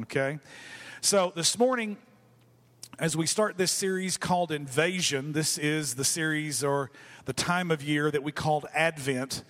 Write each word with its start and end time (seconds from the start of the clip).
Okay? 0.00 0.38
So 1.02 1.32
this 1.34 1.58
morning, 1.58 1.98
as 2.98 3.16
we 3.16 3.26
start 3.26 3.58
this 3.58 3.70
series 3.70 4.16
called 4.16 4.50
Invasion, 4.50 5.32
this 5.32 5.58
is 5.58 5.96
the 5.96 6.04
series 6.04 6.64
or 6.64 6.90
the 7.26 7.34
time 7.34 7.70
of 7.70 7.82
year 7.82 8.10
that 8.10 8.22
we 8.22 8.32
called 8.32 8.64
Advent. 8.72 9.42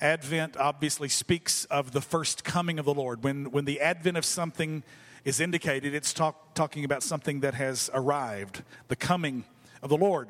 Advent 0.00 0.56
obviously 0.58 1.08
speaks 1.08 1.64
of 1.66 1.92
the 1.92 2.02
first 2.02 2.44
coming 2.44 2.78
of 2.78 2.84
the 2.84 2.92
Lord. 2.92 3.24
When, 3.24 3.50
when 3.50 3.64
the 3.64 3.80
advent 3.80 4.18
of 4.18 4.24
something 4.24 4.82
is 5.24 5.40
indicated, 5.40 5.94
it's 5.94 6.12
talk, 6.12 6.54
talking 6.54 6.84
about 6.84 7.02
something 7.02 7.40
that 7.40 7.54
has 7.54 7.88
arrived, 7.94 8.62
the 8.88 8.96
coming 8.96 9.44
of 9.82 9.88
the 9.88 9.96
Lord. 9.96 10.28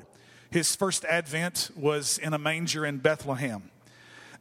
His 0.51 0.77
first 0.77 1.05
advent 1.07 1.71
was 1.77 2.19
in 2.19 2.33
a 2.33 2.39
manger 2.39 2.87
in 2.87 2.99
Bethlehem. 2.99 3.71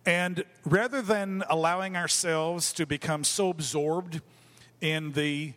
And 0.05 0.45
rather 0.63 1.01
than 1.01 1.43
allowing 1.49 1.97
ourselves 1.97 2.71
to 2.73 2.85
become 2.85 3.23
so 3.23 3.49
absorbed 3.49 4.21
in 4.81 5.11
the 5.13 5.53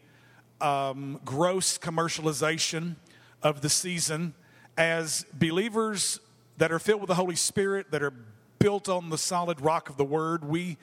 um, 0.60 1.20
gross 1.24 1.78
commercialization 1.78 2.96
of 3.42 3.60
the 3.60 3.70
season, 3.70 4.34
as 4.76 5.24
believers 5.32 6.20
that 6.58 6.70
are 6.70 6.78
filled 6.78 7.00
with 7.00 7.08
the 7.08 7.14
Holy 7.14 7.36
Spirit, 7.36 7.90
that 7.90 8.02
are 8.02 8.14
built 8.58 8.88
on 8.88 9.10
the 9.10 9.18
solid 9.18 9.60
rock 9.60 9.88
of 9.88 9.96
the 9.96 10.04
Word, 10.04 10.44
we 10.44 10.76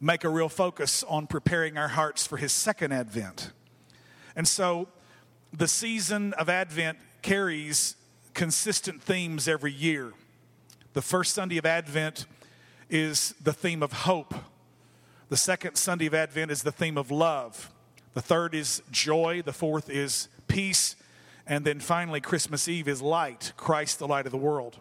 make 0.00 0.24
a 0.24 0.28
real 0.28 0.48
focus 0.48 1.02
on 1.08 1.26
preparing 1.26 1.78
our 1.78 1.88
hearts 1.88 2.26
for 2.26 2.36
His 2.36 2.52
second 2.52 2.92
advent. 2.92 3.52
And 4.36 4.46
so 4.46 4.88
the 5.52 5.68
season 5.68 6.32
of 6.34 6.48
Advent 6.48 6.98
carries 7.22 7.96
consistent 8.34 9.02
themes 9.02 9.48
every 9.48 9.72
year. 9.72 10.12
The 10.92 11.02
first 11.02 11.34
Sunday 11.34 11.58
of 11.58 11.66
Advent 11.66 12.26
is 12.90 13.34
the 13.42 13.52
theme 13.52 13.82
of 13.82 13.92
hope. 13.92 14.34
The 15.28 15.36
second 15.36 15.76
Sunday 15.76 16.06
of 16.06 16.14
Advent 16.14 16.50
is 16.50 16.62
the 16.62 16.72
theme 16.72 16.98
of 16.98 17.10
love. 17.10 17.70
The 18.14 18.22
third 18.22 18.54
is 18.54 18.82
joy. 18.90 19.42
The 19.44 19.52
fourth 19.52 19.90
is 19.90 20.28
peace. 20.48 20.96
And 21.46 21.64
then 21.64 21.80
finally, 21.80 22.20
Christmas 22.20 22.68
Eve 22.68 22.88
is 22.88 23.02
light, 23.02 23.52
Christ, 23.56 23.98
the 23.98 24.08
light 24.08 24.26
of 24.26 24.32
the 24.32 24.38
world. 24.38 24.78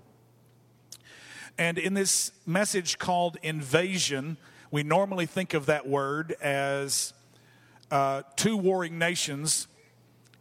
And 1.58 1.78
in 1.78 1.94
this 1.94 2.32
message 2.46 2.98
called 2.98 3.38
invasion, 3.44 4.38
we 4.72 4.82
normally 4.84 5.26
think 5.26 5.54
of 5.54 5.66
that 5.66 5.88
word 5.88 6.36
as 6.42 7.14
uh, 7.92 8.24
two 8.36 8.58
warring 8.58 8.98
nations 8.98 9.68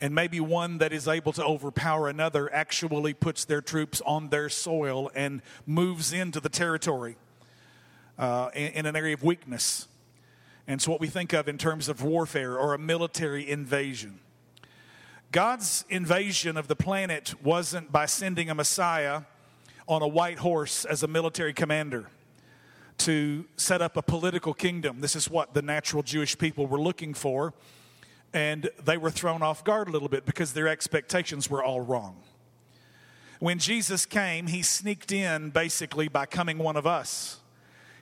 and 0.01 0.15
maybe 0.15 0.41
one 0.41 0.79
that 0.79 0.93
is 0.93 1.07
able 1.07 1.33
to 1.33 1.45
overpower 1.45 2.09
another 2.09 2.53
actually 2.53 3.15
puts 3.15 3.45
their 3.45 3.61
troops 3.61 4.03
on 4.05 4.31
their 4.31 4.49
soil 4.49 5.11
and 5.15 5.43
moves 5.65 6.13
into 6.13 6.41
the 6.41 6.49
territory 6.49 7.17
uh, 8.19 8.51
in, 8.53 8.73
in 8.73 8.87
an 8.87 8.97
area 8.97 9.15
of 9.15 9.23
weakness. 9.23 9.87
And 10.67 10.81
so, 10.81 10.91
what 10.93 11.01
we 11.01 11.09
think 11.09 11.33
of 11.33 11.49
in 11.49 11.59
terms 11.59 11.89
of 11.89 12.03
warfare 12.03 12.59
or 12.59 12.75
a 12.75 12.79
military 12.79 13.49
invasion. 13.49 14.21
God's 15.33 15.85
invasion 15.89 16.57
of 16.57 16.69
the 16.69 16.77
planet 16.77 17.35
wasn't 17.43 17.91
by 17.91 18.07
sending 18.07 18.51
a 18.51 18.55
Messiah 18.55 19.23
on 19.89 20.03
a 20.03 20.07
white 20.07 20.39
horse 20.39 20.85
as 20.85 21.03
a 21.03 21.09
military 21.09 21.55
commander 21.55 22.09
to 22.99 23.47
set 23.57 23.83
up 23.83 23.97
a 23.97 24.03
political 24.03 24.55
kingdom. 24.55 25.01
This 25.01 25.17
is 25.17 25.29
what 25.29 25.55
the 25.55 25.63
natural 25.63 26.03
Jewish 26.03 26.39
people 26.39 26.67
were 26.67 26.81
looking 26.81 27.15
for. 27.15 27.55
And 28.35 28.71
they 28.83 28.97
were 28.97 29.11
thrown 29.11 29.43
off 29.43 29.65
guard 29.65 29.89
a 29.89 29.91
little 29.91 30.09
bit 30.09 30.25
because 30.25 30.53
their 30.53 30.69
expectations 30.69 31.51
were 31.51 31.63
all 31.63 31.81
wrong. 31.81 32.17
When 33.41 33.59
Jesus 33.59 34.07
came, 34.07 34.47
he 34.47 34.63
sneaked 34.63 35.11
in 35.11 35.51
basically 35.51 36.09
by 36.09 36.27
coming 36.27 36.59
one 36.59 36.77
of 36.77 36.87
us. 36.87 37.42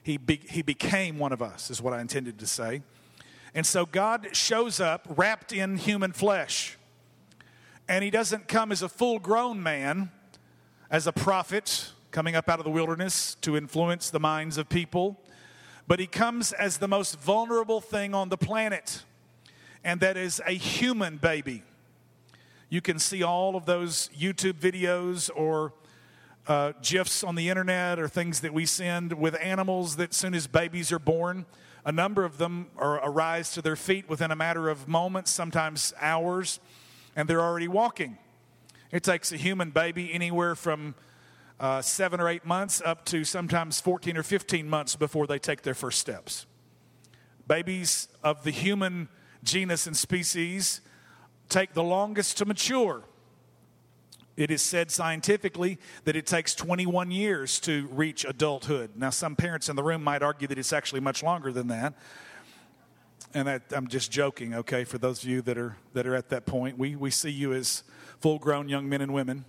He, 0.03 0.17
be, 0.17 0.41
he 0.49 0.63
became 0.63 1.19
one 1.19 1.33
of 1.33 1.43
us, 1.43 1.71
is 1.71 1.83
what 1.83 1.93
I 1.93 2.01
intended 2.01 2.39
to 2.39 2.47
say. 2.47 2.83
And 3.55 3.67
so 3.67 3.85
God 3.85 4.29
shows 4.33 4.81
up 4.81 5.07
wrapped 5.09 5.53
in 5.53 5.77
human 5.77 6.13
flesh. 6.13 6.77
And 7.89 8.05
he 8.05 8.11
doesn't 8.11 8.49
come 8.49 8.71
as 8.71 8.83
a 8.83 8.89
full 8.89 9.19
grown 9.19 9.63
man, 9.63 10.11
as 10.91 11.07
a 11.07 11.13
prophet 11.13 11.91
coming 12.11 12.35
up 12.35 12.49
out 12.49 12.59
of 12.59 12.65
the 12.65 12.71
wilderness 12.71 13.37
to 13.37 13.57
influence 13.57 14.11
the 14.11 14.21
minds 14.21 14.59
of 14.59 14.69
people, 14.69 15.21
but 15.87 16.01
he 16.01 16.07
comes 16.07 16.53
as 16.53 16.79
the 16.79 16.89
most 16.89 17.19
vulnerable 17.21 17.81
thing 17.81 18.15
on 18.15 18.29
the 18.29 18.37
planet, 18.37 19.05
and 19.85 20.01
that 20.01 20.17
is 20.17 20.41
a 20.47 20.53
human 20.53 21.17
baby. 21.17 21.63
You 22.69 22.81
can 22.81 22.99
see 22.99 23.23
all 23.23 23.57
of 23.57 23.67
those 23.67 24.11
YouTube 24.17 24.55
videos 24.55 25.31
or 25.35 25.73
uh, 26.51 26.73
GIFs 26.83 27.23
on 27.23 27.37
the 27.37 27.49
internet 27.49 28.01
or 28.01 28.09
things 28.09 28.41
that 28.41 28.53
we 28.53 28.67
send 28.67 29.13
with 29.13 29.41
animals 29.41 29.95
that, 29.95 30.13
soon 30.13 30.35
as 30.35 30.49
babies 30.49 30.91
are 30.91 30.99
born, 30.99 31.47
a 31.85 31.93
number 31.93 32.25
of 32.25 32.39
them 32.39 32.67
are, 32.77 32.97
arise 33.09 33.53
to 33.53 33.63
their 33.63 33.77
feet 33.77 34.09
within 34.09 34.33
a 34.33 34.37
matter 34.37 34.69
of 34.69 34.89
moments, 34.89 35.31
sometimes 35.31 35.95
hours, 36.01 36.59
and 37.15 37.29
they're 37.29 37.41
already 37.41 37.69
walking. 37.69 38.19
It 38.91 39.05
takes 39.05 39.31
a 39.31 39.37
human 39.37 39.71
baby 39.71 40.13
anywhere 40.13 40.57
from 40.57 40.97
uh, 41.61 41.83
seven 41.83 42.19
or 42.19 42.29
eight 42.29 42.45
months 42.45 42.83
up 42.85 43.05
to 43.05 43.23
sometimes 43.23 43.81
14 43.81 44.17
or 44.17 44.25
15 44.25 44.69
months 44.69 44.97
before 44.97 45.29
they 45.29 45.39
take 45.39 45.63
their 45.63 45.75
first 45.75 46.01
steps. 46.01 46.47
Babies 47.47 48.09
of 48.25 48.43
the 48.43 48.51
human 48.51 49.09
genus 49.45 49.87
and 49.87 49.97
species 49.97 50.81
take 51.49 51.75
the 51.75 51.85
longest 51.85 52.39
to 52.39 52.45
mature. 52.45 53.05
It 54.41 54.51
is 54.51 54.63
said 54.63 54.91
scientifically 54.91 55.77
that 56.05 56.17
it 56.17 56.25
takes 56.25 56.55
21 56.55 57.11
years 57.11 57.61
to 57.61 57.87
reach 57.93 58.25
adulthood. 58.25 58.93
Now, 58.97 59.11
some 59.11 59.37
parents 59.37 59.69
in 59.69 59.77
the 59.77 59.83
room 59.83 60.03
might 60.03 60.23
argue 60.23 60.49
that 60.49 60.57
it's 60.57 60.73
actually 60.73 61.01
much 61.01 61.23
longer 61.23 61.53
than 61.53 61.69
that. 61.69 61.93
And 63.35 63.47
that, 63.47 63.65
I'm 63.71 63.87
just 63.87 64.11
joking, 64.11 64.55
okay, 64.55 64.85
for 64.85 64.97
those 64.97 65.23
of 65.23 65.29
you 65.29 65.43
that 65.43 65.59
are, 65.59 65.77
that 65.93 66.07
are 66.07 66.15
at 66.15 66.31
that 66.31 66.47
point. 66.47 66.79
We, 66.79 66.97
we 66.97 67.11
see 67.11 67.29
you 67.29 67.53
as 67.53 67.83
full 68.19 68.39
grown 68.39 68.71
young 68.71 68.89
men 68.89 69.03
and 69.03 69.13
women. 69.13 69.45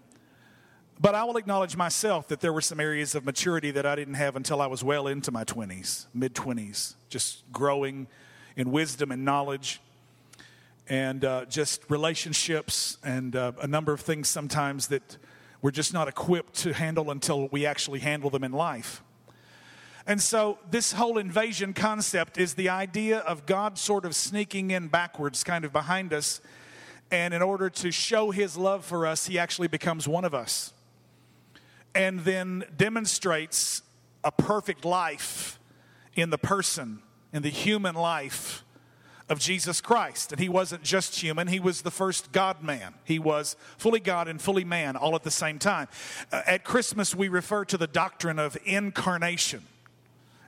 But 0.99 1.15
I 1.15 1.23
will 1.23 1.37
acknowledge 1.37 1.77
myself 1.77 2.27
that 2.27 2.41
there 2.41 2.51
were 2.51 2.59
some 2.59 2.81
areas 2.81 3.15
of 3.15 3.23
maturity 3.23 3.71
that 3.71 3.85
I 3.85 3.95
didn't 3.95 4.15
have 4.15 4.35
until 4.35 4.61
I 4.61 4.67
was 4.67 4.83
well 4.83 5.07
into 5.07 5.31
my 5.31 5.45
20s, 5.45 6.07
mid 6.13 6.35
20s, 6.35 6.95
just 7.07 7.49
growing 7.53 8.07
in 8.57 8.71
wisdom 8.71 9.09
and 9.13 9.23
knowledge 9.23 9.79
and 10.91 11.23
uh, 11.23 11.45
just 11.45 11.89
relationships 11.89 12.97
and 13.01 13.33
uh, 13.33 13.53
a 13.61 13.67
number 13.67 13.93
of 13.93 14.01
things 14.01 14.27
sometimes 14.27 14.87
that 14.87 15.17
we're 15.61 15.71
just 15.71 15.93
not 15.93 16.09
equipped 16.09 16.53
to 16.53 16.73
handle 16.73 17.11
until 17.11 17.47
we 17.47 17.65
actually 17.65 17.99
handle 17.99 18.29
them 18.29 18.43
in 18.43 18.51
life. 18.51 19.01
And 20.05 20.21
so, 20.21 20.57
this 20.69 20.91
whole 20.91 21.17
invasion 21.17 21.73
concept 21.73 22.37
is 22.37 22.55
the 22.55 22.67
idea 22.67 23.19
of 23.19 23.45
God 23.45 23.77
sort 23.77 24.03
of 24.03 24.13
sneaking 24.13 24.71
in 24.71 24.89
backwards, 24.89 25.45
kind 25.45 25.63
of 25.63 25.71
behind 25.71 26.11
us. 26.11 26.41
And 27.09 27.33
in 27.33 27.41
order 27.41 27.69
to 27.69 27.89
show 27.89 28.31
his 28.31 28.57
love 28.57 28.83
for 28.83 29.07
us, 29.07 29.27
he 29.27 29.39
actually 29.39 29.69
becomes 29.69 30.09
one 30.09 30.25
of 30.25 30.33
us 30.33 30.73
and 31.95 32.19
then 32.21 32.65
demonstrates 32.75 33.81
a 34.25 34.31
perfect 34.31 34.83
life 34.83 35.57
in 36.15 36.31
the 36.31 36.37
person, 36.37 37.01
in 37.31 37.43
the 37.43 37.49
human 37.49 37.95
life 37.95 38.65
of 39.31 39.39
Jesus 39.39 39.79
Christ. 39.79 40.33
And 40.33 40.41
he 40.41 40.49
wasn't 40.49 40.83
just 40.83 41.17
human, 41.17 41.47
he 41.47 41.61
was 41.61 41.81
the 41.81 41.89
first 41.89 42.33
God 42.33 42.61
man. 42.61 42.93
He 43.05 43.17
was 43.17 43.55
fully 43.77 44.01
God 44.01 44.27
and 44.27 44.41
fully 44.41 44.65
man 44.65 44.97
all 44.97 45.15
at 45.15 45.23
the 45.23 45.31
same 45.31 45.57
time. 45.57 45.87
Uh, 46.33 46.41
at 46.45 46.65
Christmas, 46.65 47.15
we 47.15 47.29
refer 47.29 47.63
to 47.65 47.77
the 47.77 47.87
doctrine 47.87 48.39
of 48.39 48.57
incarnation. 48.65 49.63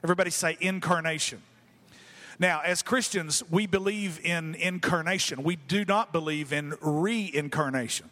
Everybody 0.04 0.30
say 0.30 0.58
incarnation. 0.60 1.42
Now, 2.38 2.60
as 2.62 2.82
Christians, 2.82 3.42
we 3.50 3.66
believe 3.66 4.20
in 4.22 4.54
incarnation. 4.56 5.42
We 5.44 5.56
do 5.56 5.86
not 5.86 6.12
believe 6.12 6.52
in 6.52 6.74
reincarnation. 6.82 8.10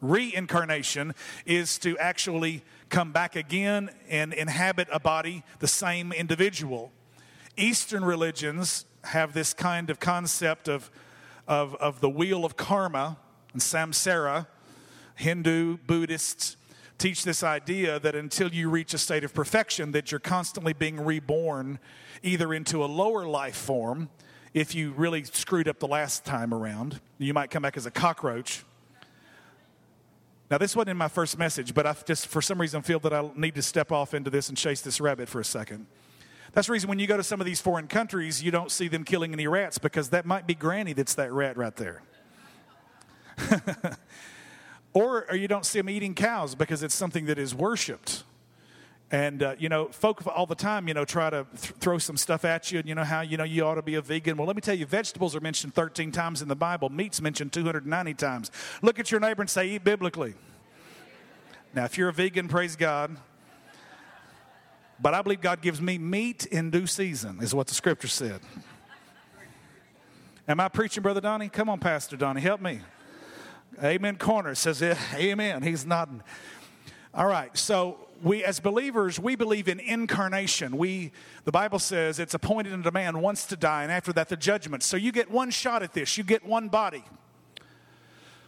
Reincarnation 0.00 1.14
is 1.46 1.78
to 1.78 1.96
actually 1.98 2.64
come 2.88 3.12
back 3.12 3.36
again 3.36 3.90
and 4.08 4.32
inhabit 4.32 4.88
a 4.90 4.98
body, 4.98 5.44
the 5.60 5.68
same 5.68 6.10
individual. 6.10 6.90
Eastern 7.56 8.04
religions 8.04 8.84
have 9.08 9.32
this 9.32 9.52
kind 9.54 9.90
of 9.90 10.00
concept 10.00 10.68
of, 10.68 10.90
of, 11.46 11.74
of 11.76 12.00
the 12.00 12.08
wheel 12.08 12.44
of 12.44 12.56
karma 12.56 13.18
and 13.52 13.60
samsara. 13.60 14.46
Hindu, 15.16 15.78
Buddhists 15.86 16.56
teach 16.96 17.24
this 17.24 17.42
idea 17.42 17.98
that 18.00 18.14
until 18.14 18.52
you 18.52 18.70
reach 18.70 18.94
a 18.94 18.98
state 18.98 19.24
of 19.24 19.34
perfection, 19.34 19.92
that 19.92 20.10
you're 20.10 20.20
constantly 20.20 20.72
being 20.72 21.04
reborn 21.04 21.78
either 22.22 22.52
into 22.52 22.84
a 22.84 22.86
lower 22.86 23.26
life 23.26 23.56
form, 23.56 24.08
if 24.54 24.74
you 24.74 24.92
really 24.92 25.24
screwed 25.24 25.68
up 25.68 25.78
the 25.78 25.86
last 25.86 26.24
time 26.24 26.52
around, 26.52 27.00
you 27.18 27.34
might 27.34 27.50
come 27.50 27.62
back 27.62 27.76
as 27.76 27.86
a 27.86 27.90
cockroach 27.90 28.64
now, 30.50 30.56
this 30.56 30.74
wasn't 30.74 30.90
in 30.90 30.96
my 30.96 31.08
first 31.08 31.38
message, 31.38 31.74
but 31.74 31.86
I 31.86 31.94
just, 32.06 32.26
for 32.26 32.40
some 32.40 32.58
reason, 32.58 32.80
feel 32.80 32.98
that 33.00 33.12
I 33.12 33.28
need 33.36 33.54
to 33.56 33.62
step 33.62 33.92
off 33.92 34.14
into 34.14 34.30
this 34.30 34.48
and 34.48 34.56
chase 34.56 34.80
this 34.80 34.98
rabbit 34.98 35.28
for 35.28 35.40
a 35.40 35.44
second. 35.44 35.86
That's 36.58 36.66
the 36.66 36.72
reason 36.72 36.88
when 36.88 36.98
you 36.98 37.06
go 37.06 37.16
to 37.16 37.22
some 37.22 37.40
of 37.40 37.46
these 37.46 37.60
foreign 37.60 37.86
countries, 37.86 38.42
you 38.42 38.50
don't 38.50 38.72
see 38.72 38.88
them 38.88 39.04
killing 39.04 39.32
any 39.32 39.46
rats 39.46 39.78
because 39.78 40.10
that 40.10 40.26
might 40.26 40.44
be 40.44 40.56
Granny 40.56 40.92
that's 40.92 41.14
that 41.14 41.32
rat 41.32 41.56
right 41.56 41.76
there. 41.76 42.02
or, 44.92 45.24
or 45.30 45.36
you 45.36 45.46
don't 45.46 45.64
see 45.64 45.78
them 45.78 45.88
eating 45.88 46.16
cows 46.16 46.56
because 46.56 46.82
it's 46.82 46.96
something 46.96 47.26
that 47.26 47.38
is 47.38 47.54
worshiped. 47.54 48.24
And, 49.12 49.40
uh, 49.40 49.54
you 49.56 49.68
know, 49.68 49.86
folk 49.86 50.26
all 50.26 50.46
the 50.46 50.56
time, 50.56 50.88
you 50.88 50.94
know, 50.94 51.04
try 51.04 51.30
to 51.30 51.46
th- 51.60 51.74
throw 51.78 51.96
some 51.98 52.16
stuff 52.16 52.44
at 52.44 52.72
you 52.72 52.80
and, 52.80 52.88
you 52.88 52.96
know, 52.96 53.04
how, 53.04 53.20
you 53.20 53.36
know, 53.36 53.44
you 53.44 53.64
ought 53.64 53.76
to 53.76 53.82
be 53.82 53.94
a 53.94 54.02
vegan. 54.02 54.36
Well, 54.36 54.48
let 54.48 54.56
me 54.56 54.60
tell 54.60 54.74
you, 54.74 54.84
vegetables 54.84 55.36
are 55.36 55.40
mentioned 55.40 55.76
13 55.76 56.10
times 56.10 56.42
in 56.42 56.48
the 56.48 56.56
Bible. 56.56 56.88
Meat's 56.88 57.20
mentioned 57.20 57.52
290 57.52 58.14
times. 58.14 58.50
Look 58.82 58.98
at 58.98 59.12
your 59.12 59.20
neighbor 59.20 59.42
and 59.42 59.48
say, 59.48 59.68
eat 59.68 59.84
biblically. 59.84 60.34
Now, 61.72 61.84
if 61.84 61.96
you're 61.96 62.08
a 62.08 62.12
vegan, 62.12 62.48
praise 62.48 62.74
God. 62.74 63.16
But 65.00 65.14
I 65.14 65.22
believe 65.22 65.40
God 65.40 65.60
gives 65.60 65.80
me 65.80 65.98
meat 65.98 66.46
in 66.46 66.70
due 66.70 66.86
season, 66.86 67.38
is 67.40 67.54
what 67.54 67.66
the 67.68 67.74
scripture 67.74 68.08
said. 68.08 68.40
Am 70.48 70.60
I 70.60 70.68
preaching, 70.68 71.02
Brother 71.02 71.20
Donnie? 71.20 71.48
Come 71.48 71.68
on, 71.68 71.78
Pastor 71.78 72.16
Donnie, 72.16 72.40
help 72.40 72.60
me. 72.60 72.80
Amen. 73.82 74.16
Corner 74.16 74.54
says, 74.54 74.82
Amen. 75.14 75.62
He's 75.62 75.86
nodding. 75.86 76.22
All 77.14 77.26
right, 77.26 77.56
so 77.56 78.08
we 78.22 78.44
as 78.44 78.60
believers 78.60 79.20
we 79.20 79.36
believe 79.36 79.68
in 79.68 79.78
incarnation 79.78 80.76
we 80.76 81.12
the 81.44 81.52
bible 81.52 81.78
says 81.78 82.18
it's 82.18 82.34
appointed 82.34 82.72
unto 82.72 82.90
man 82.90 83.20
once 83.20 83.46
to 83.46 83.56
die 83.56 83.82
and 83.82 83.92
after 83.92 84.12
that 84.12 84.28
the 84.28 84.36
judgment 84.36 84.82
so 84.82 84.96
you 84.96 85.12
get 85.12 85.30
one 85.30 85.50
shot 85.50 85.82
at 85.82 85.92
this 85.92 86.18
you 86.18 86.24
get 86.24 86.44
one 86.44 86.68
body 86.68 87.04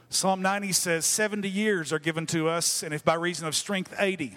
psalm 0.08 0.42
90 0.42 0.72
says 0.72 1.06
70 1.06 1.48
years 1.48 1.92
are 1.92 1.98
given 1.98 2.26
to 2.26 2.48
us 2.48 2.82
and 2.82 2.92
if 2.92 3.04
by 3.04 3.14
reason 3.14 3.46
of 3.46 3.54
strength 3.54 3.94
80 3.98 4.36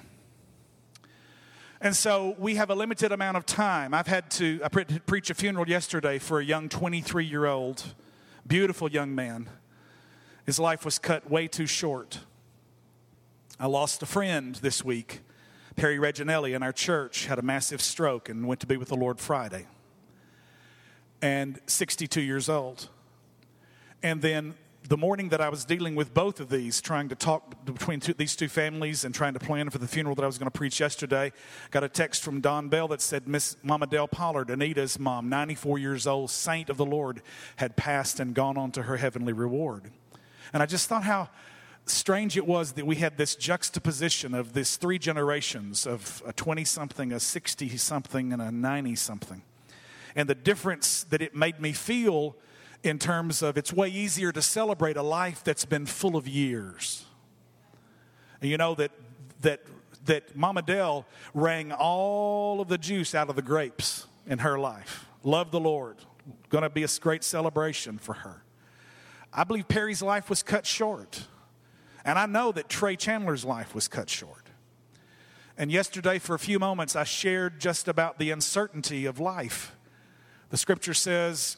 and 1.83 1.95
so 1.95 2.35
we 2.39 2.55
have 2.55 2.71
a 2.71 2.75
limited 2.75 3.11
amount 3.11 3.37
of 3.37 3.45
time 3.45 3.93
i've 3.93 4.07
had 4.07 4.31
to 4.31 4.59
i 4.63 4.67
pre- 4.67 4.85
preach 5.05 5.29
a 5.29 5.35
funeral 5.35 5.67
yesterday 5.69 6.17
for 6.17 6.39
a 6.39 6.43
young 6.43 6.67
23 6.67 7.23
year 7.23 7.45
old 7.45 7.93
beautiful 8.47 8.89
young 8.89 9.13
man 9.13 9.47
his 10.45 10.57
life 10.59 10.83
was 10.83 10.97
cut 10.97 11.29
way 11.29 11.47
too 11.47 11.67
short 11.67 12.19
I 13.59 13.67
lost 13.67 14.01
a 14.01 14.05
friend 14.05 14.55
this 14.55 14.83
week. 14.83 15.21
Perry 15.75 15.97
Reginelli 15.97 16.55
in 16.55 16.63
our 16.63 16.73
church 16.73 17.27
had 17.27 17.39
a 17.39 17.41
massive 17.41 17.81
stroke 17.81 18.27
and 18.27 18.47
went 18.47 18.59
to 18.61 18.67
be 18.67 18.77
with 18.77 18.89
the 18.89 18.95
Lord 18.95 19.19
Friday. 19.19 19.67
And 21.21 21.59
62 21.67 22.19
years 22.19 22.49
old. 22.49 22.89
And 24.01 24.21
then 24.21 24.55
the 24.89 24.97
morning 24.97 25.29
that 25.29 25.39
I 25.39 25.47
was 25.47 25.63
dealing 25.63 25.95
with 25.95 26.13
both 26.13 26.39
of 26.39 26.49
these, 26.49 26.81
trying 26.81 27.07
to 27.09 27.15
talk 27.15 27.65
between 27.65 28.01
two, 28.01 28.13
these 28.13 28.35
two 28.35 28.49
families 28.49 29.05
and 29.05 29.15
trying 29.15 29.33
to 29.33 29.39
plan 29.39 29.69
for 29.69 29.77
the 29.77 29.87
funeral 29.87 30.15
that 30.15 30.23
I 30.23 30.25
was 30.25 30.37
going 30.37 30.51
to 30.51 30.57
preach 30.57 30.79
yesterday, 30.79 31.31
got 31.71 31.83
a 31.83 31.89
text 31.89 32.21
from 32.21 32.41
Don 32.41 32.67
Bell 32.67 32.89
that 32.89 33.01
said 33.01 33.27
Miss 33.27 33.55
Mama 33.63 33.87
Dell 33.87 34.07
Pollard, 34.07 34.51
Anita's 34.51 34.99
mom, 34.99 35.29
94 35.29 35.79
years 35.79 36.05
old, 36.05 36.31
saint 36.31 36.69
of 36.69 36.77
the 36.77 36.85
Lord, 36.85 37.21
had 37.55 37.77
passed 37.77 38.19
and 38.19 38.33
gone 38.33 38.57
on 38.57 38.71
to 38.71 38.83
her 38.83 38.97
heavenly 38.97 39.33
reward. 39.33 39.89
And 40.51 40.61
I 40.61 40.65
just 40.65 40.89
thought 40.89 41.03
how 41.03 41.29
strange 41.85 42.35
it 42.35 42.45
was 42.45 42.73
that 42.73 42.85
we 42.85 42.97
had 42.97 43.17
this 43.17 43.35
juxtaposition 43.35 44.33
of 44.33 44.53
this 44.53 44.75
three 44.75 44.99
generations 44.99 45.87
of 45.87 46.21
a 46.25 46.33
20 46.33 46.65
something, 46.65 47.13
a 47.13 47.19
60 47.19 47.77
something, 47.77 48.33
and 48.33 48.41
a 48.41 48.51
90 48.51 48.95
something. 48.95 49.43
And 50.15 50.29
the 50.29 50.35
difference 50.35 51.05
that 51.05 51.21
it 51.21 51.35
made 51.35 51.59
me 51.59 51.71
feel 51.71 52.35
in 52.83 52.99
terms 52.99 53.41
of 53.41 53.57
it's 53.57 53.71
way 53.73 53.87
easier 53.87 54.31
to 54.31 54.41
celebrate 54.41 54.97
a 54.97 55.01
life 55.01 55.43
that's 55.43 55.65
been 55.65 55.85
full 55.85 56.15
of 56.15 56.27
years. 56.27 57.05
And 58.41 58.49
you 58.49 58.57
know 58.57 58.75
that 58.75 58.91
that 59.41 59.61
that 60.05 60.35
Mama 60.35 60.61
Dell 60.61 61.05
rang 61.33 61.71
all 61.71 62.59
of 62.59 62.67
the 62.67 62.77
juice 62.77 63.15
out 63.15 63.29
of 63.29 63.35
the 63.35 63.41
grapes 63.41 64.05
in 64.27 64.39
her 64.39 64.59
life. 64.59 65.05
Love 65.23 65.51
the 65.51 65.59
Lord. 65.59 65.97
Going 66.49 66.63
to 66.63 66.69
be 66.69 66.83
a 66.83 66.89
great 66.99 67.23
celebration 67.23 67.97
for 67.97 68.13
her. 68.13 68.43
I 69.31 69.45
believe 69.45 69.67
Perry's 69.67 70.01
life 70.01 70.29
was 70.29 70.43
cut 70.43 70.65
short. 70.65 71.25
And 72.05 72.19
I 72.19 72.25
know 72.25 72.51
that 72.51 72.67
Trey 72.67 72.97
Chandler's 72.97 73.45
life 73.45 73.73
was 73.73 73.87
cut 73.87 74.09
short. 74.09 74.49
And 75.57 75.71
yesterday, 75.71 76.19
for 76.19 76.35
a 76.35 76.39
few 76.39 76.59
moments, 76.59 76.95
I 76.95 77.03
shared 77.03 77.59
just 77.59 77.87
about 77.87 78.19
the 78.19 78.31
uncertainty 78.31 79.05
of 79.05 79.19
life. 79.19 79.75
The 80.49 80.57
scripture 80.57 80.93
says 80.93 81.57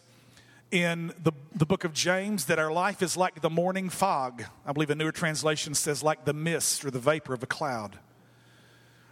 in 0.71 1.13
the, 1.21 1.31
the 1.53 1.65
book 1.65 1.83
of 1.83 1.94
James 1.94 2.45
that 2.45 2.59
our 2.59 2.71
life 2.71 3.01
is 3.01 3.15
like 3.15 3.41
the 3.41 3.50
morning 3.50 3.89
fog. 3.89 4.44
I 4.65 4.73
believe 4.73 4.89
a 4.89 4.95
newer 4.95 5.12
translation 5.12 5.73
says 5.73 6.03
like 6.03 6.25
the 6.25 6.33
mist 6.33 6.83
or 6.83 6.91
the 6.91 7.00
vapor 7.00 7.33
of 7.33 7.44
a 7.44 7.47
cloud. 7.47 8.00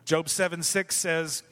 Job 0.05 0.29
7 0.29 0.63
6 0.63 0.95
says 0.95 1.43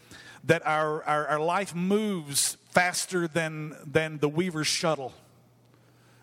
that 0.44 0.65
our, 0.65 1.03
our, 1.03 1.27
our 1.27 1.39
life 1.39 1.75
moves 1.75 2.57
faster 2.71 3.27
than, 3.27 3.75
than 3.86 4.18
the 4.18 4.30
weaver's 4.30 4.68
shuttle 4.68 5.13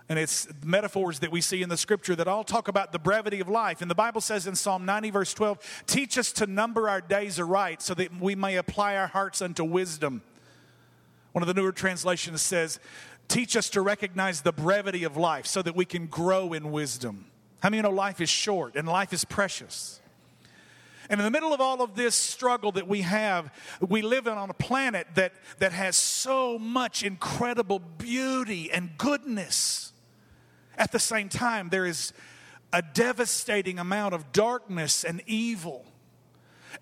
and 0.08 0.19
it's 0.19 0.48
metaphors 0.64 1.19
that 1.19 1.30
we 1.30 1.40
see 1.40 1.62
in 1.62 1.69
the 1.69 1.76
scripture 1.76 2.16
that 2.16 2.26
all 2.26 2.42
talk 2.42 2.69
about 2.69 2.92
the 2.92 2.98
brevity 2.98 3.40
of 3.40 3.48
life. 3.48 3.82
And 3.82 3.90
the 3.90 3.94
Bible 3.94 4.22
says 4.22 4.46
in 4.46 4.54
Psalm 4.54 4.86
90, 4.86 5.10
verse 5.10 5.34
12, 5.34 5.84
teach 5.86 6.16
us 6.16 6.32
to 6.32 6.46
number 6.46 6.88
our 6.88 7.02
days 7.02 7.38
aright 7.38 7.82
so 7.82 7.92
that 7.94 8.19
we 8.19 8.34
may 8.34 8.56
apply 8.56 8.96
our 8.96 9.08
hearts 9.08 9.42
unto 9.42 9.64
wisdom. 9.64 10.22
One 11.32 11.42
of 11.42 11.46
the 11.46 11.54
newer 11.54 11.72
translations 11.72 12.40
says, 12.40 12.80
teach 13.28 13.56
us 13.56 13.70
to 13.70 13.82
recognize 13.82 14.40
the 14.40 14.52
brevity 14.52 15.04
of 15.04 15.16
life 15.16 15.46
so 15.46 15.62
that 15.62 15.76
we 15.76 15.84
can 15.84 16.06
grow 16.06 16.52
in 16.52 16.72
wisdom. 16.72 17.26
How 17.60 17.69
many 17.69 17.78
you 17.78 17.82
know 17.82 17.90
life 17.90 18.20
is 18.20 18.28
short 18.28 18.75
and 18.76 18.88
life 18.88 19.12
is 19.12 19.25
precious? 19.25 20.00
And 21.10 21.20
in 21.20 21.25
the 21.25 21.30
middle 21.30 21.54
of 21.54 21.60
all 21.60 21.82
of 21.82 21.94
this 21.94 22.14
struggle 22.14 22.72
that 22.72 22.86
we 22.86 23.00
have, 23.00 23.50
we 23.80 24.02
live 24.02 24.28
on 24.28 24.50
a 24.50 24.54
planet 24.54 25.06
that, 25.14 25.32
that 25.58 25.72
has 25.72 25.96
so 25.96 26.58
much 26.58 27.02
incredible 27.02 27.78
beauty 27.78 28.70
and 28.70 28.90
goodness. 28.98 29.92
At 30.76 30.92
the 30.92 30.98
same 30.98 31.28
time, 31.28 31.70
there 31.70 31.86
is 31.86 32.12
a 32.72 32.82
devastating 32.82 33.78
amount 33.78 34.14
of 34.14 34.32
darkness 34.32 35.02
and 35.02 35.22
evil. 35.26 35.86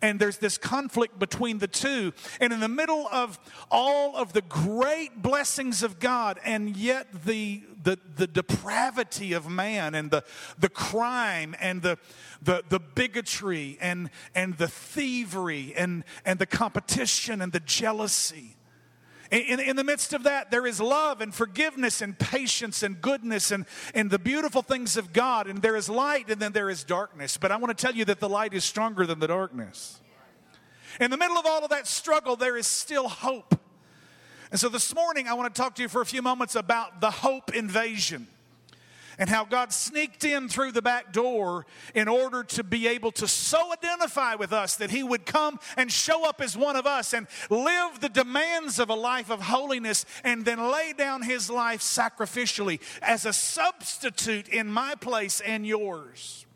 And 0.02 0.20
there's 0.20 0.38
this 0.38 0.58
conflict 0.58 1.18
between 1.18 1.58
the 1.58 1.68
two. 1.68 2.12
And 2.40 2.52
in 2.52 2.60
the 2.60 2.68
middle 2.68 3.08
of 3.08 3.38
all 3.70 4.16
of 4.16 4.32
the 4.32 4.42
great 4.42 5.22
blessings 5.22 5.82
of 5.82 5.98
God, 5.98 6.38
and 6.44 6.76
yet 6.76 7.24
the, 7.24 7.62
the, 7.82 7.98
the 8.16 8.26
depravity 8.26 9.32
of 9.32 9.48
man, 9.48 9.94
and 9.94 10.10
the, 10.10 10.24
the 10.58 10.68
crime, 10.68 11.54
and 11.60 11.82
the, 11.82 11.98
the, 12.42 12.62
the 12.68 12.80
bigotry, 12.80 13.78
and, 13.80 14.10
and 14.34 14.56
the 14.58 14.68
thievery, 14.68 15.74
and, 15.76 16.04
and 16.24 16.38
the 16.38 16.46
competition, 16.46 17.40
and 17.40 17.52
the 17.52 17.60
jealousy, 17.60 18.56
in, 19.30 19.60
in, 19.60 19.76
the 19.76 19.84
midst 19.84 20.12
of 20.12 20.22
that, 20.22 20.50
there 20.50 20.66
is 20.66 20.80
love 20.80 21.20
and 21.20 21.34
forgiveness 21.34 22.00
and 22.00 22.18
patience 22.18 22.82
and 22.82 23.00
goodness 23.00 23.50
and, 23.50 23.66
and 23.94 24.10
the 24.10 24.18
beautiful 24.18 24.62
things 24.62 24.96
of 24.96 25.12
God. 25.12 25.46
And 25.48 25.60
there 25.62 25.76
is 25.76 25.88
light 25.88 26.30
and 26.30 26.40
then 26.40 26.52
there 26.52 26.70
is 26.70 26.84
darkness. 26.84 27.36
But 27.36 27.50
I 27.50 27.56
want 27.56 27.76
to 27.76 27.86
tell 27.86 27.94
you 27.94 28.04
that 28.04 28.20
the 28.20 28.28
light 28.28 28.54
is 28.54 28.64
stronger 28.64 29.06
than 29.06 29.18
the 29.18 29.26
darkness. 29.26 30.00
In 31.00 31.10
the 31.10 31.16
middle 31.16 31.36
of 31.36 31.44
all 31.44 31.64
of 31.64 31.70
that 31.70 31.86
struggle, 31.86 32.36
there 32.36 32.56
is 32.56 32.66
still 32.66 33.08
hope. 33.08 33.58
And 34.50 34.60
so 34.60 34.68
this 34.68 34.94
morning, 34.94 35.26
I 35.28 35.34
want 35.34 35.52
to 35.52 35.60
talk 35.60 35.74
to 35.74 35.82
you 35.82 35.88
for 35.88 36.00
a 36.00 36.06
few 36.06 36.22
moments 36.22 36.54
about 36.54 37.00
the 37.00 37.10
hope 37.10 37.54
invasion 37.54 38.28
and 39.18 39.28
how 39.28 39.44
God 39.44 39.72
sneaked 39.72 40.24
in 40.24 40.48
through 40.48 40.72
the 40.72 40.82
back 40.82 41.12
door 41.12 41.66
in 41.94 42.08
order 42.08 42.44
to 42.44 42.64
be 42.64 42.86
able 42.86 43.12
to 43.12 43.28
so 43.28 43.72
identify 43.72 44.34
with 44.34 44.52
us 44.52 44.76
that 44.76 44.90
He 44.90 45.02
would 45.02 45.26
come 45.26 45.58
and 45.76 45.90
show 45.90 46.28
up 46.28 46.40
as 46.40 46.56
one 46.56 46.76
of 46.76 46.86
us 46.86 47.12
and 47.12 47.26
live 47.50 48.00
the 48.00 48.08
demands 48.08 48.78
of 48.78 48.90
a 48.90 48.94
life 48.94 49.30
of 49.30 49.42
holiness 49.42 50.04
and 50.24 50.44
then 50.44 50.70
lay 50.70 50.92
down 50.96 51.22
His 51.22 51.50
life 51.50 51.80
sacrificially 51.80 52.80
as 53.02 53.24
a 53.24 53.32
substitute 53.32 54.48
in 54.48 54.68
my 54.68 54.94
place 54.94 55.40
and 55.40 55.66
yours 55.66 56.46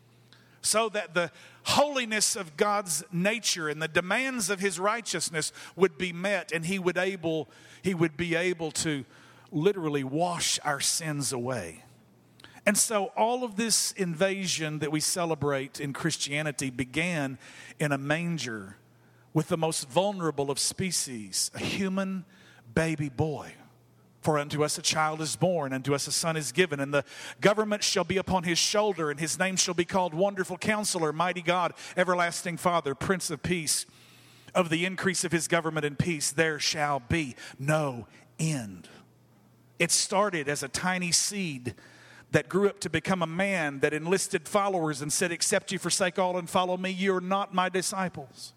so 0.61 0.89
that 0.89 1.13
the 1.13 1.31
holiness 1.63 2.35
of 2.35 2.57
God's 2.57 3.03
nature 3.11 3.69
and 3.69 3.81
the 3.81 3.87
demands 3.87 4.49
of 4.49 4.59
his 4.59 4.79
righteousness 4.79 5.51
would 5.75 5.97
be 5.97 6.13
met 6.13 6.51
and 6.51 6.65
he 6.65 6.79
would 6.79 6.97
able 6.97 7.49
he 7.83 7.93
would 7.93 8.15
be 8.15 8.35
able 8.35 8.71
to 8.71 9.05
literally 9.51 10.03
wash 10.03 10.59
our 10.63 10.79
sins 10.79 11.33
away. 11.33 11.83
And 12.65 12.77
so, 12.77 13.05
all 13.17 13.43
of 13.43 13.55
this 13.55 13.91
invasion 13.93 14.79
that 14.79 14.91
we 14.91 14.99
celebrate 14.99 15.79
in 15.79 15.93
Christianity 15.93 16.69
began 16.69 17.39
in 17.79 17.91
a 17.91 17.97
manger 17.97 18.77
with 19.33 19.47
the 19.47 19.57
most 19.57 19.89
vulnerable 19.89 20.51
of 20.51 20.59
species, 20.59 21.49
a 21.55 21.59
human 21.59 22.25
baby 22.73 23.09
boy. 23.09 23.53
For 24.21 24.37
unto 24.37 24.63
us 24.63 24.77
a 24.77 24.83
child 24.83 25.19
is 25.19 25.35
born, 25.35 25.73
unto 25.73 25.95
us 25.95 26.05
a 26.05 26.11
son 26.11 26.37
is 26.37 26.51
given, 26.51 26.79
and 26.79 26.93
the 26.93 27.03
government 27.39 27.83
shall 27.83 28.03
be 28.03 28.17
upon 28.17 28.43
his 28.43 28.59
shoulder, 28.59 29.09
and 29.09 29.19
his 29.19 29.39
name 29.39 29.55
shall 29.55 29.73
be 29.73 29.85
called 29.85 30.13
Wonderful 30.13 30.59
Counselor, 30.59 31.11
Mighty 31.11 31.41
God, 31.41 31.73
Everlasting 31.97 32.57
Father, 32.57 32.93
Prince 32.93 33.31
of 33.31 33.41
Peace. 33.41 33.87
Of 34.53 34.69
the 34.69 34.85
increase 34.85 35.23
of 35.23 35.31
his 35.31 35.47
government 35.47 35.85
and 35.85 35.97
peace, 35.97 36.31
there 36.31 36.59
shall 36.59 36.99
be 36.99 37.35
no 37.57 38.05
end. 38.37 38.89
It 39.79 39.91
started 39.91 40.47
as 40.47 40.61
a 40.61 40.67
tiny 40.67 41.11
seed 41.11 41.73
that 42.31 42.49
grew 42.49 42.67
up 42.67 42.79
to 42.81 42.89
become 42.89 43.21
a 43.21 43.27
man 43.27 43.79
that 43.79 43.93
enlisted 43.93 44.47
followers 44.47 45.01
and 45.01 45.11
said, 45.11 45.31
Except 45.31 45.71
you 45.71 45.79
forsake 45.79 46.17
all 46.17 46.37
and 46.37 46.49
follow 46.49 46.77
me, 46.77 46.89
you're 46.89 47.21
not 47.21 47.53
my 47.53 47.69
disciples. 47.69 48.53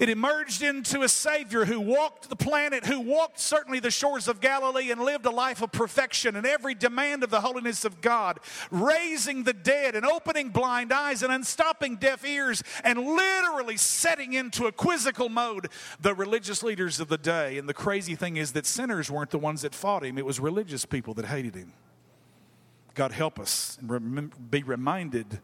It 0.00 0.08
emerged 0.08 0.62
into 0.62 1.02
a 1.02 1.10
Savior 1.10 1.66
who 1.66 1.78
walked 1.78 2.30
the 2.30 2.36
planet, 2.36 2.86
who 2.86 3.00
walked 3.00 3.38
certainly 3.38 3.80
the 3.80 3.90
shores 3.90 4.28
of 4.28 4.40
Galilee 4.40 4.90
and 4.90 5.02
lived 5.02 5.26
a 5.26 5.30
life 5.30 5.60
of 5.60 5.72
perfection 5.72 6.36
and 6.36 6.46
every 6.46 6.74
demand 6.74 7.22
of 7.22 7.28
the 7.28 7.42
holiness 7.42 7.84
of 7.84 8.00
God, 8.00 8.40
raising 8.70 9.44
the 9.44 9.52
dead 9.52 9.94
and 9.94 10.06
opening 10.06 10.48
blind 10.48 10.90
eyes 10.90 11.22
and 11.22 11.30
unstopping 11.30 11.96
deaf 11.96 12.24
ears 12.24 12.62
and 12.82 12.98
literally 12.98 13.76
setting 13.76 14.32
into 14.32 14.64
a 14.64 14.72
quizzical 14.72 15.28
mode 15.28 15.68
the 16.00 16.14
religious 16.14 16.62
leaders 16.62 16.98
of 16.98 17.08
the 17.08 17.18
day. 17.18 17.58
And 17.58 17.68
the 17.68 17.74
crazy 17.74 18.14
thing 18.14 18.38
is 18.38 18.52
that 18.52 18.64
sinners 18.64 19.10
weren't 19.10 19.30
the 19.30 19.38
ones 19.38 19.60
that 19.62 19.74
fought 19.74 20.02
him, 20.02 20.16
it 20.16 20.24
was 20.24 20.40
religious 20.40 20.86
people 20.86 21.12
that 21.12 21.26
hated 21.26 21.54
him. 21.54 21.74
God 22.94 23.12
help 23.12 23.38
us 23.38 23.78
and 23.80 24.50
be 24.50 24.62
reminded 24.62 25.40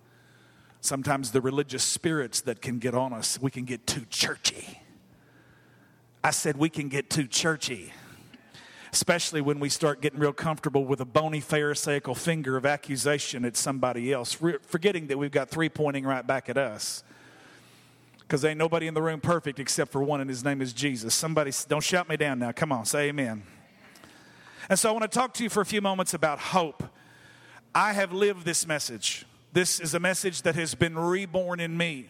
sometimes 0.80 1.32
the 1.32 1.40
religious 1.40 1.82
spirits 1.82 2.40
that 2.42 2.62
can 2.62 2.78
get 2.78 2.94
on 2.94 3.12
us, 3.12 3.40
we 3.40 3.50
can 3.50 3.64
get 3.64 3.86
too 3.86 4.04
churchy. 4.08 4.80
I 6.22 6.30
said 6.30 6.56
we 6.56 6.68
can 6.68 6.88
get 6.88 7.10
too 7.10 7.26
churchy, 7.26 7.92
especially 8.92 9.40
when 9.40 9.60
we 9.60 9.68
start 9.68 10.00
getting 10.00 10.18
real 10.18 10.32
comfortable 10.32 10.84
with 10.84 11.00
a 11.00 11.04
bony 11.04 11.40
Pharisaical 11.40 12.14
finger 12.14 12.56
of 12.56 12.66
accusation 12.66 13.44
at 13.44 13.56
somebody 13.56 14.12
else, 14.12 14.36
forgetting 14.62 15.08
that 15.08 15.18
we've 15.18 15.30
got 15.30 15.50
three 15.50 15.68
pointing 15.68 16.04
right 16.04 16.26
back 16.26 16.48
at 16.48 16.56
us. 16.56 17.04
Because 18.20 18.44
ain't 18.44 18.58
nobody 18.58 18.88
in 18.88 18.94
the 18.94 19.02
room 19.02 19.20
perfect 19.20 19.60
except 19.60 19.92
for 19.92 20.02
one, 20.02 20.20
and 20.20 20.28
his 20.28 20.42
name 20.42 20.60
is 20.60 20.72
Jesus. 20.72 21.14
Somebody, 21.14 21.52
don't 21.68 21.82
shout 21.82 22.08
me 22.08 22.16
down 22.16 22.40
now. 22.40 22.50
Come 22.50 22.72
on, 22.72 22.84
say 22.84 23.08
amen. 23.08 23.44
And 24.68 24.76
so 24.76 24.88
I 24.88 24.92
want 24.92 25.04
to 25.04 25.08
talk 25.08 25.32
to 25.34 25.44
you 25.44 25.48
for 25.48 25.60
a 25.60 25.66
few 25.66 25.80
moments 25.80 26.12
about 26.12 26.40
hope. 26.40 26.82
I 27.76 27.92
have 27.92 28.10
lived 28.10 28.46
this 28.46 28.66
message. 28.66 29.26
This 29.52 29.80
is 29.80 29.92
a 29.92 30.00
message 30.00 30.40
that 30.42 30.54
has 30.54 30.74
been 30.74 30.98
reborn 30.98 31.60
in 31.60 31.76
me. 31.76 32.06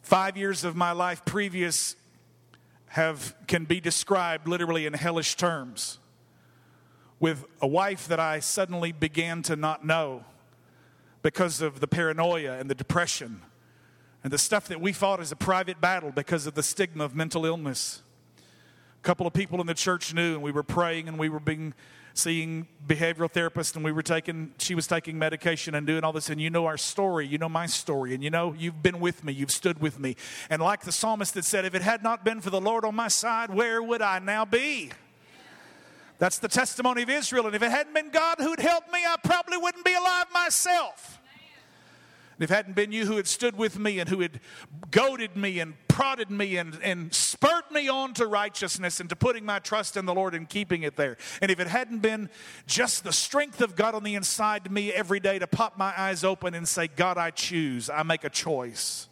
Five 0.00 0.38
years 0.38 0.64
of 0.64 0.74
my 0.74 0.92
life 0.92 1.26
previous 1.26 1.94
have, 2.86 3.34
can 3.46 3.66
be 3.66 3.80
described 3.80 4.48
literally 4.48 4.86
in 4.86 4.94
hellish 4.94 5.34
terms. 5.34 5.98
With 7.20 7.44
a 7.60 7.66
wife 7.66 8.08
that 8.08 8.18
I 8.18 8.40
suddenly 8.40 8.92
began 8.92 9.42
to 9.42 9.56
not 9.56 9.84
know 9.84 10.24
because 11.20 11.60
of 11.60 11.80
the 11.80 11.86
paranoia 11.86 12.58
and 12.58 12.70
the 12.70 12.74
depression 12.74 13.42
and 14.22 14.32
the 14.32 14.38
stuff 14.38 14.68
that 14.68 14.80
we 14.80 14.94
fought 14.94 15.20
as 15.20 15.32
a 15.32 15.36
private 15.36 15.82
battle 15.82 16.10
because 16.10 16.46
of 16.46 16.54
the 16.54 16.62
stigma 16.62 17.04
of 17.04 17.14
mental 17.14 17.44
illness. 17.44 18.00
A 18.38 19.02
couple 19.02 19.26
of 19.26 19.34
people 19.34 19.60
in 19.60 19.66
the 19.66 19.74
church 19.74 20.14
knew, 20.14 20.32
and 20.32 20.42
we 20.42 20.50
were 20.50 20.62
praying 20.62 21.08
and 21.08 21.18
we 21.18 21.28
were 21.28 21.40
being 21.40 21.74
seeing 22.14 22.68
behavioral 22.86 23.30
therapists 23.30 23.74
and 23.74 23.84
we 23.84 23.90
were 23.90 24.02
taking 24.02 24.52
she 24.58 24.76
was 24.76 24.86
taking 24.86 25.18
medication 25.18 25.74
and 25.74 25.84
doing 25.84 26.04
all 26.04 26.12
this 26.12 26.30
and 26.30 26.40
you 26.40 26.48
know 26.48 26.64
our 26.64 26.76
story 26.76 27.26
you 27.26 27.38
know 27.38 27.48
my 27.48 27.66
story 27.66 28.14
and 28.14 28.22
you 28.22 28.30
know 28.30 28.54
you've 28.56 28.82
been 28.82 29.00
with 29.00 29.24
me 29.24 29.32
you've 29.32 29.50
stood 29.50 29.80
with 29.80 29.98
me. 29.98 30.16
And 30.48 30.62
like 30.62 30.82
the 30.82 30.92
psalmist 30.92 31.34
that 31.34 31.44
said 31.44 31.64
if 31.64 31.74
it 31.74 31.82
had 31.82 32.02
not 32.04 32.24
been 32.24 32.40
for 32.40 32.50
the 32.50 32.60
lord 32.60 32.84
on 32.84 32.94
my 32.94 33.08
side 33.08 33.52
where 33.52 33.82
would 33.82 34.00
i 34.00 34.20
now 34.20 34.44
be? 34.44 34.90
That's 36.18 36.38
the 36.38 36.48
testimony 36.48 37.02
of 37.02 37.10
israel 37.10 37.46
and 37.46 37.56
if 37.56 37.62
it 37.62 37.70
hadn't 37.70 37.94
been 37.94 38.10
god 38.10 38.36
who'd 38.38 38.60
helped 38.60 38.92
me 38.92 39.00
i 39.04 39.16
probably 39.22 39.58
wouldn't 39.58 39.84
be 39.84 39.94
alive 39.94 40.26
myself. 40.32 41.20
If 42.38 42.50
it 42.50 42.54
hadn't 42.54 42.74
been 42.74 42.90
you 42.90 43.06
who 43.06 43.16
had 43.16 43.28
stood 43.28 43.56
with 43.56 43.78
me 43.78 44.00
and 44.00 44.08
who 44.08 44.20
had 44.20 44.40
goaded 44.90 45.36
me 45.36 45.60
and 45.60 45.74
prodded 45.94 46.28
me 46.28 46.56
and, 46.56 46.76
and 46.82 47.14
spurred 47.14 47.70
me 47.70 47.88
on 47.88 48.12
to 48.12 48.26
righteousness 48.26 48.98
and 48.98 49.08
to 49.08 49.14
putting 49.14 49.44
my 49.44 49.60
trust 49.60 49.96
in 49.96 50.06
the 50.06 50.12
Lord 50.12 50.34
and 50.34 50.48
keeping 50.48 50.82
it 50.82 50.96
there. 50.96 51.16
And 51.40 51.52
if 51.52 51.60
it 51.60 51.68
hadn't 51.68 52.00
been 52.00 52.30
just 52.66 53.04
the 53.04 53.12
strength 53.12 53.60
of 53.60 53.76
God 53.76 53.94
on 53.94 54.02
the 54.02 54.16
inside 54.16 54.64
to 54.64 54.72
me 54.72 54.92
every 54.92 55.20
day 55.20 55.38
to 55.38 55.46
pop 55.46 55.78
my 55.78 55.94
eyes 55.96 56.24
open 56.24 56.52
and 56.52 56.66
say, 56.66 56.88
God, 56.88 57.16
I 57.16 57.30
choose, 57.30 57.88
I 57.88 58.02
make 58.02 58.24
a 58.24 58.28
choice. 58.28 59.06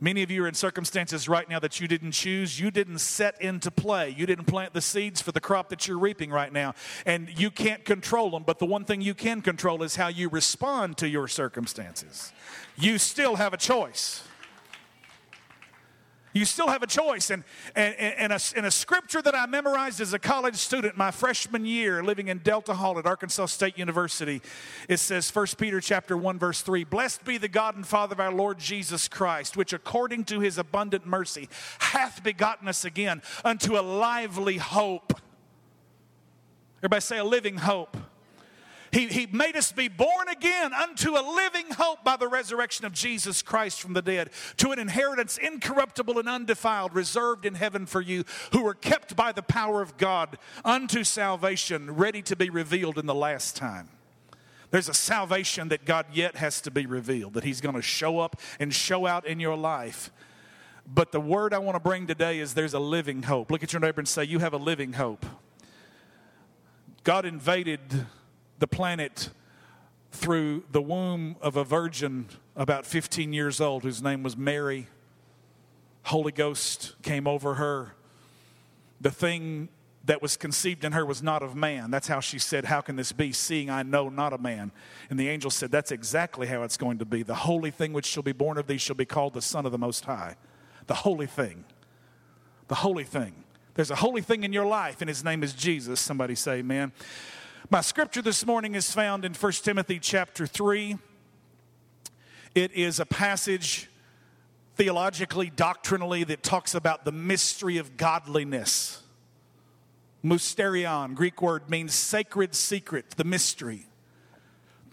Many 0.00 0.24
of 0.24 0.32
you 0.32 0.42
are 0.42 0.48
in 0.48 0.54
circumstances 0.54 1.28
right 1.28 1.48
now 1.48 1.60
that 1.60 1.78
you 1.78 1.86
didn't 1.86 2.12
choose. 2.12 2.58
You 2.58 2.72
didn't 2.72 2.98
set 2.98 3.40
into 3.40 3.70
play. 3.70 4.08
You 4.08 4.26
didn't 4.26 4.46
plant 4.46 4.72
the 4.72 4.80
seeds 4.80 5.22
for 5.22 5.30
the 5.30 5.40
crop 5.40 5.68
that 5.68 5.86
you're 5.86 5.98
reaping 5.98 6.30
right 6.30 6.52
now. 6.52 6.74
And 7.06 7.28
you 7.38 7.52
can't 7.52 7.84
control 7.84 8.30
them. 8.30 8.42
But 8.42 8.58
the 8.58 8.66
one 8.66 8.84
thing 8.84 9.00
you 9.00 9.14
can 9.14 9.42
control 9.42 9.84
is 9.84 9.94
how 9.94 10.08
you 10.08 10.28
respond 10.28 10.96
to 10.96 11.08
your 11.08 11.28
circumstances. 11.28 12.32
You 12.76 12.98
still 12.98 13.36
have 13.36 13.52
a 13.52 13.58
choice. 13.58 14.24
You 16.32 16.44
still 16.44 16.68
have 16.68 16.82
a 16.82 16.86
choice. 16.86 17.30
And, 17.30 17.42
and, 17.74 17.94
and, 17.96 18.32
a, 18.32 18.40
and 18.56 18.66
a 18.66 18.70
scripture 18.70 19.20
that 19.22 19.34
I 19.34 19.46
memorized 19.46 20.00
as 20.00 20.12
a 20.12 20.18
college 20.18 20.56
student 20.56 20.96
my 20.96 21.10
freshman 21.10 21.64
year 21.64 22.02
living 22.02 22.28
in 22.28 22.38
Delta 22.38 22.74
Hall 22.74 22.98
at 22.98 23.06
Arkansas 23.06 23.46
State 23.46 23.76
University, 23.76 24.40
it 24.88 24.98
says 24.98 25.34
1 25.34 25.46
Peter 25.58 25.80
chapter 25.80 26.16
1 26.16 26.38
verse 26.38 26.62
3, 26.62 26.84
Blessed 26.84 27.24
be 27.24 27.38
the 27.38 27.48
God 27.48 27.74
and 27.76 27.86
Father 27.86 28.12
of 28.12 28.20
our 28.20 28.32
Lord 28.32 28.58
Jesus 28.58 29.08
Christ, 29.08 29.56
which 29.56 29.72
according 29.72 30.24
to 30.26 30.40
his 30.40 30.58
abundant 30.58 31.06
mercy 31.06 31.48
hath 31.80 32.22
begotten 32.22 32.68
us 32.68 32.84
again 32.84 33.22
unto 33.44 33.78
a 33.78 33.82
lively 33.82 34.58
hope. 34.58 35.20
Everybody 36.78 37.00
say 37.00 37.18
a 37.18 37.24
living 37.24 37.58
hope 37.58 37.96
he, 38.92 39.06
he 39.06 39.26
made 39.26 39.56
us 39.56 39.72
be 39.72 39.88
born 39.88 40.28
again 40.28 40.72
unto 40.72 41.12
a 41.12 41.22
living 41.22 41.70
hope 41.72 42.02
by 42.04 42.16
the 42.16 42.28
resurrection 42.28 42.84
of 42.84 42.92
Jesus 42.92 43.42
Christ 43.42 43.80
from 43.80 43.92
the 43.92 44.02
dead, 44.02 44.30
to 44.56 44.72
an 44.72 44.78
inheritance 44.78 45.38
incorruptible 45.38 46.18
and 46.18 46.28
undefiled, 46.28 46.94
reserved 46.94 47.46
in 47.46 47.54
heaven 47.54 47.86
for 47.86 48.00
you, 48.00 48.24
who 48.52 48.66
are 48.66 48.74
kept 48.74 49.14
by 49.14 49.32
the 49.32 49.42
power 49.42 49.80
of 49.80 49.96
God 49.96 50.38
unto 50.64 51.04
salvation, 51.04 51.94
ready 51.94 52.22
to 52.22 52.34
be 52.34 52.50
revealed 52.50 52.98
in 52.98 53.06
the 53.06 53.14
last 53.14 53.56
time. 53.56 53.88
There's 54.70 54.88
a 54.88 54.94
salvation 54.94 55.68
that 55.68 55.84
God 55.84 56.06
yet 56.12 56.36
has 56.36 56.60
to 56.62 56.70
be 56.70 56.86
revealed, 56.86 57.34
that 57.34 57.44
He's 57.44 57.60
going 57.60 57.74
to 57.74 57.82
show 57.82 58.20
up 58.20 58.40
and 58.58 58.72
show 58.72 59.06
out 59.06 59.26
in 59.26 59.40
your 59.40 59.56
life. 59.56 60.10
But 60.86 61.12
the 61.12 61.20
word 61.20 61.54
I 61.54 61.58
want 61.58 61.76
to 61.76 61.80
bring 61.80 62.06
today 62.06 62.40
is 62.40 62.54
there's 62.54 62.74
a 62.74 62.80
living 62.80 63.22
hope. 63.22 63.50
Look 63.50 63.62
at 63.62 63.72
your 63.72 63.80
neighbor 63.80 64.00
and 64.00 64.08
say, 64.08 64.24
You 64.24 64.40
have 64.40 64.52
a 64.52 64.58
living 64.58 64.94
hope. 64.94 65.26
God 67.04 67.24
invaded 67.24 68.06
the 68.60 68.68
planet 68.68 69.30
through 70.12 70.64
the 70.70 70.82
womb 70.82 71.36
of 71.40 71.56
a 71.56 71.64
virgin 71.64 72.28
about 72.54 72.86
15 72.86 73.32
years 73.32 73.60
old 73.60 73.82
whose 73.82 74.02
name 74.02 74.22
was 74.22 74.36
Mary. 74.36 74.86
Holy 76.04 76.30
Ghost 76.30 76.94
came 77.02 77.26
over 77.26 77.54
her. 77.54 77.94
The 79.00 79.10
thing 79.10 79.68
that 80.04 80.20
was 80.20 80.36
conceived 80.36 80.84
in 80.84 80.92
her 80.92 81.06
was 81.06 81.22
not 81.22 81.42
of 81.42 81.54
man. 81.54 81.90
That's 81.90 82.08
how 82.08 82.20
she 82.20 82.38
said, 82.38 82.66
How 82.66 82.80
can 82.80 82.96
this 82.96 83.12
be, 83.12 83.32
seeing 83.32 83.70
I 83.70 83.82
know 83.82 84.08
not 84.08 84.32
a 84.32 84.38
man? 84.38 84.72
And 85.08 85.18
the 85.18 85.28
angel 85.28 85.50
said, 85.50 85.70
That's 85.70 85.90
exactly 85.90 86.46
how 86.46 86.62
it's 86.62 86.76
going 86.76 86.98
to 86.98 87.04
be. 87.04 87.22
The 87.22 87.34
holy 87.34 87.70
thing 87.70 87.92
which 87.92 88.06
shall 88.06 88.22
be 88.22 88.32
born 88.32 88.58
of 88.58 88.66
thee 88.66 88.78
shall 88.78 88.96
be 88.96 89.04
called 89.04 89.34
the 89.34 89.42
Son 89.42 89.64
of 89.64 89.72
the 89.72 89.78
Most 89.78 90.04
High. 90.04 90.36
The 90.86 90.94
holy 90.94 91.26
thing. 91.26 91.64
The 92.68 92.76
holy 92.76 93.04
thing. 93.04 93.44
There's 93.74 93.90
a 93.90 93.96
holy 93.96 94.20
thing 94.20 94.42
in 94.42 94.52
your 94.52 94.66
life, 94.66 95.00
and 95.00 95.08
his 95.08 95.22
name 95.24 95.42
is 95.42 95.54
Jesus. 95.54 96.00
Somebody 96.00 96.34
say, 96.34 96.58
Amen. 96.58 96.92
My 97.72 97.82
scripture 97.82 98.20
this 98.20 98.44
morning 98.44 98.74
is 98.74 98.90
found 98.90 99.24
in 99.24 99.32
1 99.32 99.52
Timothy 99.52 100.00
chapter 100.00 100.44
3. 100.44 100.98
It 102.56 102.72
is 102.72 102.98
a 102.98 103.06
passage 103.06 103.88
theologically, 104.74 105.50
doctrinally, 105.50 106.24
that 106.24 106.42
talks 106.42 106.74
about 106.74 107.04
the 107.04 107.12
mystery 107.12 107.76
of 107.76 107.96
godliness. 107.96 109.00
Mysterion, 110.24 111.14
Greek 111.14 111.40
word, 111.40 111.70
means 111.70 111.94
sacred 111.94 112.56
secret, 112.56 113.10
the 113.10 113.22
mystery. 113.22 113.86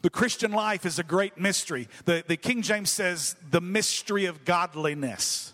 The 0.04 0.12
Christian 0.12 0.52
life 0.52 0.86
is 0.86 1.00
a 1.00 1.04
great 1.04 1.40
mystery. 1.40 1.88
The, 2.06 2.24
the 2.28 2.38
King 2.38 2.62
James 2.62 2.92
says 2.92 3.36
the 3.50 3.60
mystery 3.60 4.26
of 4.26 4.46
godliness. 4.46 5.52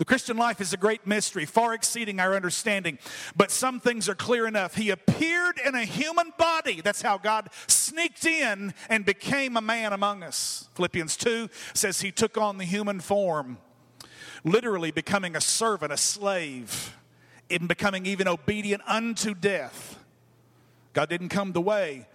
The 0.00 0.06
Christian 0.06 0.38
life 0.38 0.62
is 0.62 0.72
a 0.72 0.78
great 0.78 1.06
mystery, 1.06 1.44
far 1.44 1.74
exceeding 1.74 2.20
our 2.20 2.34
understanding. 2.34 2.98
But 3.36 3.50
some 3.50 3.80
things 3.80 4.08
are 4.08 4.14
clear 4.14 4.46
enough. 4.46 4.74
He 4.74 4.88
appeared 4.88 5.60
in 5.62 5.74
a 5.74 5.84
human 5.84 6.32
body. 6.38 6.80
That's 6.80 7.02
how 7.02 7.18
God 7.18 7.50
sneaked 7.66 8.24
in 8.24 8.72
and 8.88 9.04
became 9.04 9.58
a 9.58 9.60
man 9.60 9.92
among 9.92 10.22
us. 10.22 10.70
Philippians 10.72 11.18
2 11.18 11.50
says 11.74 12.00
he 12.00 12.10
took 12.12 12.38
on 12.38 12.56
the 12.56 12.64
human 12.64 13.00
form, 13.00 13.58
literally 14.42 14.90
becoming 14.90 15.36
a 15.36 15.40
servant, 15.40 15.92
a 15.92 15.98
slave, 15.98 16.96
in 17.50 17.66
becoming 17.66 18.06
even 18.06 18.26
obedient 18.26 18.80
unto 18.86 19.34
death. 19.34 19.98
God 20.94 21.10
didn't 21.10 21.28
come 21.28 21.52
the 21.52 21.60
way 21.60 22.08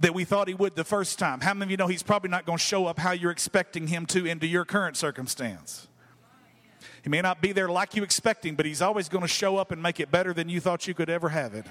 that 0.00 0.14
we 0.14 0.24
thought 0.24 0.48
he 0.48 0.54
would 0.54 0.74
the 0.74 0.82
first 0.82 1.16
time. 1.20 1.42
How 1.42 1.54
many 1.54 1.66
of 1.66 1.70
you 1.70 1.76
know 1.76 1.86
he's 1.86 2.02
probably 2.02 2.30
not 2.30 2.44
going 2.44 2.58
to 2.58 2.64
show 2.64 2.86
up 2.86 2.98
how 2.98 3.12
you're 3.12 3.30
expecting 3.30 3.86
him 3.86 4.04
to 4.06 4.26
into 4.26 4.48
your 4.48 4.64
current 4.64 4.96
circumstance? 4.96 5.86
He 7.02 7.10
may 7.10 7.20
not 7.20 7.42
be 7.42 7.52
there 7.52 7.68
like 7.68 7.96
you 7.96 8.02
expecting, 8.02 8.54
but 8.54 8.64
he's 8.64 8.80
always 8.80 9.08
going 9.08 9.22
to 9.22 9.28
show 9.28 9.56
up 9.56 9.72
and 9.72 9.82
make 9.82 9.98
it 10.00 10.10
better 10.10 10.32
than 10.32 10.48
you 10.48 10.60
thought 10.60 10.86
you 10.86 10.94
could 10.94 11.10
ever 11.10 11.28
have 11.28 11.54
it. 11.54 11.66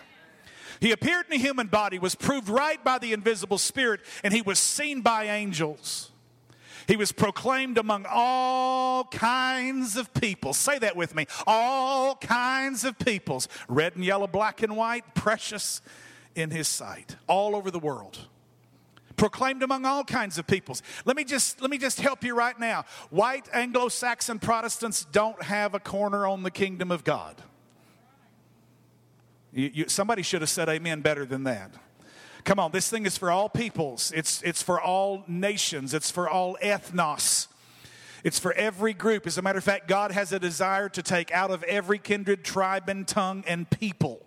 He 0.80 0.92
appeared 0.92 1.28
in 1.30 1.34
a 1.34 1.40
human 1.40 1.68
body, 1.68 2.00
was 2.00 2.16
proved 2.16 2.50
right 2.50 2.84
by 2.84 2.98
the 2.98 3.14
invisible 3.14 3.58
spirit, 3.58 4.02
and 4.24 4.34
he 4.34 4.42
was 4.42 4.60
seen 4.60 5.02
by 5.02 5.26
angels. 5.26 6.12
He 6.88 6.98
was 6.98 7.12
proclaimed 7.12 7.78
among 7.78 8.06
all 8.10 9.06
kinds 9.06 9.96
of 9.96 10.14
people. 10.14 10.54
Say 10.54 10.80
that 10.80 10.96
with 10.96 11.16
me. 11.16 11.28
All 11.46 12.16
kinds 12.16 12.84
of 12.84 12.98
peoples. 12.98 13.48
Red 13.70 13.96
and 13.96 14.04
yellow, 14.04 14.28
black 14.28 14.64
and 14.64 14.76
white, 14.76 15.14
precious 15.14 15.82
in 16.36 16.50
his 16.50 16.68
sight, 16.68 17.16
all 17.28 17.56
over 17.56 17.72
the 17.72 17.80
world 17.80 18.28
proclaimed 19.22 19.62
among 19.62 19.86
all 19.86 20.04
kinds 20.04 20.40
of 20.40 20.48
peoples. 20.48 20.82
Let 21.06 21.16
me 21.16 21.24
just 21.24 21.62
let 21.62 21.70
me 21.70 21.78
just 21.78 22.02
help 22.02 22.24
you 22.24 22.36
right 22.36 22.60
now. 22.60 22.86
White 23.12 23.48
Anglo-Saxon 23.54 24.40
Protestants 24.40 25.06
don't 25.12 25.44
have 25.44 25.76
a 25.76 25.80
corner 25.80 26.26
on 26.26 26.42
the 26.42 26.50
kingdom 26.50 26.90
of 26.90 27.04
God. 27.04 27.36
You, 29.54 29.70
you, 29.72 29.90
somebody 29.90 30.24
should 30.24 30.42
have 30.42 30.50
said 30.50 30.70
amen 30.70 31.02
better 31.02 31.24
than 31.24 31.44
that. 31.44 31.72
Come 32.46 32.58
on, 32.58 32.72
this 32.72 32.90
thing 32.90 33.06
is 33.06 33.16
for 33.16 33.30
all 33.30 33.48
peoples. 33.48 34.12
It's, 34.16 34.42
it's 34.42 34.64
for 34.64 34.82
all 34.82 35.24
nations. 35.28 35.94
It's 35.94 36.10
for 36.10 36.28
all 36.28 36.58
ethnos. 36.64 37.46
It's 38.24 38.40
for 38.40 38.54
every 38.54 38.94
group. 38.94 39.28
As 39.28 39.38
a 39.38 39.44
matter 39.44 39.60
of 39.60 39.64
fact, 39.64 39.88
God 39.88 40.12
has 40.14 40.34
a 40.34 40.40
desire 40.40 40.90
to 40.90 41.04
take 41.04 41.30
out 41.32 41.52
of 41.52 41.62
every 41.66 42.00
kindred, 42.00 42.44
tribe, 42.44 42.90
and 42.90 43.08
tongue 43.08 43.44
and 43.46 43.70
people 43.70 44.26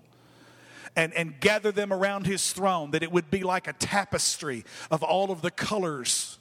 and, 0.96 1.12
and 1.14 1.40
gather 1.40 1.72
them 1.72 1.92
around 1.92 2.26
his 2.26 2.52
throne, 2.52 2.92
that 2.92 3.02
it 3.02 3.10
would 3.10 3.30
be 3.30 3.42
like 3.42 3.66
a 3.66 3.72
tapestry 3.72 4.64
of 4.90 5.02
all 5.02 5.30
of 5.30 5.42
the 5.42 5.50
colors. 5.50 6.38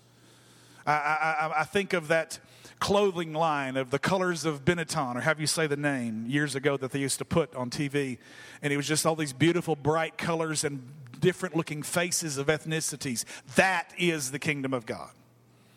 I, 0.86 0.92
I, 0.92 1.52
I 1.62 1.64
think 1.64 1.94
of 1.94 2.10
that 2.10 2.40
clothing 2.80 3.32
line 3.32 3.78
of 3.78 3.92
the 3.92 4.00
colors 4.00 4.44
of 4.44 4.66
Benetton, 4.66 5.16
or 5.16 5.22
have 5.22 5.40
you 5.40 5.48
say 5.48 5.68
the 5.68 5.78
name, 5.78 6.26
years 6.28 6.54
ago 6.54 6.76
that 6.76 6.92
they 6.92 7.00
used 7.00 7.18
to 7.20 7.26
put 7.26 7.56
on 7.56 7.70
TV. 7.70 8.18
And 8.62 8.74
it 8.74 8.78
was 8.78 8.86
just 8.86 9.06
all 9.06 9.16
these 9.16 9.32
beautiful, 9.32 9.78
bright 9.78 10.18
colors 10.18 10.66
and 10.66 10.86
different 11.22 11.56
looking 11.56 11.82
faces 11.82 12.38
of 12.38 12.48
ethnicities. 12.48 13.24
That 13.56 13.94
is 13.98 14.32
the 14.32 14.40
kingdom 14.40 14.74
of 14.74 14.86
God. 14.86 15.12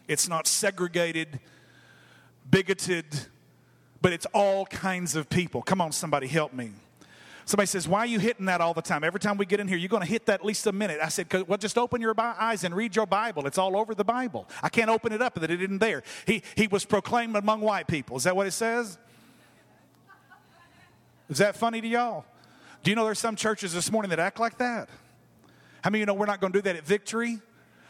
It's 0.09 0.29
not 0.29 0.49
segregated, 0.49 1.39
bigoted, 2.51 3.07
but 4.03 4.13
it's 4.13 4.27
all 4.35 4.67
kinds 4.67 5.15
of 5.15 5.29
people. 5.29 5.63
Come 5.63 5.81
on, 5.81 5.93
somebody, 5.93 6.27
help 6.27 6.53
me. 6.53 6.73
Somebody 7.47 7.69
says, 7.69 7.87
Why 7.87 8.01
are 8.01 8.07
you 8.07 8.19
hitting 8.19 8.47
that 8.47 8.61
all 8.61 8.75
the 8.75 8.83
time? 8.83 9.05
Every 9.05 9.21
time 9.21 9.39
we 9.39 9.47
get 9.47 9.61
in 9.61 9.69
here, 9.69 9.79
you're 9.79 9.89
going 9.89 10.03
to 10.03 10.09
hit 10.09 10.27
that 10.27 10.41
at 10.41 10.45
least 10.45 10.67
a 10.67 10.73
minute. 10.73 10.99
I 11.01 11.09
said, 11.09 11.33
Well, 11.47 11.57
just 11.57 11.79
open 11.79 12.01
your 12.01 12.13
eyes 12.21 12.65
and 12.65 12.75
read 12.75 12.97
your 12.97 13.07
Bible. 13.07 13.47
It's 13.47 13.57
all 13.57 13.77
over 13.77 13.95
the 13.95 14.05
Bible. 14.05 14.49
I 14.65 14.69
can't 14.69 14.91
open 14.91 15.13
it 15.13 15.23
up 15.23 15.35
that 15.35 15.49
it 15.49 15.63
isn't 15.63 15.79
there. 15.79 16.03
He, 16.27 16.43
he 16.57 16.67
was 16.67 16.85
proclaimed 16.85 17.37
among 17.37 17.61
white 17.61 17.87
people. 17.87 18.17
Is 18.17 18.25
that 18.25 18.35
what 18.35 18.49
it 18.49 18.51
says? 18.51 18.99
Is 21.31 21.39
that 21.39 21.55
funny 21.57 21.81
to 21.81 21.87
y'all? 21.87 22.25
Do 22.83 22.91
you 22.91 22.97
know 22.97 23.05
there's 23.05 23.21
some 23.21 23.37
churches 23.37 23.73
this 23.73 23.93
morning 23.93 24.11
that 24.11 24.19
act 24.19 24.41
like 24.41 24.59
that? 24.59 24.89
How 25.83 25.91
many 25.91 25.99
of 25.99 26.01
you 26.01 26.07
know 26.07 26.15
we're 26.15 26.27
not 26.27 26.41
going 26.41 26.53
to 26.53 26.59
do 26.59 26.63
that 26.63 26.75
at 26.75 26.85
Victory? 26.85 27.41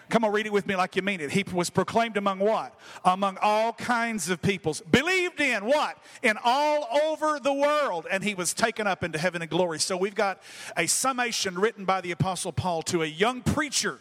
Come 0.08 0.24
on, 0.24 0.32
read 0.32 0.46
it 0.46 0.52
with 0.52 0.66
me 0.66 0.76
like 0.76 0.94
you 0.94 1.02
mean 1.02 1.20
it. 1.20 1.32
He 1.32 1.44
was 1.52 1.68
proclaimed 1.68 2.16
among 2.16 2.38
what? 2.38 2.78
Among 3.04 3.38
all 3.42 3.72
kinds 3.72 4.30
of 4.30 4.40
peoples. 4.40 4.80
Believed 4.82 5.40
in 5.40 5.64
what? 5.64 5.98
In 6.22 6.38
all 6.44 6.86
over 7.04 7.40
the 7.40 7.52
world. 7.52 8.06
And 8.10 8.22
he 8.22 8.34
was 8.34 8.54
taken 8.54 8.86
up 8.86 9.02
into 9.02 9.18
heaven 9.18 9.42
and 9.42 9.50
glory. 9.50 9.80
So 9.80 9.96
we've 9.96 10.14
got 10.14 10.40
a 10.76 10.86
summation 10.86 11.58
written 11.58 11.84
by 11.84 12.00
the 12.00 12.12
Apostle 12.12 12.52
Paul 12.52 12.82
to 12.82 13.02
a 13.02 13.06
young 13.06 13.42
preacher. 13.42 13.98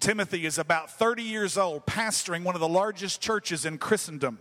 Timothy 0.00 0.44
is 0.44 0.58
about 0.58 0.90
30 0.90 1.22
years 1.22 1.56
old, 1.56 1.86
pastoring 1.86 2.42
one 2.42 2.56
of 2.56 2.60
the 2.60 2.68
largest 2.68 3.20
churches 3.20 3.64
in 3.64 3.78
Christendom 3.78 4.40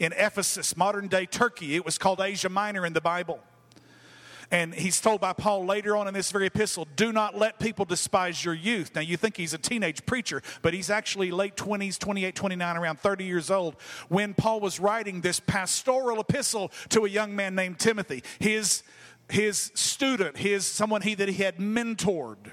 in 0.00 0.12
Ephesus, 0.12 0.76
modern 0.76 1.06
day 1.06 1.26
Turkey. 1.26 1.76
It 1.76 1.84
was 1.84 1.98
called 1.98 2.20
Asia 2.20 2.48
Minor 2.48 2.84
in 2.84 2.92
the 2.92 3.00
Bible. 3.00 3.40
And 4.50 4.74
he's 4.74 5.00
told 5.00 5.20
by 5.20 5.34
Paul 5.34 5.66
later 5.66 5.94
on 5.96 6.08
in 6.08 6.14
this 6.14 6.30
very 6.32 6.46
epistle, 6.46 6.86
do 6.96 7.12
not 7.12 7.36
let 7.36 7.58
people 7.58 7.84
despise 7.84 8.42
your 8.42 8.54
youth. 8.54 8.92
Now, 8.94 9.02
you 9.02 9.18
think 9.18 9.36
he's 9.36 9.52
a 9.52 9.58
teenage 9.58 10.06
preacher, 10.06 10.42
but 10.62 10.72
he's 10.72 10.88
actually 10.88 11.30
late 11.30 11.54
20s, 11.56 11.98
28, 11.98 12.34
29, 12.34 12.76
around 12.76 12.98
30 12.98 13.24
years 13.24 13.50
old 13.50 13.76
when 14.08 14.32
Paul 14.32 14.60
was 14.60 14.80
writing 14.80 15.20
this 15.20 15.38
pastoral 15.38 16.20
epistle 16.20 16.72
to 16.88 17.04
a 17.04 17.08
young 17.08 17.36
man 17.36 17.54
named 17.54 17.78
Timothy, 17.78 18.22
his, 18.38 18.82
his 19.28 19.70
student, 19.74 20.38
his 20.38 20.64
someone 20.64 21.02
he, 21.02 21.14
that 21.14 21.28
he 21.28 21.42
had 21.42 21.58
mentored. 21.58 22.52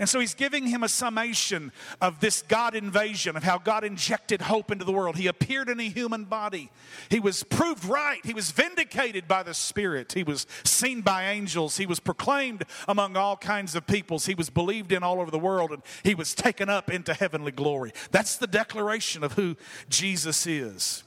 And 0.00 0.08
so 0.08 0.18
he's 0.18 0.32
giving 0.32 0.66
him 0.66 0.82
a 0.82 0.88
summation 0.88 1.72
of 2.00 2.20
this 2.20 2.40
God 2.40 2.74
invasion, 2.74 3.36
of 3.36 3.44
how 3.44 3.58
God 3.58 3.84
injected 3.84 4.40
hope 4.40 4.70
into 4.70 4.86
the 4.86 4.92
world. 4.92 5.16
He 5.16 5.26
appeared 5.26 5.68
in 5.68 5.78
a 5.78 5.90
human 5.90 6.24
body. 6.24 6.70
He 7.10 7.20
was 7.20 7.42
proved 7.44 7.84
right. 7.84 8.18
He 8.24 8.32
was 8.32 8.50
vindicated 8.50 9.28
by 9.28 9.42
the 9.42 9.52
Spirit. 9.52 10.14
He 10.14 10.22
was 10.22 10.46
seen 10.64 11.02
by 11.02 11.28
angels. 11.28 11.76
He 11.76 11.84
was 11.84 12.00
proclaimed 12.00 12.64
among 12.88 13.18
all 13.18 13.36
kinds 13.36 13.74
of 13.74 13.86
peoples. 13.86 14.24
He 14.24 14.34
was 14.34 14.48
believed 14.48 14.90
in 14.90 15.02
all 15.02 15.20
over 15.20 15.30
the 15.30 15.38
world, 15.38 15.70
and 15.70 15.82
he 16.02 16.14
was 16.14 16.34
taken 16.34 16.70
up 16.70 16.90
into 16.90 17.12
heavenly 17.12 17.52
glory. 17.52 17.92
That's 18.10 18.38
the 18.38 18.46
declaration 18.46 19.22
of 19.22 19.34
who 19.34 19.54
Jesus 19.90 20.46
is. 20.46 21.04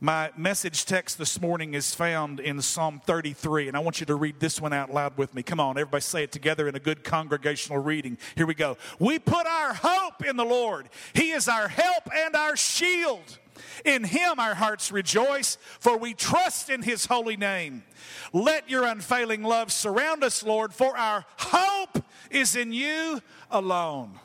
My 0.00 0.32
message 0.36 0.86
text 0.86 1.18
this 1.18 1.40
morning 1.40 1.74
is 1.74 1.94
found 1.94 2.40
in 2.40 2.60
Psalm 2.60 3.00
33, 3.06 3.68
and 3.68 3.76
I 3.76 3.80
want 3.80 4.00
you 4.00 4.06
to 4.06 4.16
read 4.16 4.40
this 4.40 4.60
one 4.60 4.72
out 4.72 4.92
loud 4.92 5.16
with 5.16 5.32
me. 5.34 5.44
Come 5.44 5.60
on, 5.60 5.78
everybody 5.78 6.00
say 6.00 6.24
it 6.24 6.32
together 6.32 6.66
in 6.66 6.74
a 6.74 6.80
good 6.80 7.04
congregational 7.04 7.80
reading. 7.80 8.18
Here 8.34 8.46
we 8.46 8.54
go. 8.54 8.76
We 8.98 9.20
put 9.20 9.46
our 9.46 9.72
hope 9.72 10.26
in 10.26 10.36
the 10.36 10.44
Lord, 10.44 10.88
He 11.12 11.30
is 11.30 11.48
our 11.48 11.68
help 11.68 12.08
and 12.12 12.34
our 12.34 12.56
shield. 12.56 13.38
In 13.84 14.02
him 14.02 14.40
our 14.40 14.54
hearts 14.54 14.90
rejoice, 14.90 15.58
for 15.78 15.96
we 15.96 16.12
trust 16.12 16.70
in 16.70 16.82
his 16.82 17.06
holy 17.06 17.36
name. 17.36 17.84
Let 18.32 18.68
your 18.68 18.84
unfailing 18.84 19.44
love 19.44 19.70
surround 19.70 20.24
us, 20.24 20.42
Lord, 20.42 20.74
for 20.74 20.96
our 20.96 21.24
hope 21.38 22.02
is 22.30 22.56
in 22.56 22.72
you 22.72 23.20
alone. 23.50 24.18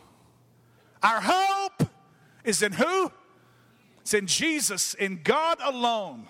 Our 1.04 1.22
hope 1.22 1.90
is 2.44 2.64
in 2.64 2.72
who? 2.72 3.12
It's 4.10 4.16
in 4.16 4.26
Jesus, 4.26 4.96
in 4.96 5.20
God 5.24 5.60
alone. 5.64 6.26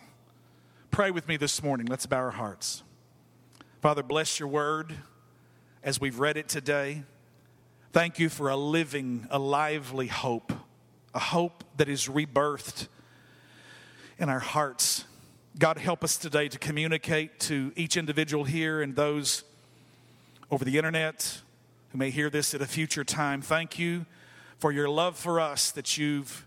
Pray 0.92 1.12
with 1.12 1.30
me 1.30 1.38
this 1.38 1.64
morning. 1.64 1.88
Let's 1.88 2.06
bow 2.06 2.18
our 2.18 2.32
hearts. 2.32 2.84
Father, 3.82 4.04
bless 4.04 4.38
your 4.38 4.50
word 4.50 4.94
as 5.82 5.98
we've 5.98 6.20
read 6.20 6.36
it 6.36 6.50
today. 6.50 7.04
Thank 7.94 8.20
you 8.20 8.28
for 8.28 8.50
a 8.50 8.58
living, 8.58 9.28
a 9.32 9.40
lively 9.40 10.08
hope, 10.08 10.52
a 11.16 11.20
hope 11.20 11.64
that 11.78 11.88
is 11.88 12.10
rebirthed 12.10 12.90
in 14.18 14.28
our 14.28 14.40
hearts. 14.40 15.06
God, 15.58 15.78
help 15.78 16.04
us 16.04 16.18
today 16.18 16.50
to 16.50 16.60
communicate 16.60 17.40
to 17.40 17.72
each 17.78 17.96
individual 17.96 18.44
here 18.44 18.82
and 18.82 18.94
those 18.94 19.46
over 20.52 20.66
the 20.66 20.76
internet 20.76 21.40
who 21.94 21.98
may 21.98 22.10
hear 22.10 22.30
this 22.30 22.54
at 22.54 22.62
a 22.62 22.68
future 22.68 23.06
time. 23.06 23.42
Thank 23.42 23.80
you 23.80 24.06
for 24.58 24.74
your 24.74 24.90
love 24.90 25.16
for 25.18 25.40
us 25.40 25.72
that 25.72 25.98
you've 25.98 26.46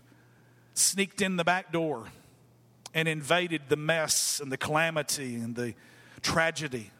sneaked 0.73 1.21
in 1.21 1.37
the 1.37 1.43
back 1.43 1.71
door 1.71 2.07
and 2.93 3.07
invaded 3.07 3.63
the 3.69 3.75
mess 3.75 4.39
and 4.39 4.51
the 4.51 4.57
calamity 4.57 5.35
and 5.35 5.55
the 5.55 5.73
tragedy. 6.21 6.91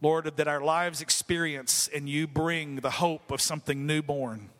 Lord, 0.00 0.36
that 0.36 0.48
our 0.48 0.60
lives 0.60 1.00
experience 1.00 1.88
and 1.92 2.08
you 2.08 2.26
bring 2.26 2.76
the 2.76 2.90
hope 2.90 3.30
of 3.30 3.40
something 3.40 3.86
newborn, 3.86 4.50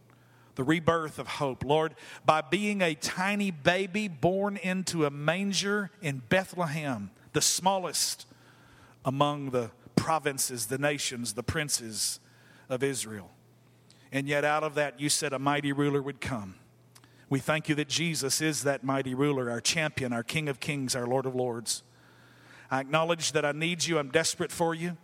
the 0.57 0.64
rebirth 0.64 1.18
of 1.18 1.28
hope. 1.28 1.64
Lord, 1.64 1.94
by 2.26 2.40
being 2.40 2.83
a 2.83 2.94
tiny 2.94 3.50
baby 3.50 4.09
born 4.09 4.57
into 4.57 5.04
a 5.04 5.11
manger 5.11 5.90
in 6.02 6.22
Bethlehem, 6.28 7.11
the 7.33 7.40
smallest 7.40 8.26
among 9.04 9.50
the 9.50 9.70
provinces, 9.94 10.66
the 10.66 10.78
nations, 10.78 11.35
the 11.35 11.42
princes 11.42 12.18
of 12.68 12.83
Israel. 12.83 13.31
And 14.11 14.26
yet, 14.26 14.44
out 14.44 14.64
of 14.64 14.74
that, 14.74 14.98
you 14.98 15.09
said 15.09 15.33
a 15.33 15.38
mighty 15.38 15.72
ruler 15.72 16.02
would 16.02 16.20
come 16.20 16.57
we 17.30 17.38
thank 17.38 17.68
you 17.68 17.74
that 17.74 17.88
Jesus 17.88 18.40
is 18.40 18.62
that 18.62 18.82
mighty 18.82 19.14
ruler, 19.14 19.50
our 19.50 19.60
champion, 19.60 20.12
our 20.12 20.22
King 20.22 20.48
of 20.48 20.60
kings, 20.60 20.96
our 20.96 21.06
Lord 21.06 21.26
of 21.26 21.34
lords. 21.34 21.82
I 22.70 22.80
acknowledge 22.80 23.32
that 23.32 23.44
I 23.44 23.52
need 23.52 23.84
you. 23.84 23.98
I'm 23.98 24.10
desperate 24.10 24.52
for 24.52 24.74
you. 24.74 24.96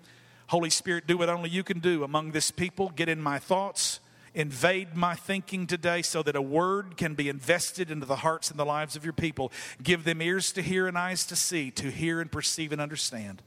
Holy 0.48 0.70
Spirit, 0.70 1.06
do 1.06 1.18
what 1.18 1.28
only 1.28 1.50
you 1.50 1.62
can 1.62 1.80
do 1.80 2.04
among 2.04 2.32
this 2.32 2.50
people. 2.50 2.90
Get 2.94 3.08
in 3.08 3.20
my 3.20 3.38
thoughts, 3.38 4.00
invade 4.34 4.94
my 4.94 5.14
thinking 5.14 5.66
today 5.66 6.02
so 6.02 6.22
that 6.22 6.37
a 6.37 6.42
word 6.42 6.96
can 6.96 7.14
be 7.14 7.28
invested 7.28 7.90
into 7.90 8.06
the 8.06 8.16
hearts 8.16 8.50
and 8.50 8.58
the 8.58 8.66
lives 8.66 8.96
of 8.96 9.04
your 9.04 9.14
people. 9.14 9.50
Give 9.82 10.04
them 10.04 10.20
ears 10.20 10.52
to 10.52 10.62
hear 10.62 10.87
and 10.87 10.98
eyes 10.98 11.24
to 11.26 11.37
see, 11.37 11.70
to 11.72 11.90
hear 11.90 12.20
and 12.20 12.30
perceive 12.30 12.72
and 12.72 12.80
understand 12.80 13.42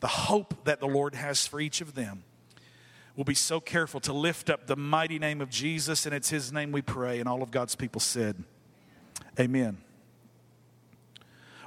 the 0.00 0.06
hope 0.08 0.64
that 0.64 0.80
the 0.80 0.86
Lord 0.86 1.14
has 1.14 1.46
for 1.46 1.60
each 1.60 1.80
of 1.80 1.94
them 1.94 2.22
will 3.16 3.24
be 3.24 3.34
so 3.34 3.58
careful 3.60 3.98
to 4.00 4.12
lift 4.12 4.50
up 4.50 4.66
the 4.66 4.76
mighty 4.76 5.18
name 5.18 5.40
of 5.40 5.48
Jesus, 5.48 6.04
and 6.04 6.14
it's 6.14 6.28
His 6.28 6.52
name 6.52 6.70
we 6.70 6.82
pray. 6.82 7.18
And 7.18 7.28
all 7.28 7.42
of 7.42 7.50
God's 7.50 7.74
people 7.74 8.00
said, 8.00 8.44
Amen. 9.40 9.78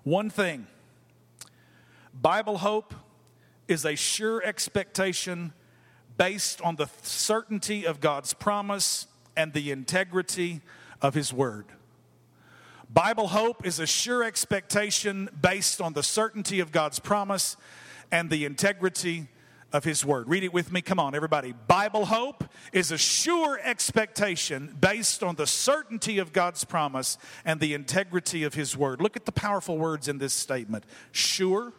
One 0.03 0.29
thing 0.29 0.67
Bible 2.13 2.59
hope 2.59 2.93
is 3.67 3.85
a 3.85 3.95
sure 3.95 4.43
expectation 4.43 5.53
based 6.17 6.61
on 6.61 6.75
the 6.75 6.89
certainty 7.01 7.85
of 7.85 7.99
God's 7.99 8.33
promise 8.33 9.07
and 9.35 9.53
the 9.53 9.71
integrity 9.71 10.61
of 11.01 11.13
His 11.13 11.33
Word. 11.33 11.65
Bible 12.91 13.27
hope 13.27 13.65
is 13.65 13.79
a 13.79 13.85
sure 13.85 14.23
expectation 14.23 15.29
based 15.39 15.79
on 15.79 15.93
the 15.93 16.01
certainty 16.03 16.59
of 16.59 16.71
God's 16.71 16.99
promise 16.99 17.55
and 18.11 18.29
the 18.29 18.45
integrity 18.45 19.27
of 19.71 19.83
His 19.83 20.03
Word. 20.03 20.27
Read 20.27 20.43
it 20.43 20.53
with 20.53 20.71
me. 20.71 20.81
Come 20.81 20.99
on, 20.99 21.13
everybody. 21.15 21.53
Bible 21.67 22.05
hope 22.05 22.43
is 22.73 22.91
a 22.91 22.97
sure 22.97 23.59
expectation 23.63 24.75
based 24.79 25.23
on 25.23 25.35
the 25.35 25.47
certainty 25.47 26.17
of 26.17 26.33
God's 26.33 26.63
promise 26.63 27.17
and 27.45 27.59
the 27.59 27.73
integrity 27.73 28.43
of 28.43 28.53
His 28.53 28.75
Word. 28.75 29.01
Look 29.01 29.15
at 29.15 29.25
the 29.25 29.31
powerful 29.31 29.77
words 29.77 30.07
in 30.07 30.17
this 30.17 30.33
statement 30.33 30.85
sure, 31.11 31.73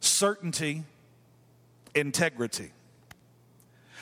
certainty, 0.00 0.84
integrity. 1.94 2.72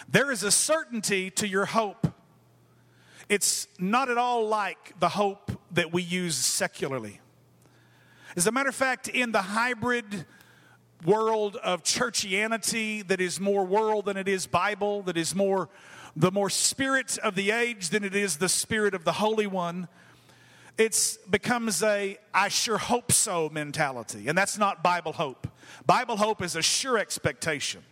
There 0.09 0.31
is 0.31 0.43
a 0.43 0.51
certainty 0.51 1.31
to 1.33 1.47
your 1.47 1.67
hope. 1.67 2.07
It's 3.29 3.69
not 3.79 4.09
at 4.09 4.17
all 4.17 4.47
like 4.49 4.99
the 5.01 5.11
hope 5.11 5.53
that 5.73 5.93
we 5.93 6.03
use 6.03 6.37
secularly. 6.37 7.21
As 8.37 8.47
a 8.47 8.53
matter 8.53 8.69
of 8.69 8.75
fact, 8.75 9.09
in 9.09 9.33
the 9.33 9.43
hybrid 9.43 10.25
world 11.05 11.57
of 11.57 11.83
churchianity 11.83 13.07
that 13.07 13.21
is 13.21 13.39
more 13.41 13.65
world 13.65 14.07
than 14.07 14.17
it 14.17 14.29
is 14.29 14.47
Bible, 14.47 15.03
that 15.03 15.17
is 15.17 15.35
more 15.35 15.69
the 16.17 16.33
more 16.33 16.51
spirit 16.51 17.17
of 17.19 17.37
the 17.37 17.53
age 17.53 17.91
than 17.91 18.03
it 18.03 18.15
is 18.17 18.39
the 18.39 18.49
spirit 18.49 18.95
of 18.95 19.05
the 19.05 19.13
Holy 19.13 19.47
One, 19.47 19.87
it 20.77 21.19
becomes 21.31 21.83
a 21.83 22.19
I 22.35 22.49
sure 22.49 22.79
hope 22.79 23.13
so 23.13 23.49
mentality. 23.49 24.29
And 24.29 24.37
that's 24.37 24.59
not 24.59 24.83
Bible 24.83 25.13
hope. 25.13 25.47
Bible 25.87 26.17
hope 26.17 26.43
is 26.43 26.57
a 26.57 26.63
sure 26.63 26.99
expectation 26.99 27.83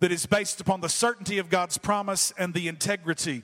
that 0.00 0.12
is 0.12 0.26
based 0.26 0.60
upon 0.60 0.80
the 0.80 0.88
certainty 0.88 1.38
of 1.38 1.50
God's 1.50 1.76
promise 1.76 2.32
and 2.38 2.54
the 2.54 2.68
integrity 2.68 3.42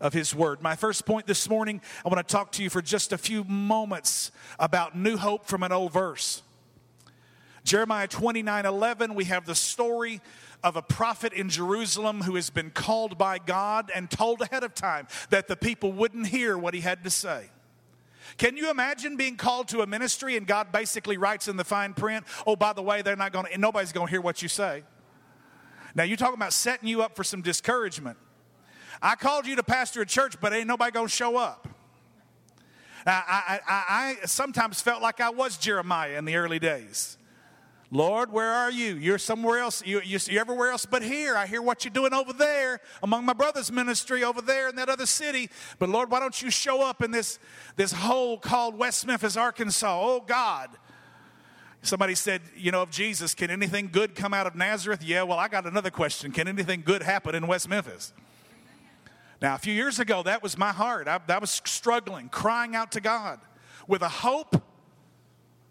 of 0.00 0.12
His 0.12 0.34
Word. 0.34 0.62
My 0.62 0.74
first 0.74 1.04
point 1.04 1.26
this 1.26 1.48
morning, 1.48 1.80
I 2.04 2.08
want 2.08 2.26
to 2.26 2.32
talk 2.32 2.52
to 2.52 2.62
you 2.62 2.70
for 2.70 2.80
just 2.80 3.12
a 3.12 3.18
few 3.18 3.44
moments 3.44 4.32
about 4.58 4.96
new 4.96 5.16
hope 5.16 5.46
from 5.46 5.62
an 5.62 5.72
old 5.72 5.92
verse. 5.92 6.42
Jeremiah 7.70 8.08
29 8.08 8.66
11, 8.66 9.14
we 9.14 9.26
have 9.26 9.46
the 9.46 9.54
story 9.54 10.20
of 10.64 10.74
a 10.74 10.82
prophet 10.82 11.32
in 11.32 11.48
Jerusalem 11.48 12.20
who 12.20 12.34
has 12.34 12.50
been 12.50 12.70
called 12.72 13.16
by 13.16 13.38
God 13.38 13.92
and 13.94 14.10
told 14.10 14.40
ahead 14.40 14.64
of 14.64 14.74
time 14.74 15.06
that 15.28 15.46
the 15.46 15.54
people 15.54 15.92
wouldn't 15.92 16.26
hear 16.26 16.58
what 16.58 16.74
he 16.74 16.80
had 16.80 17.04
to 17.04 17.10
say. 17.10 17.48
Can 18.38 18.56
you 18.56 18.72
imagine 18.72 19.16
being 19.16 19.36
called 19.36 19.68
to 19.68 19.82
a 19.82 19.86
ministry 19.86 20.36
and 20.36 20.48
God 20.48 20.72
basically 20.72 21.16
writes 21.16 21.46
in 21.46 21.56
the 21.56 21.62
fine 21.62 21.94
print, 21.94 22.26
oh, 22.44 22.56
by 22.56 22.72
the 22.72 22.82
way, 22.82 23.02
they're 23.02 23.14
not 23.14 23.32
going 23.32 23.46
to, 23.46 23.56
nobody's 23.56 23.92
going 23.92 24.08
to 24.08 24.10
hear 24.10 24.20
what 24.20 24.42
you 24.42 24.48
say. 24.48 24.82
Now, 25.94 26.02
you're 26.02 26.16
talking 26.16 26.34
about 26.34 26.52
setting 26.52 26.88
you 26.88 27.02
up 27.02 27.14
for 27.14 27.22
some 27.22 27.40
discouragement. 27.40 28.18
I 29.00 29.14
called 29.14 29.46
you 29.46 29.54
to 29.54 29.62
pastor 29.62 30.00
a 30.00 30.06
church, 30.06 30.40
but 30.40 30.52
ain't 30.52 30.66
nobody 30.66 30.90
going 30.90 31.06
to 31.06 31.14
show 31.14 31.36
up. 31.36 31.68
I, 33.06 33.12
I, 33.12 33.60
I, 33.68 34.16
I 34.22 34.26
sometimes 34.26 34.80
felt 34.80 35.02
like 35.02 35.20
I 35.20 35.30
was 35.30 35.56
Jeremiah 35.56 36.18
in 36.18 36.24
the 36.24 36.34
early 36.34 36.58
days. 36.58 37.16
Lord, 37.92 38.32
where 38.32 38.52
are 38.52 38.70
you? 38.70 38.94
You're 38.94 39.18
somewhere 39.18 39.58
else. 39.58 39.84
You, 39.84 39.98
are 39.98 40.38
everywhere 40.38 40.70
else 40.70 40.86
but 40.86 41.02
here. 41.02 41.36
I 41.36 41.46
hear 41.46 41.60
what 41.60 41.84
you're 41.84 41.92
doing 41.92 42.14
over 42.14 42.32
there 42.32 42.80
among 43.02 43.24
my 43.24 43.32
brother's 43.32 43.72
ministry 43.72 44.22
over 44.22 44.40
there 44.40 44.68
in 44.68 44.76
that 44.76 44.88
other 44.88 45.06
city. 45.06 45.50
But 45.80 45.88
Lord, 45.88 46.08
why 46.08 46.20
don't 46.20 46.40
you 46.40 46.50
show 46.50 46.82
up 46.82 47.02
in 47.02 47.10
this, 47.10 47.40
this 47.74 47.92
hole 47.92 48.38
called 48.38 48.78
West 48.78 49.06
Memphis, 49.06 49.36
Arkansas? 49.36 50.00
Oh, 50.00 50.20
God. 50.20 50.70
Somebody 51.82 52.14
said, 52.14 52.42
you 52.56 52.70
know, 52.70 52.82
of 52.82 52.90
Jesus, 52.90 53.34
can 53.34 53.50
anything 53.50 53.88
good 53.90 54.14
come 54.14 54.34
out 54.34 54.46
of 54.46 54.54
Nazareth? 54.54 55.02
Yeah, 55.02 55.24
well, 55.24 55.38
I 55.38 55.48
got 55.48 55.66
another 55.66 55.90
question. 55.90 56.30
Can 56.30 56.46
anything 56.46 56.82
good 56.84 57.02
happen 57.02 57.34
in 57.34 57.46
West 57.48 57.68
Memphis? 57.68 58.12
Now, 59.42 59.54
a 59.54 59.58
few 59.58 59.72
years 59.72 59.98
ago, 59.98 60.22
that 60.22 60.42
was 60.42 60.56
my 60.56 60.72
heart. 60.72 61.08
I, 61.08 61.18
I 61.26 61.38
was 61.38 61.62
struggling, 61.64 62.28
crying 62.28 62.76
out 62.76 62.92
to 62.92 63.00
God 63.00 63.40
with 63.88 64.02
a 64.02 64.08
hope. 64.08 64.62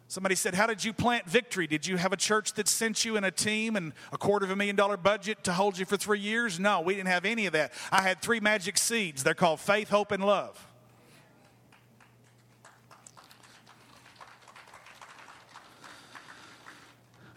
Somebody 0.10 0.34
said, 0.34 0.56
How 0.56 0.65
did 0.65 0.84
you 0.84 0.91
plant 0.91 1.30
victory? 1.30 1.67
Did 1.67 1.86
you 1.86 1.98
have 1.98 2.12
a 2.12 2.17
church 2.17 2.54
that 2.54 2.67
sent 2.67 3.06
you 3.06 3.15
and 3.15 3.24
a 3.24 3.30
team 3.30 3.76
and 3.76 3.93
a 4.12 4.17
quarter 4.17 4.43
of 4.43 4.50
a 4.50 4.56
million 4.56 4.76
dollar 4.76 4.98
budget 4.98 5.43
to 5.43 5.54
hold 5.54 5.78
you 5.78 5.86
for 5.86 5.98
three 5.98 6.19
years? 6.19 6.60
No, 6.60 6.82
we 6.82 6.95
didn't 6.95 7.10
have 7.10 7.26
any 7.26 7.45
of 7.45 7.54
that. 7.54 7.72
I 7.91 8.02
had 8.02 8.19
three 8.19 8.39
magic 8.39 8.80
seeds. 8.80 9.24
They're 9.24 9.36
called 9.36 9.60
faith, 9.60 9.89
hope, 9.89 10.12
and 10.12 10.26
love. 10.26 10.65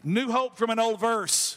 New 0.03 0.33
hope 0.33 0.57
from 0.57 0.71
an 0.71 0.79
old 0.79 0.99
verse. 0.99 1.52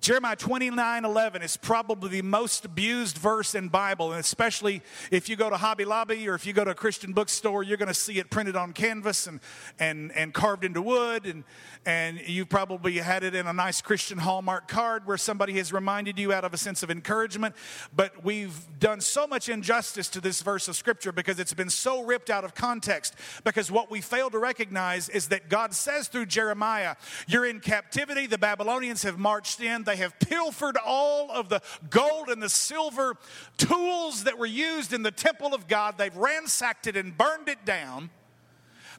Jeremiah 0.00 0.36
29 0.36 1.04
11 1.04 1.42
is 1.42 1.56
probably 1.56 2.08
the 2.10 2.22
most 2.22 2.64
abused 2.64 3.18
verse 3.18 3.54
in 3.54 3.68
Bible, 3.68 4.12
and 4.12 4.20
especially 4.20 4.80
if 5.10 5.28
you 5.28 5.34
go 5.34 5.50
to 5.50 5.56
Hobby 5.56 5.84
Lobby 5.84 6.28
or 6.28 6.34
if 6.34 6.46
you 6.46 6.52
go 6.52 6.64
to 6.64 6.70
a 6.70 6.74
Christian 6.74 7.12
bookstore, 7.12 7.64
you're 7.64 7.76
going 7.76 7.88
to 7.88 7.94
see 7.94 8.18
it 8.18 8.30
printed 8.30 8.54
on 8.54 8.72
canvas 8.72 9.26
and, 9.26 9.40
and, 9.78 10.12
and 10.12 10.32
carved 10.32 10.64
into 10.64 10.80
wood, 10.80 11.26
and, 11.26 11.42
and 11.84 12.20
you've 12.26 12.48
probably 12.48 12.92
had 12.98 13.24
it 13.24 13.34
in 13.34 13.48
a 13.48 13.52
nice 13.52 13.80
Christian 13.80 14.18
Hallmark 14.18 14.68
card 14.68 15.04
where 15.04 15.16
somebody 15.16 15.54
has 15.54 15.72
reminded 15.72 16.18
you 16.18 16.32
out 16.32 16.44
of 16.44 16.54
a 16.54 16.58
sense 16.58 16.84
of 16.84 16.90
encouragement. 16.90 17.56
But 17.94 18.24
we've 18.24 18.56
done 18.78 19.00
so 19.00 19.26
much 19.26 19.48
injustice 19.48 20.08
to 20.10 20.20
this 20.20 20.42
verse 20.42 20.68
of 20.68 20.76
Scripture 20.76 21.10
because 21.10 21.40
it's 21.40 21.54
been 21.54 21.70
so 21.70 22.04
ripped 22.04 22.30
out 22.30 22.44
of 22.44 22.54
context. 22.54 23.16
Because 23.42 23.70
what 23.70 23.90
we 23.90 24.00
fail 24.00 24.30
to 24.30 24.38
recognize 24.38 25.08
is 25.08 25.28
that 25.28 25.48
God 25.48 25.74
says 25.74 26.06
through 26.06 26.26
Jeremiah, 26.26 26.94
You're 27.26 27.46
in 27.46 27.58
captivity, 27.58 28.26
the 28.26 28.38
Babylonians 28.38 29.02
have 29.02 29.18
marched 29.18 29.60
in 29.60 29.87
they 29.88 29.96
have 29.96 30.18
pilfered 30.18 30.76
all 30.76 31.30
of 31.30 31.48
the 31.48 31.62
gold 31.88 32.28
and 32.28 32.42
the 32.42 32.48
silver 32.48 33.16
tools 33.56 34.24
that 34.24 34.38
were 34.38 34.46
used 34.46 34.92
in 34.92 35.02
the 35.02 35.10
temple 35.10 35.54
of 35.54 35.66
God. 35.66 35.96
They've 35.96 36.14
ransacked 36.14 36.86
it 36.86 36.96
and 36.96 37.16
burned 37.16 37.48
it 37.48 37.64
down. 37.64 38.10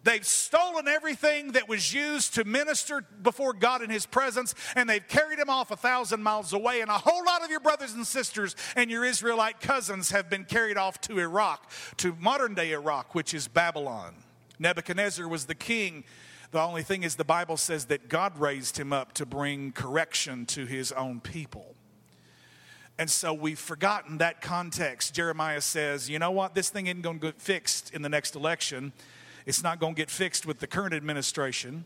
They've 0.04 0.26
stolen 0.26 0.88
everything 0.88 1.52
that 1.52 1.68
was 1.68 1.94
used 1.94 2.36
to 2.36 2.46
minister 2.46 3.06
before 3.22 3.54
God 3.54 3.82
in 3.82 3.90
His 3.90 4.06
presence, 4.06 4.56
and 4.76 4.90
they've 4.90 5.06
carried 5.08 5.40
Him 5.40 5.50
off 5.50 5.72
a 5.72 5.76
thousand 5.76 6.24
miles 6.24 6.54
away. 6.54 6.82
And 6.82 6.90
a 6.90 6.94
whole 6.94 7.24
lot 7.26 7.44
of 7.44 7.52
your 7.52 7.60
brothers 7.60 7.94
and 7.94 8.08
sisters 8.08 8.56
and 8.76 8.90
your 8.90 9.04
Israelite 9.04 9.60
cousins 9.60 10.12
have 10.12 10.30
been 10.30 10.46
carried 10.46 10.78
off 10.78 11.02
to 11.02 11.20
Iraq, 11.20 11.70
to 11.98 12.16
modern 12.20 12.56
day 12.56 12.72
Iraq, 12.72 13.14
which 13.14 13.34
is 13.34 13.48
Babylon. 13.48 14.16
Nebuchadnezzar 14.58 15.28
was 15.28 15.46
the 15.46 15.56
king 15.56 16.04
the 16.52 16.62
only 16.62 16.84
thing 16.84 17.04
is, 17.04 17.16
the 17.16 17.24
Bible 17.24 17.58
says 17.58 17.86
that 17.86 18.10
God 18.10 18.38
raised 18.40 18.78
him 18.78 18.92
up 18.92 19.14
to 19.14 19.26
bring 19.26 19.72
correction 19.72 20.46
to 20.48 20.66
his 20.66 20.92
own 20.92 21.20
people. 21.20 21.76
And 22.98 23.10
so 23.10 23.34
we've 23.34 23.60
forgotten 23.60 24.18
that 24.18 24.42
context. 24.42 25.14
Jeremiah 25.14 25.62
says, 25.62 26.10
you 26.10 26.20
know 26.20 26.32
what? 26.32 26.56
This 26.56 26.70
thing 26.70 26.88
isn't 26.88 27.02
going 27.02 27.20
to 27.20 27.28
get 27.28 27.42
fixed 27.42 27.94
in 27.94 28.02
the 28.02 28.10
next 28.10 28.36
election. 28.36 28.92
It's 29.46 29.64
not 29.64 29.80
going 29.80 29.96
to 29.96 29.98
get 30.02 30.10
fixed 30.10 30.46
with 30.46 30.60
the 30.60 30.68
current 30.68 30.94
administration. 30.94 31.86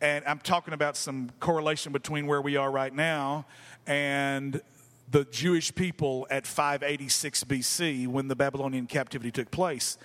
And 0.00 0.24
I'm 0.26 0.38
talking 0.38 0.74
about 0.74 0.96
some 0.96 1.30
correlation 1.40 1.92
between 1.92 2.26
where 2.26 2.40
we 2.40 2.56
are 2.56 2.70
right 2.70 2.94
now 2.94 3.46
and 3.86 4.60
the 5.10 5.24
Jewish 5.24 5.74
people 5.74 6.26
at 6.30 6.46
586 6.46 7.44
BC 7.44 8.06
when 8.06 8.28
the 8.28 8.36
Babylonian 8.36 8.86
captivity 8.86 9.30
took 9.30 9.50
place. 9.50 9.98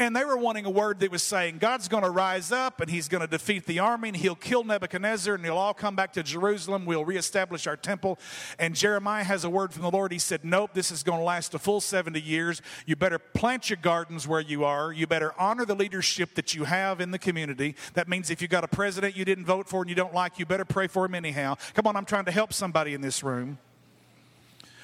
And 0.00 0.16
they 0.16 0.24
were 0.24 0.38
wanting 0.38 0.64
a 0.64 0.70
word 0.70 0.98
that 1.00 1.10
was 1.10 1.22
saying, 1.22 1.58
God's 1.58 1.86
going 1.86 2.04
to 2.04 2.10
rise 2.10 2.50
up 2.50 2.80
and 2.80 2.90
he's 2.90 3.06
going 3.06 3.20
to 3.20 3.26
defeat 3.26 3.66
the 3.66 3.80
army 3.80 4.08
and 4.08 4.16
he'll 4.16 4.34
kill 4.34 4.64
Nebuchadnezzar 4.64 5.34
and 5.34 5.44
he'll 5.44 5.58
all 5.58 5.74
come 5.74 5.94
back 5.94 6.14
to 6.14 6.22
Jerusalem. 6.22 6.86
We'll 6.86 7.04
reestablish 7.04 7.66
our 7.66 7.76
temple. 7.76 8.18
And 8.58 8.74
Jeremiah 8.74 9.24
has 9.24 9.44
a 9.44 9.50
word 9.50 9.74
from 9.74 9.82
the 9.82 9.90
Lord. 9.90 10.10
He 10.10 10.18
said, 10.18 10.42
Nope, 10.42 10.70
this 10.72 10.90
is 10.90 11.02
going 11.02 11.18
to 11.18 11.24
last 11.24 11.52
a 11.52 11.58
full 11.58 11.82
70 11.82 12.18
years. 12.18 12.62
You 12.86 12.96
better 12.96 13.18
plant 13.18 13.68
your 13.68 13.76
gardens 13.76 14.26
where 14.26 14.40
you 14.40 14.64
are. 14.64 14.90
You 14.90 15.06
better 15.06 15.38
honor 15.38 15.66
the 15.66 15.74
leadership 15.74 16.34
that 16.36 16.54
you 16.54 16.64
have 16.64 17.02
in 17.02 17.10
the 17.10 17.18
community. 17.18 17.76
That 17.92 18.08
means 18.08 18.30
if 18.30 18.40
you 18.40 18.48
got 18.48 18.64
a 18.64 18.68
president 18.68 19.14
you 19.18 19.26
didn't 19.26 19.44
vote 19.44 19.68
for 19.68 19.82
and 19.82 19.90
you 19.90 19.96
don't 19.96 20.14
like, 20.14 20.38
you 20.38 20.46
better 20.46 20.64
pray 20.64 20.86
for 20.86 21.04
him 21.04 21.14
anyhow. 21.14 21.56
Come 21.74 21.86
on, 21.86 21.94
I'm 21.94 22.06
trying 22.06 22.24
to 22.24 22.32
help 22.32 22.54
somebody 22.54 22.94
in 22.94 23.02
this 23.02 23.22
room. 23.22 23.58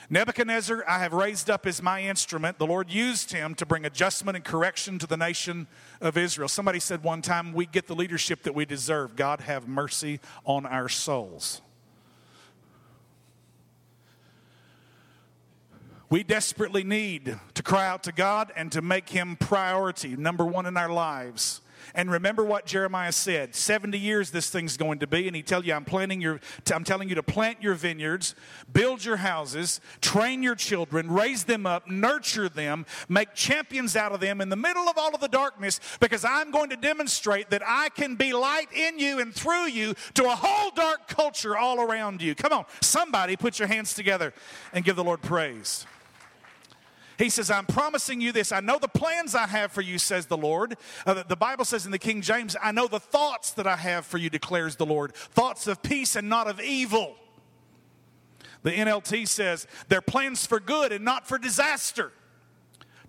Nebuchadnezzar, 0.08 0.84
I 0.86 1.00
have 1.00 1.12
raised 1.12 1.50
up 1.50 1.66
as 1.66 1.82
my 1.82 2.02
instrument. 2.02 2.58
The 2.58 2.66
Lord 2.66 2.90
used 2.90 3.32
him 3.32 3.54
to 3.56 3.66
bring 3.66 3.84
adjustment 3.84 4.36
and 4.36 4.44
correction 4.44 4.98
to 5.00 5.06
the 5.06 5.16
nation 5.16 5.66
of 6.00 6.16
Israel. 6.16 6.48
Somebody 6.48 6.78
said 6.78 7.02
one 7.02 7.22
time, 7.22 7.52
We 7.52 7.66
get 7.66 7.88
the 7.88 7.94
leadership 7.94 8.44
that 8.44 8.54
we 8.54 8.64
deserve. 8.64 9.16
God 9.16 9.40
have 9.40 9.66
mercy 9.66 10.20
on 10.44 10.64
our 10.64 10.88
souls. 10.88 11.60
We 16.08 16.22
desperately 16.22 16.84
need 16.84 17.36
to 17.54 17.62
cry 17.64 17.88
out 17.88 18.04
to 18.04 18.12
God 18.12 18.52
and 18.54 18.70
to 18.72 18.82
make 18.82 19.08
Him 19.08 19.34
priority, 19.34 20.16
number 20.16 20.44
one 20.44 20.66
in 20.66 20.76
our 20.76 20.88
lives. 20.88 21.60
And 21.94 22.10
remember 22.10 22.44
what 22.44 22.66
Jeremiah 22.66 23.12
said 23.12 23.54
70 23.54 23.98
years 23.98 24.30
this 24.30 24.50
thing's 24.50 24.76
going 24.76 24.98
to 25.00 25.06
be. 25.06 25.26
And 25.26 25.36
he 25.36 25.42
tell 25.42 25.64
you, 25.64 25.74
I'm 25.74 25.84
planting 25.84 26.20
your, 26.20 26.40
I'm 26.72 26.84
telling 26.84 27.08
you 27.08 27.14
to 27.14 27.22
plant 27.22 27.62
your 27.62 27.74
vineyards, 27.74 28.34
build 28.72 29.04
your 29.04 29.16
houses, 29.16 29.80
train 30.00 30.42
your 30.42 30.54
children, 30.54 31.10
raise 31.10 31.44
them 31.44 31.66
up, 31.66 31.88
nurture 31.88 32.48
them, 32.48 32.86
make 33.08 33.34
champions 33.34 33.96
out 33.96 34.12
of 34.12 34.20
them 34.20 34.40
in 34.40 34.48
the 34.48 34.56
middle 34.56 34.88
of 34.88 34.98
all 34.98 35.14
of 35.14 35.20
the 35.20 35.28
darkness, 35.28 35.80
because 36.00 36.24
I'm 36.24 36.50
going 36.50 36.70
to 36.70 36.76
demonstrate 36.76 37.50
that 37.50 37.62
I 37.66 37.88
can 37.90 38.16
be 38.16 38.32
light 38.32 38.72
in 38.74 38.98
you 38.98 39.20
and 39.20 39.34
through 39.34 39.66
you 39.66 39.94
to 40.14 40.24
a 40.24 40.34
whole 40.34 40.70
dark 40.70 41.08
culture 41.08 41.56
all 41.56 41.80
around 41.80 42.22
you. 42.22 42.34
Come 42.34 42.52
on, 42.52 42.64
somebody 42.80 43.36
put 43.36 43.58
your 43.58 43.68
hands 43.68 43.94
together 43.94 44.32
and 44.72 44.84
give 44.84 44.96
the 44.96 45.04
Lord 45.04 45.22
praise. 45.22 45.86
He 47.18 47.30
says, 47.30 47.50
I'm 47.50 47.66
promising 47.66 48.20
you 48.20 48.32
this. 48.32 48.52
I 48.52 48.60
know 48.60 48.78
the 48.78 48.88
plans 48.88 49.34
I 49.34 49.46
have 49.46 49.72
for 49.72 49.80
you, 49.80 49.98
says 49.98 50.26
the 50.26 50.36
Lord. 50.36 50.76
Uh, 51.06 51.22
the 51.26 51.36
Bible 51.36 51.64
says 51.64 51.86
in 51.86 51.92
the 51.92 51.98
King 51.98 52.20
James, 52.20 52.56
I 52.62 52.72
know 52.72 52.86
the 52.86 53.00
thoughts 53.00 53.52
that 53.52 53.66
I 53.66 53.76
have 53.76 54.04
for 54.04 54.18
you, 54.18 54.28
declares 54.28 54.76
the 54.76 54.86
Lord. 54.86 55.14
Thoughts 55.14 55.66
of 55.66 55.82
peace 55.82 56.14
and 56.14 56.28
not 56.28 56.46
of 56.46 56.60
evil. 56.60 57.16
The 58.62 58.72
NLT 58.72 59.28
says, 59.28 59.66
they're 59.88 60.00
plans 60.00 60.44
for 60.44 60.60
good 60.60 60.92
and 60.92 61.04
not 61.04 61.26
for 61.26 61.38
disaster, 61.38 62.12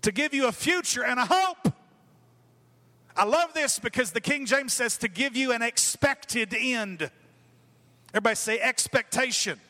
to 0.02 0.12
give 0.12 0.32
you 0.32 0.46
a 0.46 0.52
future 0.52 1.04
and 1.04 1.18
a 1.18 1.26
hope. 1.26 1.74
I 3.16 3.24
love 3.24 3.52
this 3.52 3.78
because 3.80 4.12
the 4.12 4.20
King 4.20 4.46
James 4.46 4.72
says 4.72 4.96
to 4.98 5.08
give 5.08 5.36
you 5.36 5.52
an 5.52 5.60
expected 5.60 6.54
end. 6.56 7.10
Everybody 8.14 8.36
say 8.36 8.60
expectation. 8.60 9.60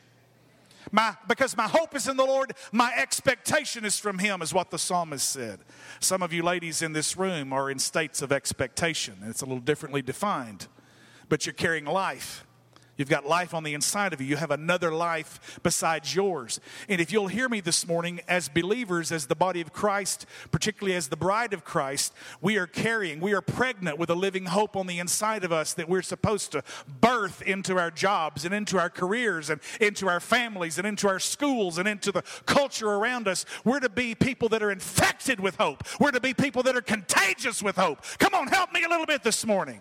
My, 0.91 1.15
because 1.27 1.55
my 1.55 1.67
hope 1.67 1.95
is 1.95 2.07
in 2.07 2.17
the 2.17 2.25
Lord, 2.25 2.53
my 2.71 2.93
expectation 2.95 3.85
is 3.85 3.99
from 3.99 4.19
Him, 4.19 4.41
is 4.41 4.53
what 4.53 4.71
the 4.71 4.79
psalmist 4.79 5.27
said. 5.29 5.59
Some 5.99 6.23
of 6.23 6.33
you 6.33 6.43
ladies 6.43 6.81
in 6.81 6.93
this 6.93 7.15
room 7.17 7.53
are 7.53 7.69
in 7.69 7.79
states 7.79 8.21
of 8.21 8.31
expectation, 8.31 9.17
and 9.21 9.29
it's 9.29 9.41
a 9.41 9.45
little 9.45 9.59
differently 9.59 10.01
defined, 10.01 10.67
but 11.27 11.45
you're 11.45 11.53
carrying 11.53 11.85
life. 11.85 12.45
You've 12.99 13.07
got 13.07 13.25
life 13.25 13.53
on 13.53 13.63
the 13.63 13.73
inside 13.73 14.11
of 14.11 14.19
you. 14.19 14.27
You 14.27 14.35
have 14.35 14.51
another 14.51 14.91
life 14.91 15.57
besides 15.63 16.13
yours. 16.13 16.59
And 16.89 16.99
if 16.99 17.13
you'll 17.13 17.29
hear 17.29 17.47
me 17.47 17.61
this 17.61 17.87
morning, 17.87 18.19
as 18.27 18.49
believers, 18.49 19.13
as 19.13 19.27
the 19.27 19.37
body 19.37 19.61
of 19.61 19.71
Christ, 19.71 20.25
particularly 20.51 20.97
as 20.97 21.07
the 21.07 21.15
bride 21.15 21.53
of 21.53 21.63
Christ, 21.63 22.13
we 22.41 22.57
are 22.57 22.67
carrying, 22.67 23.21
we 23.21 23.31
are 23.31 23.39
pregnant 23.39 23.97
with 23.97 24.09
a 24.09 24.15
living 24.15 24.47
hope 24.47 24.75
on 24.75 24.85
the 24.85 24.99
inside 24.99 25.45
of 25.45 25.53
us 25.53 25.73
that 25.75 25.87
we're 25.87 26.01
supposed 26.01 26.51
to 26.51 26.63
birth 26.99 27.41
into 27.41 27.77
our 27.77 27.89
jobs 27.89 28.43
and 28.43 28.53
into 28.53 28.77
our 28.77 28.89
careers 28.89 29.49
and 29.49 29.61
into 29.79 30.09
our 30.09 30.19
families 30.19 30.77
and 30.77 30.85
into 30.85 31.07
our 31.07 31.19
schools 31.19 31.77
and 31.77 31.87
into 31.87 32.11
the 32.11 32.23
culture 32.45 32.89
around 32.89 33.29
us. 33.29 33.45
We're 33.63 33.79
to 33.79 33.87
be 33.87 34.13
people 34.13 34.49
that 34.49 34.61
are 34.61 34.71
infected 34.71 35.39
with 35.39 35.55
hope. 35.55 35.85
We're 36.01 36.11
to 36.11 36.19
be 36.19 36.33
people 36.33 36.63
that 36.63 36.75
are 36.75 36.81
contagious 36.81 37.63
with 37.63 37.77
hope. 37.77 38.01
Come 38.17 38.33
on, 38.33 38.47
help 38.47 38.73
me 38.73 38.83
a 38.83 38.89
little 38.89 39.05
bit 39.05 39.23
this 39.23 39.45
morning. 39.45 39.79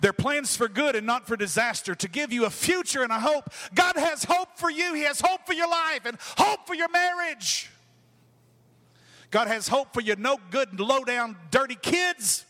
They're 0.00 0.12
plans 0.12 0.56
for 0.56 0.68
good 0.68 0.94
and 0.94 1.06
not 1.06 1.26
for 1.26 1.36
disaster, 1.36 1.94
to 1.94 2.08
give 2.08 2.32
you 2.32 2.44
a 2.44 2.50
future 2.50 3.02
and 3.02 3.10
a 3.10 3.18
hope. 3.18 3.52
God 3.74 3.96
has 3.96 4.24
hope 4.24 4.56
for 4.56 4.70
you. 4.70 4.94
He 4.94 5.02
has 5.02 5.20
hope 5.20 5.46
for 5.46 5.54
your 5.54 5.68
life 5.68 6.04
and 6.04 6.16
hope 6.36 6.66
for 6.66 6.74
your 6.74 6.88
marriage. 6.88 7.70
God 9.30 9.48
has 9.48 9.68
hope 9.68 9.92
for 9.92 10.00
your 10.00 10.16
no 10.16 10.38
good, 10.50 10.78
low 10.80 11.04
down, 11.04 11.36
dirty 11.50 11.74
kids. 11.74 12.44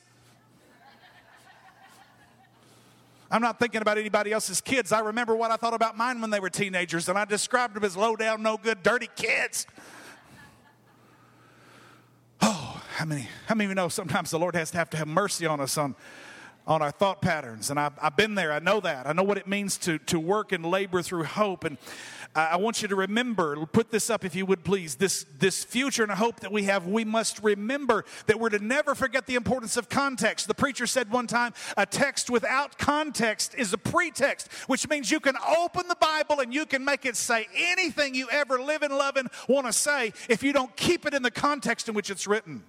I'm 3.31 3.43
not 3.43 3.59
thinking 3.59 3.83
about 3.83 3.99
anybody 3.99 4.33
else's 4.33 4.61
kids. 4.61 4.91
I 4.91 5.01
remember 5.01 5.35
what 5.37 5.51
I 5.51 5.57
thought 5.57 5.75
about 5.75 5.97
mine 5.97 6.21
when 6.21 6.31
they 6.31 6.41
were 6.41 6.49
teenagers, 6.49 7.09
and 7.09 7.19
I 7.19 7.25
described 7.25 7.75
them 7.75 7.85
as 7.85 7.97
low 7.97 8.17
down, 8.17 8.43
no 8.43 8.57
good, 8.57 8.83
dirty 8.83 9.09
kids. 9.17 9.67
Oh, 12.41 12.81
how 12.97 13.05
many, 13.05 13.29
how 13.47 13.55
many 13.55 13.67
of 13.67 13.71
you 13.71 13.75
know 13.75 13.89
sometimes 13.89 14.31
the 14.31 14.39
Lord 14.39 14.55
has 14.55 14.71
to 14.71 14.79
have 14.79 14.89
to 14.91 14.97
have 14.97 15.09
mercy 15.09 15.45
on 15.45 15.61
us 15.61 15.77
on 15.77 15.95
on 16.69 16.83
our 16.83 16.91
thought 16.91 17.23
patterns. 17.23 17.71
And 17.71 17.81
I've, 17.81 17.95
I've, 18.01 18.15
been 18.15 18.35
there. 18.35 18.53
I 18.53 18.59
know 18.59 18.79
that. 18.81 19.07
I 19.07 19.15
know 19.15 19.23
what 19.23 19.39
it 19.39 19.49
means 19.49 19.79
to, 19.79 19.99
to 20.01 20.21
work 20.21 20.53
and 20.53 20.65
labor 20.65 21.01
through 21.01 21.25
hope. 21.25 21.65
And 21.65 21.79
I, 22.35 22.49
I 22.49 22.57
want 22.57 22.83
you 22.83 22.89
to 22.89 22.95
remember, 22.95 23.65
put 23.65 23.91
this 23.91 24.11
up 24.11 24.23
if 24.23 24.37
you 24.37 24.45
would 24.45 24.65
please, 24.65 24.97
this, 24.97 25.25
this 25.39 25.65
future 25.65 26.03
and 26.03 26.13
hope 26.13 26.41
that 26.41 26.53
we 26.53 26.65
have, 26.65 26.87
we 26.87 27.07
must 27.07 27.43
remember 27.43 28.05
that 28.27 28.39
we're 28.39 28.51
to 28.51 28.59
never 28.59 28.95
forget 28.95 29.27
the 29.27 29.35
importance 29.35 29.79
of 29.79 29.89
context. 29.89 30.47
The 30.47 30.55
preacher 30.55 30.87
said 30.87 31.11
one 31.11 31.27
time, 31.27 31.55
a 31.79 31.87
text 31.87 32.29
without 32.29 32.77
context 32.77 33.55
is 33.57 33.73
a 33.73 33.79
pretext, 33.79 34.53
which 34.69 34.87
means 34.91 35.11
you 35.11 35.21
can 35.21 35.37
open 35.59 35.89
the 35.89 35.97
Bible 35.97 36.41
and 36.41 36.53
you 36.53 36.67
can 36.67 36.85
make 36.85 37.07
it 37.07 37.17
say 37.17 37.49
anything 37.57 38.15
you 38.15 38.29
ever 38.31 38.61
live 38.61 38.83
and 38.83 38.95
love 38.95 39.17
and 39.17 39.31
want 39.49 39.67
to 39.67 39.73
say 39.73 40.13
if 40.29 40.43
you 40.43 40.53
don't 40.53 40.77
keep 40.77 41.07
it 41.07 41.15
in 41.15 41.23
the 41.23 41.31
context 41.31 41.89
in 41.89 41.95
which 41.95 42.11
it's 42.11 42.27
written. 42.27 42.63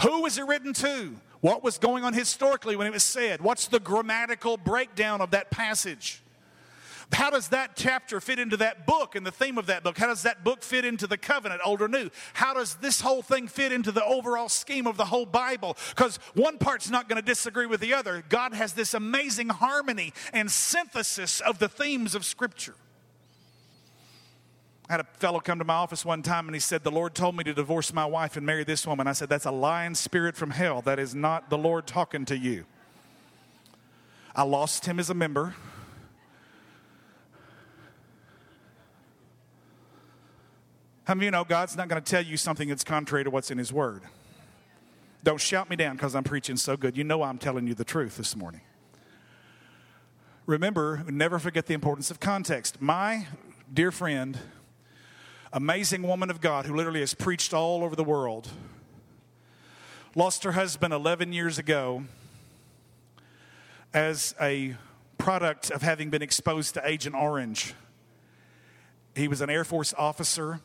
Who 0.00 0.22
was 0.22 0.38
it 0.38 0.46
written 0.46 0.72
to? 0.74 1.14
What 1.44 1.62
was 1.62 1.76
going 1.76 2.04
on 2.04 2.14
historically 2.14 2.74
when 2.74 2.86
it 2.86 2.92
was 2.94 3.02
said? 3.02 3.42
What's 3.42 3.66
the 3.66 3.78
grammatical 3.78 4.56
breakdown 4.56 5.20
of 5.20 5.32
that 5.32 5.50
passage? 5.50 6.22
How 7.12 7.28
does 7.28 7.48
that 7.48 7.76
chapter 7.76 8.18
fit 8.22 8.38
into 8.38 8.56
that 8.56 8.86
book 8.86 9.14
and 9.14 9.26
the 9.26 9.30
theme 9.30 9.58
of 9.58 9.66
that 9.66 9.84
book? 9.84 9.98
How 9.98 10.06
does 10.06 10.22
that 10.22 10.42
book 10.42 10.62
fit 10.62 10.86
into 10.86 11.06
the 11.06 11.18
covenant, 11.18 11.60
old 11.62 11.82
or 11.82 11.88
new? 11.88 12.08
How 12.32 12.54
does 12.54 12.76
this 12.76 13.02
whole 13.02 13.20
thing 13.20 13.46
fit 13.46 13.72
into 13.72 13.92
the 13.92 14.02
overall 14.06 14.48
scheme 14.48 14.86
of 14.86 14.96
the 14.96 15.04
whole 15.04 15.26
Bible? 15.26 15.76
Because 15.90 16.16
one 16.32 16.56
part's 16.56 16.88
not 16.88 17.10
going 17.10 17.20
to 17.20 17.26
disagree 17.26 17.66
with 17.66 17.80
the 17.80 17.92
other. 17.92 18.24
God 18.30 18.54
has 18.54 18.72
this 18.72 18.94
amazing 18.94 19.50
harmony 19.50 20.14
and 20.32 20.50
synthesis 20.50 21.40
of 21.40 21.58
the 21.58 21.68
themes 21.68 22.14
of 22.14 22.24
Scripture. 22.24 22.74
Had 24.94 25.00
a 25.00 25.18
fellow 25.18 25.40
come 25.40 25.58
to 25.58 25.64
my 25.64 25.74
office 25.74 26.04
one 26.04 26.22
time 26.22 26.46
and 26.46 26.54
he 26.54 26.60
said, 26.60 26.84
The 26.84 26.90
Lord 26.92 27.16
told 27.16 27.36
me 27.36 27.42
to 27.42 27.52
divorce 27.52 27.92
my 27.92 28.06
wife 28.06 28.36
and 28.36 28.46
marry 28.46 28.62
this 28.62 28.86
woman. 28.86 29.08
I 29.08 29.12
said, 29.12 29.28
That's 29.28 29.44
a 29.44 29.50
lying 29.50 29.96
spirit 29.96 30.36
from 30.36 30.50
hell. 30.50 30.82
That 30.82 31.00
is 31.00 31.16
not 31.16 31.50
the 31.50 31.58
Lord 31.58 31.88
talking 31.88 32.24
to 32.26 32.38
you. 32.38 32.64
I 34.36 34.44
lost 34.44 34.86
him 34.86 35.00
as 35.00 35.10
a 35.10 35.14
member. 35.14 35.56
How 41.02 41.14
many 41.14 41.24
you 41.24 41.32
know 41.32 41.42
God's 41.42 41.76
not 41.76 41.88
going 41.88 42.00
to 42.00 42.08
tell 42.08 42.22
you 42.22 42.36
something 42.36 42.68
that's 42.68 42.84
contrary 42.84 43.24
to 43.24 43.30
what's 43.30 43.50
in 43.50 43.58
His 43.58 43.72
Word? 43.72 44.02
Don't 45.24 45.40
shout 45.40 45.68
me 45.68 45.74
down 45.74 45.96
because 45.96 46.14
I'm 46.14 46.22
preaching 46.22 46.56
so 46.56 46.76
good. 46.76 46.96
You 46.96 47.02
know 47.02 47.24
I'm 47.24 47.38
telling 47.38 47.66
you 47.66 47.74
the 47.74 47.82
truth 47.82 48.16
this 48.16 48.36
morning. 48.36 48.60
Remember, 50.46 51.02
never 51.10 51.40
forget 51.40 51.66
the 51.66 51.74
importance 51.74 52.12
of 52.12 52.20
context. 52.20 52.80
My 52.80 53.26
dear 53.72 53.90
friend, 53.90 54.38
amazing 55.54 56.02
woman 56.02 56.30
of 56.30 56.40
God 56.40 56.66
who 56.66 56.74
literally 56.74 56.98
has 56.98 57.14
preached 57.14 57.54
all 57.54 57.84
over 57.84 57.94
the 57.94 58.02
world. 58.02 58.48
Lost 60.16 60.42
her 60.42 60.50
husband 60.50 60.92
11 60.92 61.32
years 61.32 61.58
ago 61.58 62.02
as 63.94 64.34
a 64.40 64.74
product 65.16 65.70
of 65.70 65.80
having 65.80 66.10
been 66.10 66.22
exposed 66.22 66.74
to 66.74 66.82
Agent 66.84 67.14
Orange. 67.14 67.72
He 69.14 69.28
was 69.28 69.40
an 69.40 69.48
Air 69.48 69.62
Force 69.62 69.94
officer 69.96 70.60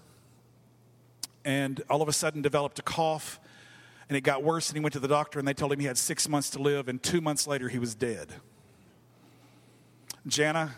and 1.45 1.83
all 1.87 2.01
of 2.01 2.07
a 2.07 2.13
sudden 2.13 2.41
developed 2.41 2.79
a 2.79 2.83
cough 2.83 3.39
and 4.09 4.17
it 4.17 4.21
got 4.21 4.41
worse 4.41 4.69
and 4.69 4.77
he 4.77 4.81
went 4.81 4.93
to 4.93 4.99
the 4.99 5.07
doctor 5.07 5.37
and 5.37 5.47
they 5.47 5.53
told 5.53 5.71
him 5.71 5.79
he 5.79 5.85
had 5.85 5.99
six 5.99 6.27
months 6.27 6.49
to 6.49 6.59
live 6.59 6.87
and 6.87 7.03
two 7.03 7.21
months 7.21 7.45
later 7.45 7.69
he 7.69 7.77
was 7.77 7.93
dead. 7.93 8.33
Jana 10.25 10.73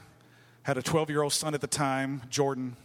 had 0.63 0.77
a 0.77 0.81
12 0.81 1.09
year 1.09 1.21
old 1.21 1.31
son 1.31 1.53
at 1.53 1.61
the 1.61 1.67
time, 1.67 2.23
Jordan 2.29 2.75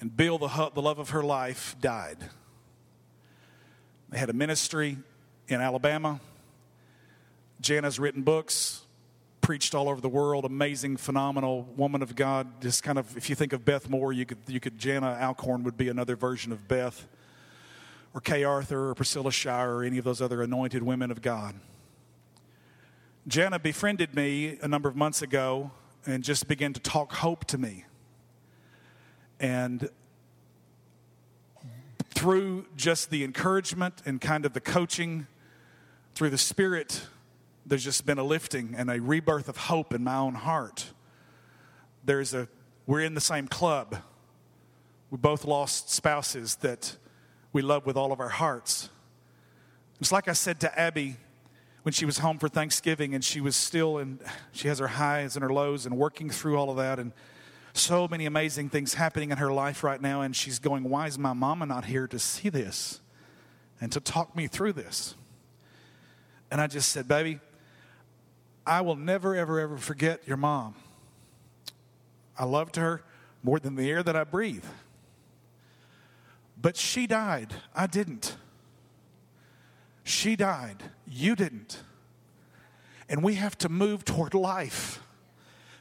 and 0.00 0.16
Bill, 0.16 0.38
the, 0.38 0.70
the 0.74 0.82
love 0.82 0.98
of 0.98 1.10
her 1.10 1.22
life, 1.22 1.76
died. 1.80 2.18
They 4.10 4.18
had 4.18 4.30
a 4.30 4.32
ministry 4.32 4.98
in 5.48 5.60
Alabama. 5.60 6.20
Jana's 7.60 7.98
written 7.98 8.22
books, 8.22 8.82
preached 9.40 9.74
all 9.74 9.88
over 9.88 10.00
the 10.00 10.08
world, 10.08 10.44
amazing, 10.44 10.96
phenomenal 10.96 11.68
woman 11.76 12.02
of 12.02 12.14
God. 12.14 12.60
Just 12.60 12.82
kind 12.82 12.98
of, 12.98 13.16
if 13.16 13.28
you 13.28 13.34
think 13.34 13.52
of 13.52 13.64
Beth 13.64 13.88
Moore, 13.90 14.12
you 14.12 14.24
could, 14.24 14.38
you 14.46 14.60
could 14.60 14.78
Jana 14.78 15.18
Alcorn 15.20 15.64
would 15.64 15.76
be 15.76 15.88
another 15.88 16.16
version 16.16 16.52
of 16.52 16.68
Beth, 16.68 17.06
or 18.14 18.20
Kay 18.20 18.44
Arthur, 18.44 18.90
or 18.90 18.94
Priscilla 18.94 19.32
Shirer, 19.32 19.78
or 19.78 19.84
any 19.84 19.98
of 19.98 20.04
those 20.04 20.22
other 20.22 20.42
anointed 20.42 20.82
women 20.82 21.10
of 21.10 21.20
God. 21.20 21.54
Jana 23.26 23.58
befriended 23.58 24.14
me 24.14 24.58
a 24.62 24.68
number 24.68 24.88
of 24.88 24.96
months 24.96 25.20
ago 25.20 25.70
and 26.06 26.24
just 26.24 26.48
began 26.48 26.72
to 26.72 26.80
talk 26.80 27.12
hope 27.12 27.44
to 27.46 27.58
me. 27.58 27.84
And 29.40 29.88
through 32.10 32.66
just 32.76 33.10
the 33.10 33.22
encouragement 33.22 34.02
and 34.04 34.20
kind 34.20 34.44
of 34.44 34.52
the 34.52 34.60
coaching, 34.60 35.26
through 36.14 36.30
the 36.30 36.38
Spirit, 36.38 37.06
there's 37.64 37.84
just 37.84 38.06
been 38.06 38.18
a 38.18 38.24
lifting 38.24 38.74
and 38.76 38.90
a 38.90 39.00
rebirth 39.00 39.48
of 39.48 39.56
hope 39.56 39.94
in 39.94 40.02
my 40.02 40.16
own 40.16 40.34
heart. 40.34 40.86
There's 42.04 42.34
a, 42.34 42.48
we're 42.86 43.02
in 43.02 43.14
the 43.14 43.20
same 43.20 43.46
club. 43.46 43.96
We 45.10 45.18
both 45.18 45.44
lost 45.44 45.90
spouses 45.90 46.56
that 46.56 46.96
we 47.52 47.62
love 47.62 47.86
with 47.86 47.96
all 47.96 48.10
of 48.10 48.20
our 48.20 48.28
hearts. 48.28 48.88
It's 50.00 50.12
like 50.12 50.28
I 50.28 50.32
said 50.32 50.60
to 50.60 50.78
Abby 50.78 51.16
when 51.82 51.92
she 51.92 52.04
was 52.04 52.18
home 52.18 52.38
for 52.38 52.48
Thanksgiving 52.48 53.14
and 53.14 53.24
she 53.24 53.40
was 53.40 53.56
still 53.56 53.98
and 53.98 54.18
she 54.52 54.68
has 54.68 54.78
her 54.78 54.88
highs 54.88 55.36
and 55.36 55.42
her 55.42 55.52
lows 55.52 55.86
and 55.86 55.96
working 55.96 56.30
through 56.30 56.56
all 56.56 56.70
of 56.70 56.76
that 56.76 56.98
and 56.98 57.12
so 57.78 58.08
many 58.08 58.26
amazing 58.26 58.68
things 58.68 58.94
happening 58.94 59.30
in 59.30 59.38
her 59.38 59.52
life 59.52 59.82
right 59.82 60.00
now, 60.00 60.22
and 60.22 60.34
she's 60.34 60.58
going, 60.58 60.84
Why 60.84 61.06
is 61.06 61.18
my 61.18 61.32
mama 61.32 61.66
not 61.66 61.86
here 61.86 62.06
to 62.08 62.18
see 62.18 62.48
this 62.48 63.00
and 63.80 63.90
to 63.92 64.00
talk 64.00 64.36
me 64.36 64.46
through 64.46 64.74
this? 64.74 65.14
And 66.50 66.60
I 66.60 66.66
just 66.66 66.90
said, 66.90 67.08
Baby, 67.08 67.40
I 68.66 68.80
will 68.82 68.96
never, 68.96 69.34
ever, 69.34 69.60
ever 69.60 69.78
forget 69.78 70.26
your 70.26 70.36
mom. 70.36 70.74
I 72.38 72.44
loved 72.44 72.76
her 72.76 73.02
more 73.42 73.58
than 73.58 73.76
the 73.76 73.90
air 73.90 74.02
that 74.02 74.14
I 74.14 74.24
breathe. 74.24 74.64
But 76.60 76.76
she 76.76 77.06
died. 77.06 77.54
I 77.74 77.86
didn't. 77.86 78.36
She 80.04 80.36
died. 80.36 80.82
You 81.06 81.36
didn't. 81.36 81.82
And 83.08 83.22
we 83.22 83.34
have 83.34 83.56
to 83.58 83.68
move 83.68 84.04
toward 84.04 84.34
life 84.34 85.00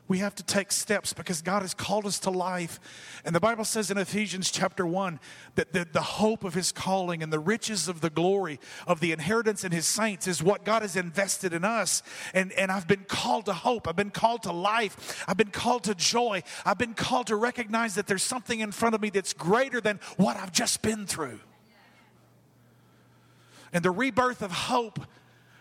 we 0.07 0.19
have 0.19 0.35
to 0.35 0.43
take 0.43 0.71
steps 0.71 1.11
because 1.13 1.41
God 1.41 1.61
has 1.61 1.73
called 1.73 2.05
us 2.05 2.19
to 2.19 2.29
life. 2.29 2.79
And 3.25 3.35
the 3.35 3.39
Bible 3.39 3.65
says 3.65 3.91
in 3.91 3.97
Ephesians 3.97 4.49
chapter 4.51 4.85
1 4.85 5.19
that 5.55 5.73
the, 5.73 5.87
the, 5.91 6.01
hope 6.01 6.43
of 6.43 6.53
his 6.53 6.71
calling 6.71 7.21
and 7.21 7.31
the 7.31 7.39
riches 7.39 7.87
of 7.89 7.99
the 7.99 8.09
glory 8.09 8.59
of 8.87 9.01
the 9.01 9.11
inheritance 9.11 9.63
in 9.63 9.71
his 9.71 9.85
saints 9.85 10.27
is 10.27 10.41
what 10.41 10.63
God 10.63 10.81
has 10.81 10.95
invested 10.95 11.53
in 11.53 11.65
us. 11.65 12.03
And, 12.33 12.53
and 12.53 12.71
I've 12.71 12.87
been 12.87 13.05
called 13.07 13.45
to 13.45 13.53
hope. 13.53 13.87
I've 13.87 13.95
been 13.95 14.11
called 14.11 14.43
to 14.43 14.53
life. 14.53 15.25
I've 15.27 15.37
been 15.37 15.51
called 15.51 15.83
to 15.85 15.95
joy. 15.95 16.43
I've 16.65 16.77
been 16.77 16.93
called 16.93 17.27
to 17.27 17.35
recognize 17.35 17.95
that 17.95 18.07
there's 18.07 18.23
something 18.23 18.61
in 18.61 18.71
front 18.71 18.95
of 18.95 19.01
me 19.01 19.09
that's 19.09 19.33
greater 19.33 19.81
than 19.81 19.99
what 20.15 20.37
I've 20.37 20.53
just 20.53 20.81
been 20.81 21.05
through. 21.05 21.39
And 23.73 23.83
the 23.83 23.91
rebirth 23.91 24.41
of 24.41 24.51
hope 24.51 24.99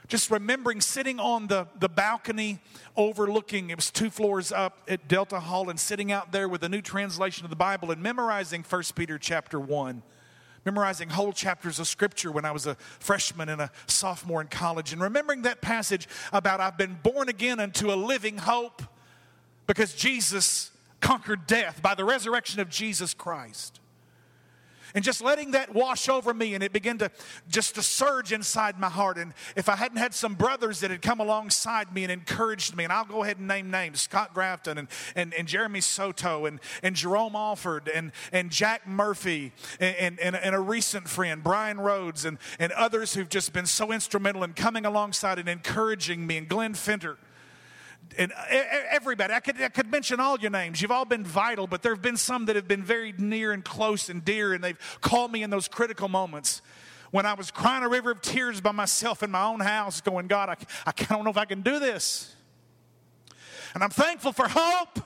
just 0.09 0.31
remembering 0.31 0.81
sitting 0.81 1.19
on 1.19 1.49
the, 1.49 1.67
the 1.79 1.89
balcony 1.89 2.61
overlooking, 2.97 3.71
it 3.71 3.77
was 3.77 3.91
two 3.91 4.11
floors 4.11 4.53
up 4.53 4.79
at 4.89 5.09
Delta 5.09 5.41
Hall, 5.41 5.69
and 5.69 5.79
sitting 5.79 6.13
out 6.13 6.33
there 6.33 6.49
with 6.49 6.63
a 6.63 6.69
new 6.69 6.81
translation 6.81 7.45
of 7.45 7.51
the 7.51 7.57
Bible 7.57 7.91
and 7.91 8.03
memorizing 8.03 8.65
1 8.69 8.83
Peter 8.95 9.19
chapter 9.19 9.59
1. 9.59 10.03
Memorizing 10.65 11.11
whole 11.11 11.33
chapters 11.33 11.79
of 11.79 11.87
scripture 11.87 12.33
when 12.33 12.45
I 12.45 12.51
was 12.51 12.67
a 12.67 12.75
freshman 12.99 13.49
and 13.49 13.61
a 13.61 13.71
sophomore 13.87 14.41
in 14.41 14.49
college, 14.49 14.93
and 14.93 15.01
remembering 15.01 15.43
that 15.43 15.61
passage 15.61 16.09
about 16.33 16.61
I've 16.61 16.77
been 16.77 16.99
born 17.03 17.29
again 17.29 17.61
unto 17.61 17.93
a 17.93 17.95
living 17.95 18.39
hope 18.39 18.83
because 19.67 19.95
Jesus 19.95 20.73
conquered 21.01 21.47
death 21.47 21.81
by 21.83 21.95
the 21.95 22.05
resurrection 22.05 22.59
of 22.59 22.69
Jesus 22.69 23.15
Christ 23.15 23.79
and 24.95 25.05
just 25.05 25.23
letting 25.23 25.53
that 25.53 25.75
wash 25.75 26.09
over 26.09 26.33
me 26.33 26.55
and 26.55 26.63
it 26.63 26.73
began 26.73 26.99
to 26.99 27.11
just 27.49 27.75
to 27.75 27.83
surge 27.83 28.33
inside 28.33 28.79
my 28.79 28.89
heart. 28.89 29.19
And 29.19 29.33
if 29.57 29.69
i 29.69 29.77
hadn't 29.77 29.99
had 29.99 30.15
some 30.15 30.35
brothers 30.35 30.81
that 30.81 30.91
had 30.91 31.03
come 31.03 31.21
alongside 31.21 31.93
me 31.93 32.03
and 32.05 32.13
encouraged 32.13 32.77
me 32.77 32.85
and 32.85 32.93
i'll 32.93 33.05
go 33.05 33.23
ahead 33.23 33.39
and 33.39 33.49
name 33.49 33.71
names 33.71 34.01
scott 34.01 34.35
grafton 34.35 34.79
and, 34.79 34.89
and, 35.15 35.35
and 35.35 35.49
jeremy 35.49 35.81
soto 35.81 36.47
and, 36.47 36.61
and 36.83 36.95
jerome 36.95 37.35
alford 37.35 37.89
and, 37.89 38.13
and 38.33 38.51
jack 38.51 38.87
murphy 38.87 39.53
and, 39.81 40.19
and, 40.21 40.37
and 40.37 40.55
a 40.55 40.61
recent 40.61 41.09
friend 41.09 41.43
brian 41.43 41.81
rhodes 41.81 42.25
and, 42.25 42.39
and 42.59 42.73
others 42.73 43.15
who've 43.15 43.29
just 43.29 43.53
been 43.53 43.67
so 43.67 43.93
instrumental 43.93 44.45
in 44.45 44.53
coming 44.53 44.85
alongside 44.85 45.39
and 45.39 45.49
encouraging 45.49 46.27
me 46.27 46.37
and 46.37 46.49
glenn 46.49 46.75
fenter 46.75 47.17
and 48.19 48.33
uh, 48.33 48.45
everybody, 48.91 49.35
I 49.35 49.41
could, 49.41 49.61
I 49.61 49.69
could 49.69 49.91
mention 49.91 50.21
all 50.21 50.39
your 50.39 50.51
names. 50.51 50.81
You've 50.81 50.91
all 50.91 51.05
been 51.05 51.25
vital, 51.25 51.67
but 51.67 51.83
there 51.83 51.95
have 51.95 52.03
been 52.03 52.17
some 52.17 52.47
that 52.47 52.57
have 52.57 52.69
been 52.69 52.83
very 52.83 53.13
near 53.17 53.53
and 53.53 53.65
close 53.65 54.09
and 54.09 54.25
dear, 54.25 54.53
and 54.53 54.63
they've 54.63 54.99
called 55.01 55.33
me 55.33 55.43
in 55.43 55.51
those 55.51 55.69
critical 55.69 56.09
moments 56.09 56.63
when 57.11 57.27
I 57.27 57.35
was 57.35 57.51
crying 57.51 57.85
a 57.85 57.89
river 57.89 58.11
of 58.11 58.21
tears 58.21 58.61
by 58.61 58.73
myself 58.73 59.23
in 59.23 59.31
my 59.31 59.45
own 59.45 59.61
house, 59.61 60.01
going, 60.01 60.27
God, 60.27 60.49
I, 60.49 60.57
I 60.87 60.93
don't 60.93 61.25
know 61.25 61.31
if 61.31 61.39
I 61.39 61.45
can 61.45 61.63
do 61.63 61.79
this. 61.79 62.35
And 63.75 63.83
I'm 63.83 63.91
thankful 63.91 64.33
for 64.33 64.49
hope. 64.49 65.01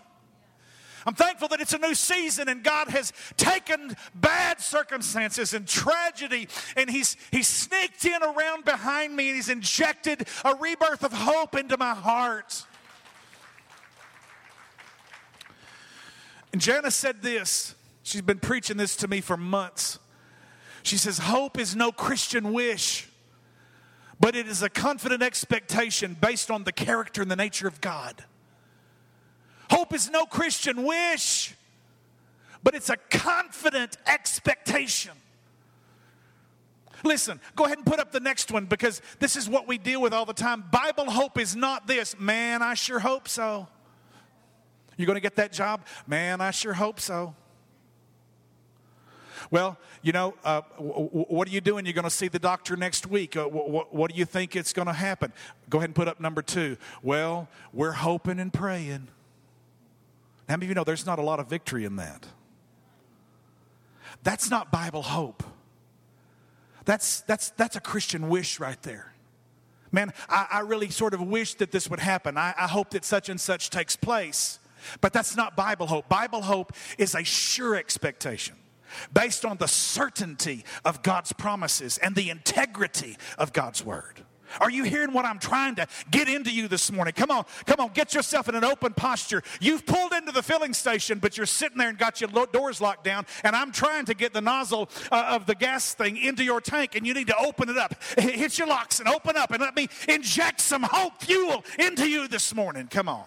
I'm 1.06 1.14
thankful 1.14 1.48
that 1.48 1.60
it's 1.60 1.72
a 1.72 1.78
new 1.78 1.94
season 1.94 2.48
and 2.48 2.62
God 2.62 2.88
has 2.88 3.12
taken 3.36 3.96
bad 4.14 4.60
circumstances 4.60 5.54
and 5.54 5.66
tragedy 5.66 6.48
and 6.76 6.90
He's, 6.90 7.16
he's 7.30 7.48
sneaked 7.48 8.04
in 8.04 8.22
around 8.22 8.64
behind 8.64 9.16
me 9.16 9.28
and 9.28 9.36
He's 9.36 9.48
injected 9.48 10.26
a 10.44 10.54
rebirth 10.56 11.02
of 11.02 11.12
hope 11.12 11.56
into 11.56 11.76
my 11.78 11.94
heart. 11.94 12.64
And 16.52 16.60
Jana 16.60 16.90
said 16.90 17.22
this. 17.22 17.74
She's 18.02 18.22
been 18.22 18.38
preaching 18.38 18.76
this 18.76 18.96
to 18.96 19.08
me 19.08 19.20
for 19.20 19.36
months. 19.36 19.98
She 20.82 20.96
says, 20.96 21.18
Hope 21.18 21.58
is 21.58 21.76
no 21.76 21.92
Christian 21.92 22.52
wish, 22.52 23.08
but 24.18 24.34
it 24.34 24.46
is 24.46 24.62
a 24.62 24.68
confident 24.68 25.22
expectation 25.22 26.16
based 26.20 26.50
on 26.50 26.64
the 26.64 26.72
character 26.72 27.22
and 27.22 27.30
the 27.30 27.36
nature 27.36 27.68
of 27.68 27.80
God. 27.80 28.24
Hope 29.70 29.94
is 29.94 30.10
no 30.10 30.26
Christian 30.26 30.84
wish, 30.84 31.54
but 32.62 32.74
it's 32.74 32.90
a 32.90 32.96
confident 32.96 33.96
expectation. 34.06 35.12
Listen, 37.04 37.40
go 37.56 37.64
ahead 37.64 37.78
and 37.78 37.86
put 37.86 38.00
up 38.00 38.12
the 38.12 38.20
next 38.20 38.50
one 38.50 38.66
because 38.66 39.00
this 39.20 39.36
is 39.36 39.48
what 39.48 39.66
we 39.66 39.78
deal 39.78 40.02
with 40.02 40.12
all 40.12 40.26
the 40.26 40.34
time. 40.34 40.64
Bible 40.70 41.10
hope 41.10 41.38
is 41.38 41.56
not 41.56 41.86
this. 41.86 42.18
Man, 42.18 42.62
I 42.62 42.74
sure 42.74 42.98
hope 42.98 43.28
so. 43.28 43.68
You 45.00 45.06
going 45.06 45.16
to 45.16 45.22
get 45.22 45.36
that 45.36 45.50
job? 45.50 45.86
Man, 46.06 46.42
I 46.42 46.50
sure 46.50 46.74
hope 46.74 47.00
so. 47.00 47.34
Well, 49.50 49.78
you 50.02 50.12
know, 50.12 50.34
uh, 50.44 50.60
w- 50.76 50.92
w- 50.92 51.24
what 51.28 51.48
are 51.48 51.50
you 51.50 51.62
doing? 51.62 51.86
You're 51.86 51.94
going 51.94 52.04
to 52.04 52.10
see 52.10 52.28
the 52.28 52.38
doctor 52.38 52.76
next 52.76 53.06
week. 53.06 53.34
Uh, 53.34 53.44
w- 53.44 53.86
what 53.90 54.10
do 54.10 54.18
you 54.18 54.26
think 54.26 54.54
it's 54.54 54.74
going 54.74 54.88
to 54.88 54.92
happen? 54.92 55.32
Go 55.70 55.78
ahead 55.78 55.88
and 55.88 55.94
put 55.94 56.06
up 56.06 56.20
number 56.20 56.42
two. 56.42 56.76
Well, 57.02 57.48
we're 57.72 57.92
hoping 57.92 58.38
and 58.38 58.52
praying. 58.52 59.08
How 60.50 60.56
many 60.56 60.66
of 60.66 60.68
you 60.68 60.74
know 60.74 60.84
there's 60.84 61.06
not 61.06 61.18
a 61.18 61.22
lot 61.22 61.40
of 61.40 61.48
victory 61.48 61.86
in 61.86 61.96
that? 61.96 62.26
That's 64.22 64.50
not 64.50 64.70
Bible 64.70 65.02
hope. 65.02 65.42
That's, 66.84 67.22
that's, 67.22 67.50
that's 67.52 67.74
a 67.74 67.80
Christian 67.80 68.28
wish 68.28 68.60
right 68.60 68.80
there. 68.82 69.14
Man, 69.92 70.12
I, 70.28 70.46
I 70.50 70.60
really 70.60 70.90
sort 70.90 71.14
of 71.14 71.22
wish 71.22 71.54
that 71.54 71.70
this 71.70 71.88
would 71.88 72.00
happen. 72.00 72.36
I, 72.36 72.52
I 72.58 72.66
hope 72.66 72.90
that 72.90 73.06
such 73.06 73.30
and 73.30 73.40
such 73.40 73.70
takes 73.70 73.96
place. 73.96 74.58
But 75.00 75.12
that's 75.12 75.36
not 75.36 75.56
Bible 75.56 75.86
hope. 75.86 76.08
Bible 76.08 76.42
hope 76.42 76.72
is 76.98 77.14
a 77.14 77.24
sure 77.24 77.76
expectation 77.76 78.56
based 79.12 79.44
on 79.44 79.56
the 79.56 79.68
certainty 79.68 80.64
of 80.84 81.02
God's 81.02 81.32
promises 81.32 81.98
and 81.98 82.14
the 82.14 82.30
integrity 82.30 83.16
of 83.38 83.52
God's 83.52 83.84
word. 83.84 84.24
Are 84.60 84.70
you 84.70 84.82
hearing 84.82 85.12
what 85.12 85.24
I'm 85.24 85.38
trying 85.38 85.76
to 85.76 85.86
get 86.10 86.28
into 86.28 86.50
you 86.50 86.66
this 86.66 86.90
morning? 86.90 87.14
Come 87.14 87.30
on, 87.30 87.44
come 87.66 87.78
on, 87.78 87.90
get 87.92 88.14
yourself 88.14 88.48
in 88.48 88.56
an 88.56 88.64
open 88.64 88.92
posture. 88.94 89.42
You've 89.60 89.86
pulled 89.86 90.12
into 90.12 90.32
the 90.32 90.42
filling 90.42 90.74
station, 90.74 91.20
but 91.20 91.36
you're 91.36 91.46
sitting 91.46 91.78
there 91.78 91.88
and 91.88 91.98
got 91.98 92.20
your 92.20 92.30
doors 92.46 92.80
locked 92.80 93.04
down, 93.04 93.26
and 93.44 93.54
I'm 93.54 93.70
trying 93.70 94.06
to 94.06 94.14
get 94.14 94.32
the 94.32 94.40
nozzle 94.40 94.90
uh, 95.12 95.36
of 95.36 95.46
the 95.46 95.54
gas 95.54 95.94
thing 95.94 96.16
into 96.16 96.42
your 96.42 96.60
tank, 96.60 96.96
and 96.96 97.06
you 97.06 97.14
need 97.14 97.28
to 97.28 97.36
open 97.36 97.68
it 97.68 97.78
up. 97.78 97.94
Hit 98.18 98.58
your 98.58 98.66
locks 98.66 98.98
and 98.98 99.08
open 99.08 99.36
up, 99.36 99.52
and 99.52 99.60
let 99.60 99.76
me 99.76 99.88
inject 100.08 100.60
some 100.60 100.82
hope 100.82 101.20
fuel 101.22 101.64
into 101.78 102.08
you 102.08 102.26
this 102.26 102.54
morning. 102.54 102.88
Come 102.88 103.08
on. 103.08 103.24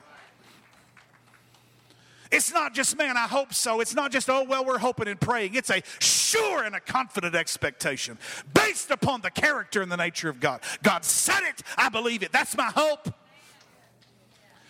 It's 2.34 2.52
not 2.52 2.74
just, 2.74 2.98
man, 2.98 3.16
I 3.16 3.28
hope 3.28 3.54
so. 3.54 3.80
It's 3.80 3.94
not 3.94 4.12
just, 4.12 4.28
oh, 4.28 4.44
well, 4.44 4.66
we're 4.66 4.80
hoping 4.80 5.08
and 5.08 5.22
praying. 5.22 5.54
It's 5.54 5.70
a 5.70 5.84
sure 6.00 6.64
and 6.64 6.74
a 6.74 6.80
confident 6.80 7.36
expectation 7.36 8.18
based 8.56 8.90
upon 8.90 9.22
the 9.22 9.30
character 9.30 9.84
and 9.84 9.92
the 9.92 9.98
nature 9.98 10.30
of 10.30 10.40
God. 10.40 10.62
God 10.82 11.06
said 11.06 11.44
it, 11.44 11.62
I 11.78 11.90
believe 11.90 12.24
it. 12.24 12.32
That's 12.32 12.58
my 12.58 12.72
hope. 12.76 13.14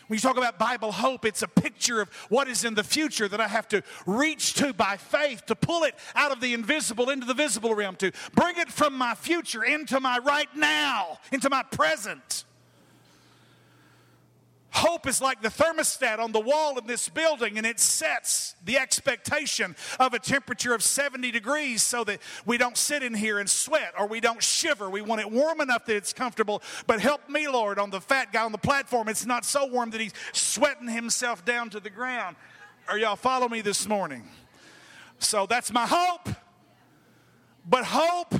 When 0.07 0.17
you 0.17 0.19
talk 0.19 0.35
about 0.35 0.59
Bible 0.59 0.91
hope, 0.91 1.23
it's 1.23 1.41
a 1.41 1.47
picture 1.47 2.01
of 2.01 2.09
what 2.27 2.49
is 2.49 2.65
in 2.65 2.75
the 2.75 2.83
future 2.83 3.29
that 3.29 3.39
I 3.39 3.47
have 3.47 3.69
to 3.69 3.81
reach 4.05 4.55
to 4.55 4.73
by 4.73 4.97
faith 4.97 5.45
to 5.45 5.55
pull 5.55 5.83
it 5.83 5.95
out 6.15 6.33
of 6.33 6.41
the 6.41 6.53
invisible 6.53 7.09
into 7.09 7.25
the 7.25 7.33
visible 7.33 7.73
realm, 7.73 7.95
to 7.95 8.11
bring 8.35 8.57
it 8.57 8.69
from 8.69 8.93
my 8.97 9.15
future 9.15 9.63
into 9.63 10.01
my 10.01 10.17
right 10.17 10.53
now, 10.53 11.19
into 11.31 11.49
my 11.49 11.63
present. 11.63 12.43
Hope 14.73 15.05
is 15.05 15.21
like 15.21 15.39
the 15.43 15.49
thermostat 15.49 16.17
on 16.17 16.31
the 16.31 16.39
wall 16.39 16.79
in 16.79 16.87
this 16.87 17.07
building, 17.07 17.59
and 17.59 17.65
it 17.65 17.79
sets 17.79 18.55
the 18.65 18.79
expectation 18.79 19.75
of 19.99 20.15
a 20.15 20.19
temperature 20.19 20.73
of 20.73 20.81
70 20.81 21.29
degrees 21.29 21.83
so 21.83 22.03
that 22.05 22.19
we 22.47 22.57
don't 22.57 22.75
sit 22.75 23.03
in 23.03 23.13
here 23.13 23.37
and 23.37 23.47
sweat 23.47 23.93
or 23.99 24.07
we 24.07 24.19
don't 24.19 24.41
shiver. 24.41 24.89
We 24.89 25.03
want 25.03 25.21
it 25.21 25.29
warm 25.29 25.61
enough 25.61 25.85
that 25.85 25.95
it's 25.95 26.11
comfortable. 26.11 26.63
But 26.87 27.01
help 27.01 27.29
me, 27.29 27.47
Lord, 27.47 27.77
on 27.77 27.91
the 27.91 28.01
fat 28.01 28.33
guy 28.33 28.43
on 28.43 28.51
the 28.51 28.57
platform, 28.57 29.09
it's 29.09 29.27
not 29.27 29.45
so 29.45 29.67
warm 29.67 29.91
that 29.91 30.01
he's 30.01 30.13
sweating 30.31 30.87
himself 30.87 31.45
down 31.45 31.69
to 31.69 31.79
the 31.79 31.91
ground. 31.91 32.35
Are 32.87 32.97
y'all 32.97 33.15
follow 33.15 33.47
me 33.47 33.61
this 33.61 33.87
morning? 33.87 34.27
So 35.19 35.45
that's 35.45 35.71
my 35.71 35.85
hope. 35.85 36.29
But 37.69 37.85
hope 37.85 38.33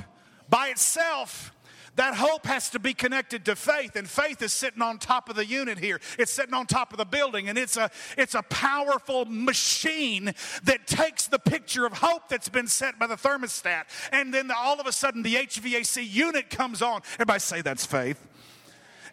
by 0.50 0.68
itself 0.68 1.53
that 1.96 2.14
hope 2.14 2.46
has 2.46 2.70
to 2.70 2.78
be 2.78 2.94
connected 2.94 3.44
to 3.44 3.56
faith, 3.56 3.96
and 3.96 4.08
faith 4.08 4.42
is 4.42 4.52
sitting 4.52 4.82
on 4.82 4.98
top 4.98 5.28
of 5.28 5.36
the 5.36 5.46
unit 5.46 5.78
here. 5.78 6.00
It's 6.18 6.32
sitting 6.32 6.54
on 6.54 6.66
top 6.66 6.92
of 6.92 6.98
the 6.98 7.04
building, 7.04 7.48
and 7.48 7.56
it's 7.56 7.76
a 7.76 7.90
it's 8.16 8.34
a 8.34 8.42
powerful 8.42 9.24
machine 9.26 10.34
that 10.64 10.86
takes 10.86 11.26
the 11.26 11.38
picture 11.38 11.86
of 11.86 11.92
hope 11.94 12.28
that's 12.28 12.48
been 12.48 12.66
set 12.66 12.98
by 12.98 13.06
the 13.06 13.16
thermostat, 13.16 13.84
and 14.12 14.32
then 14.32 14.50
all 14.50 14.80
of 14.80 14.86
a 14.86 14.92
sudden 14.92 15.22
the 15.22 15.34
HVAC 15.34 16.10
unit 16.10 16.50
comes 16.50 16.82
on. 16.82 17.02
Everybody 17.14 17.40
say 17.40 17.60
that's 17.62 17.86
faith 17.86 18.26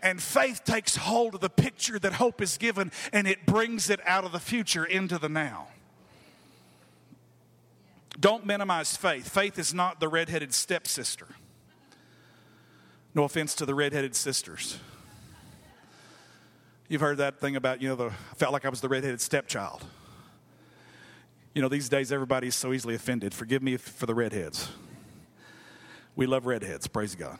and 0.01 0.21
faith 0.21 0.63
takes 0.63 0.95
hold 0.95 1.35
of 1.35 1.41
the 1.41 1.49
picture 1.49 1.99
that 1.99 2.13
hope 2.13 2.41
is 2.41 2.57
given 2.57 2.91
and 3.13 3.27
it 3.27 3.45
brings 3.45 3.89
it 3.89 3.99
out 4.05 4.23
of 4.23 4.31
the 4.31 4.39
future 4.39 4.83
into 4.83 5.17
the 5.17 5.29
now. 5.29 5.67
Don't 8.19 8.45
minimize 8.45 8.97
faith. 8.97 9.29
Faith 9.29 9.57
is 9.57 9.73
not 9.73 9.99
the 9.99 10.07
redheaded 10.07 10.53
stepsister. 10.53 11.27
No 13.13 13.23
offense 13.23 13.55
to 13.55 13.65
the 13.65 13.75
redheaded 13.75 14.15
sisters. 14.15 14.79
You've 16.87 17.01
heard 17.01 17.17
that 17.17 17.39
thing 17.39 17.55
about, 17.55 17.81
you 17.81 17.89
know, 17.89 17.95
the, 17.95 18.05
I 18.07 18.35
felt 18.35 18.53
like 18.53 18.65
I 18.65 18.69
was 18.69 18.81
the 18.81 18.89
redheaded 18.89 19.21
stepchild. 19.21 19.85
You 21.53 21.61
know, 21.61 21.69
these 21.69 21.89
days 21.89 22.11
everybody's 22.11 22.55
so 22.55 22.73
easily 22.73 22.95
offended. 22.95 23.33
Forgive 23.33 23.61
me 23.61 23.77
for 23.77 24.05
the 24.05 24.15
redheads. 24.15 24.69
We 26.15 26.25
love 26.25 26.45
redheads, 26.45 26.87
praise 26.87 27.15
God. 27.15 27.39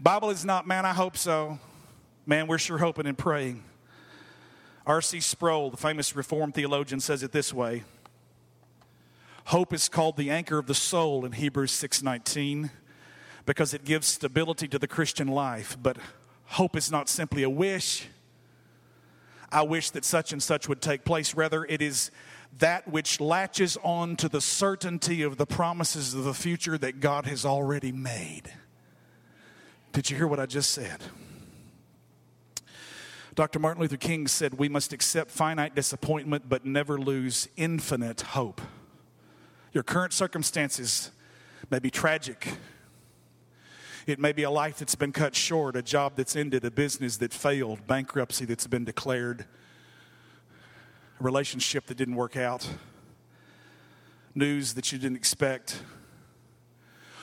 Bible 0.00 0.30
is 0.30 0.44
not, 0.44 0.66
man, 0.66 0.86
I 0.86 0.92
hope 0.92 1.16
so. 1.16 1.58
Man, 2.26 2.46
we're 2.46 2.58
sure 2.58 2.78
hoping 2.78 3.06
and 3.06 3.18
praying. 3.18 3.64
R.C. 4.86 5.20
Sproul, 5.20 5.70
the 5.70 5.76
famous 5.76 6.14
Reformed 6.14 6.54
theologian, 6.54 7.00
says 7.00 7.22
it 7.22 7.32
this 7.32 7.52
way 7.52 7.82
Hope 9.46 9.72
is 9.72 9.88
called 9.88 10.16
the 10.16 10.30
anchor 10.30 10.58
of 10.58 10.66
the 10.66 10.74
soul 10.74 11.24
in 11.24 11.32
Hebrews 11.32 11.72
6:19 11.72 12.70
because 13.48 13.72
it 13.72 13.82
gives 13.82 14.06
stability 14.06 14.68
to 14.68 14.78
the 14.78 14.86
Christian 14.86 15.26
life. 15.26 15.74
But 15.82 15.96
hope 16.44 16.76
is 16.76 16.92
not 16.92 17.08
simply 17.08 17.44
a 17.44 17.48
wish. 17.48 18.06
I 19.50 19.62
wish 19.62 19.88
that 19.92 20.04
such 20.04 20.34
and 20.34 20.42
such 20.42 20.68
would 20.68 20.82
take 20.82 21.02
place. 21.02 21.34
Rather, 21.34 21.64
it 21.64 21.80
is 21.80 22.10
that 22.58 22.86
which 22.86 23.22
latches 23.22 23.78
on 23.82 24.16
to 24.16 24.28
the 24.28 24.42
certainty 24.42 25.22
of 25.22 25.38
the 25.38 25.46
promises 25.46 26.12
of 26.12 26.24
the 26.24 26.34
future 26.34 26.76
that 26.76 27.00
God 27.00 27.24
has 27.24 27.46
already 27.46 27.90
made. 27.90 28.52
Did 29.92 30.10
you 30.10 30.18
hear 30.18 30.26
what 30.26 30.38
I 30.38 30.44
just 30.44 30.72
said? 30.72 31.00
Dr. 33.34 33.58
Martin 33.60 33.80
Luther 33.80 33.96
King 33.96 34.26
said, 34.26 34.58
We 34.58 34.68
must 34.68 34.92
accept 34.92 35.30
finite 35.30 35.74
disappointment 35.74 36.50
but 36.50 36.66
never 36.66 36.98
lose 36.98 37.48
infinite 37.56 38.20
hope. 38.20 38.60
Your 39.72 39.84
current 39.84 40.12
circumstances 40.12 41.12
may 41.70 41.78
be 41.78 41.90
tragic. 41.90 42.48
It 44.08 44.18
may 44.18 44.32
be 44.32 44.44
a 44.44 44.50
life 44.50 44.78
that's 44.78 44.94
been 44.94 45.12
cut 45.12 45.36
short, 45.36 45.76
a 45.76 45.82
job 45.82 46.14
that's 46.16 46.34
ended, 46.34 46.64
a 46.64 46.70
business 46.70 47.18
that 47.18 47.34
failed, 47.34 47.86
bankruptcy 47.86 48.46
that's 48.46 48.66
been 48.66 48.86
declared, 48.86 49.44
a 51.20 51.22
relationship 51.22 51.84
that 51.88 51.98
didn't 51.98 52.14
work 52.14 52.34
out, 52.34 52.66
news 54.34 54.72
that 54.72 54.90
you 54.92 54.98
didn't 54.98 55.18
expect. 55.18 55.82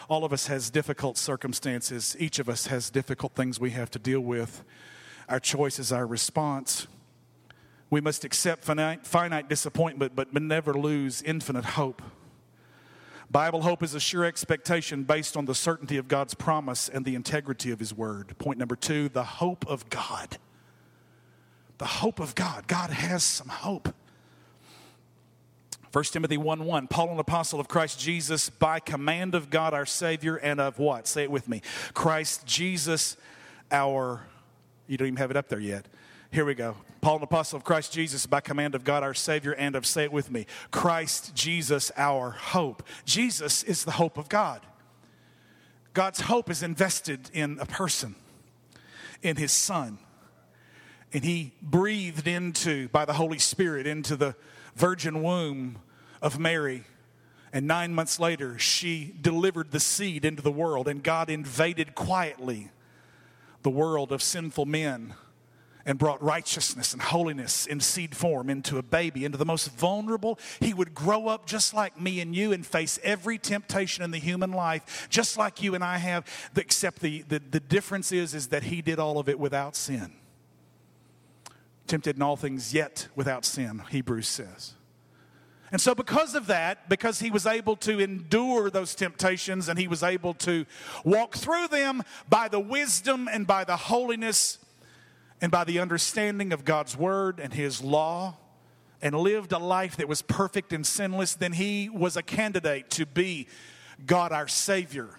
All 0.07 0.23
of 0.23 0.31
us 0.31 0.45
has 0.45 0.69
difficult 0.69 1.17
circumstances. 1.17 2.15
Each 2.19 2.37
of 2.37 2.47
us 2.47 2.67
has 2.67 2.91
difficult 2.91 3.33
things 3.33 3.59
we 3.59 3.71
have 3.71 3.89
to 3.89 3.97
deal 3.97 4.21
with. 4.21 4.63
Our 5.27 5.39
choice 5.39 5.79
is 5.79 5.91
our 5.91 6.05
response. 6.05 6.85
We 7.89 7.99
must 7.99 8.23
accept 8.23 8.63
finite, 8.63 9.07
finite 9.07 9.49
disappointment, 9.49 10.15
but 10.15 10.31
never 10.35 10.71
lose 10.71 11.23
infinite 11.23 11.65
hope. 11.65 12.03
Bible 13.31 13.61
hope 13.61 13.83
is 13.83 13.93
a 13.93 13.99
sure 13.99 14.23
expectation 14.23 15.03
based 15.03 15.35
on 15.35 15.45
the 15.45 15.55
certainty 15.55 15.97
of 15.97 16.07
God's 16.07 16.33
promise 16.33 16.89
and 16.89 17.05
the 17.05 17.15
integrity 17.15 17.71
of 17.71 17.79
His 17.79 17.93
word. 17.93 18.37
Point 18.37 18.59
number 18.59 18.75
two 18.75 19.09
the 19.09 19.23
hope 19.23 19.65
of 19.67 19.89
God. 19.89 20.37
The 21.77 21.85
hope 21.85 22.19
of 22.19 22.35
God. 22.35 22.67
God 22.67 22.89
has 22.89 23.23
some 23.23 23.49
hope. 23.49 23.93
1 25.95 26.03
Timothy 26.05 26.35
1 26.35 26.65
1, 26.65 26.87
Paul, 26.87 27.11
an 27.11 27.19
apostle 27.19 27.59
of 27.59 27.69
Christ 27.69 27.99
Jesus, 27.99 28.49
by 28.49 28.81
command 28.81 29.33
of 29.33 29.49
God 29.49 29.73
our 29.73 29.85
Savior, 29.85 30.35
and 30.35 30.59
of 30.59 30.77
what? 30.77 31.07
Say 31.07 31.23
it 31.23 31.31
with 31.31 31.47
me. 31.47 31.61
Christ 31.93 32.45
Jesus, 32.45 33.15
our, 33.71 34.21
you 34.87 34.97
don't 34.97 35.07
even 35.07 35.17
have 35.17 35.31
it 35.31 35.37
up 35.37 35.47
there 35.47 35.59
yet. 35.59 35.85
Here 36.31 36.43
we 36.43 36.53
go. 36.53 36.75
Paul, 37.05 37.17
an 37.17 37.23
apostle 37.23 37.57
of 37.57 37.63
Christ 37.63 37.93
Jesus, 37.93 38.25
by 38.25 38.41
command 38.41 38.73
of 38.73 38.83
God 38.83 39.03
our 39.03 39.13
Savior, 39.13 39.51
and 39.51 39.75
of, 39.75 39.85
say 39.85 40.05
it 40.05 40.11
with 40.11 40.31
me, 40.31 40.47
Christ 40.71 41.35
Jesus, 41.35 41.91
our 41.95 42.31
hope. 42.31 42.81
Jesus 43.05 43.61
is 43.61 43.83
the 43.83 43.91
hope 43.91 44.17
of 44.17 44.27
God. 44.27 44.65
God's 45.93 46.21
hope 46.21 46.49
is 46.49 46.63
invested 46.63 47.29
in 47.31 47.59
a 47.59 47.65
person, 47.67 48.15
in 49.21 49.35
his 49.35 49.51
Son. 49.51 49.99
And 51.13 51.23
he 51.23 51.51
breathed 51.61 52.27
into, 52.27 52.89
by 52.89 53.05
the 53.05 53.13
Holy 53.13 53.37
Spirit, 53.37 53.85
into 53.85 54.15
the 54.15 54.35
virgin 54.75 55.21
womb 55.21 55.77
of 56.23 56.39
Mary. 56.39 56.85
And 57.53 57.67
nine 57.67 57.93
months 57.93 58.19
later, 58.19 58.57
she 58.57 59.13
delivered 59.21 59.69
the 59.69 59.79
seed 59.79 60.25
into 60.25 60.41
the 60.41 60.51
world, 60.51 60.87
and 60.87 61.03
God 61.03 61.29
invaded 61.29 61.93
quietly 61.93 62.71
the 63.61 63.69
world 63.69 64.11
of 64.11 64.23
sinful 64.23 64.65
men 64.65 65.13
and 65.85 65.99
brought 65.99 66.21
righteousness 66.21 66.93
and 66.93 67.01
holiness 67.01 67.65
in 67.65 67.79
seed 67.79 68.15
form 68.15 68.49
into 68.49 68.77
a 68.77 68.83
baby, 68.83 69.23
into 69.23 69.37
the 69.37 69.45
most 69.45 69.71
vulnerable. 69.71 70.39
He 70.59 70.73
would 70.73 70.95
grow 70.95 71.27
up 71.27 71.45
just 71.45 71.73
like 71.73 71.99
me 71.99 72.19
and 72.21 72.35
you 72.35 72.51
and 72.51 72.65
face 72.65 72.99
every 73.03 73.37
temptation 73.37 74.03
in 74.03 74.11
the 74.11 74.17
human 74.17 74.51
life, 74.51 75.07
just 75.09 75.37
like 75.37 75.61
you 75.61 75.75
and 75.75 75.83
I 75.83 75.97
have, 75.97 76.25
except 76.55 77.01
the, 77.01 77.21
the, 77.23 77.39
the 77.39 77.59
difference 77.59 78.11
is, 78.11 78.33
is 78.33 78.47
that 78.47 78.63
he 78.63 78.81
did 78.81 78.99
all 78.99 79.19
of 79.19 79.29
it 79.29 79.39
without 79.39 79.75
sin. 79.75 80.13
Tempted 81.87 82.15
in 82.15 82.21
all 82.23 82.35
things, 82.35 82.73
yet 82.73 83.07
without 83.15 83.45
sin, 83.45 83.83
Hebrews 83.91 84.27
says. 84.27 84.73
And 85.71 85.81
so, 85.81 85.93
because 85.93 86.35
of 86.35 86.47
that, 86.47 86.89
because 86.89 87.19
he 87.19 87.29
was 87.29 87.45
able 87.45 87.75
to 87.77 87.99
endure 87.99 88.69
those 88.69 88.95
temptations 88.95 89.67
and 89.67 89.77
he 89.77 89.87
was 89.87 90.03
able 90.03 90.33
to 90.35 90.65
walk 91.03 91.35
through 91.35 91.67
them 91.67 92.03
by 92.29 92.47
the 92.47 92.59
wisdom 92.59 93.27
and 93.31 93.45
by 93.45 93.63
the 93.63 93.75
holiness 93.75 94.59
and 95.41 95.51
by 95.51 95.63
the 95.63 95.79
understanding 95.79 96.53
of 96.53 96.65
God's 96.65 96.97
word 96.97 97.39
and 97.39 97.53
his 97.53 97.81
law, 97.81 98.37
and 99.01 99.15
lived 99.15 99.51
a 99.51 99.59
life 99.59 99.97
that 99.97 100.07
was 100.07 100.21
perfect 100.21 100.73
and 100.73 100.85
sinless, 100.85 101.35
then 101.35 101.53
he 101.53 101.89
was 101.89 102.17
a 102.17 102.23
candidate 102.23 102.89
to 102.89 103.05
be 103.05 103.47
God 104.05 104.31
our 104.31 104.47
Savior. 104.47 105.09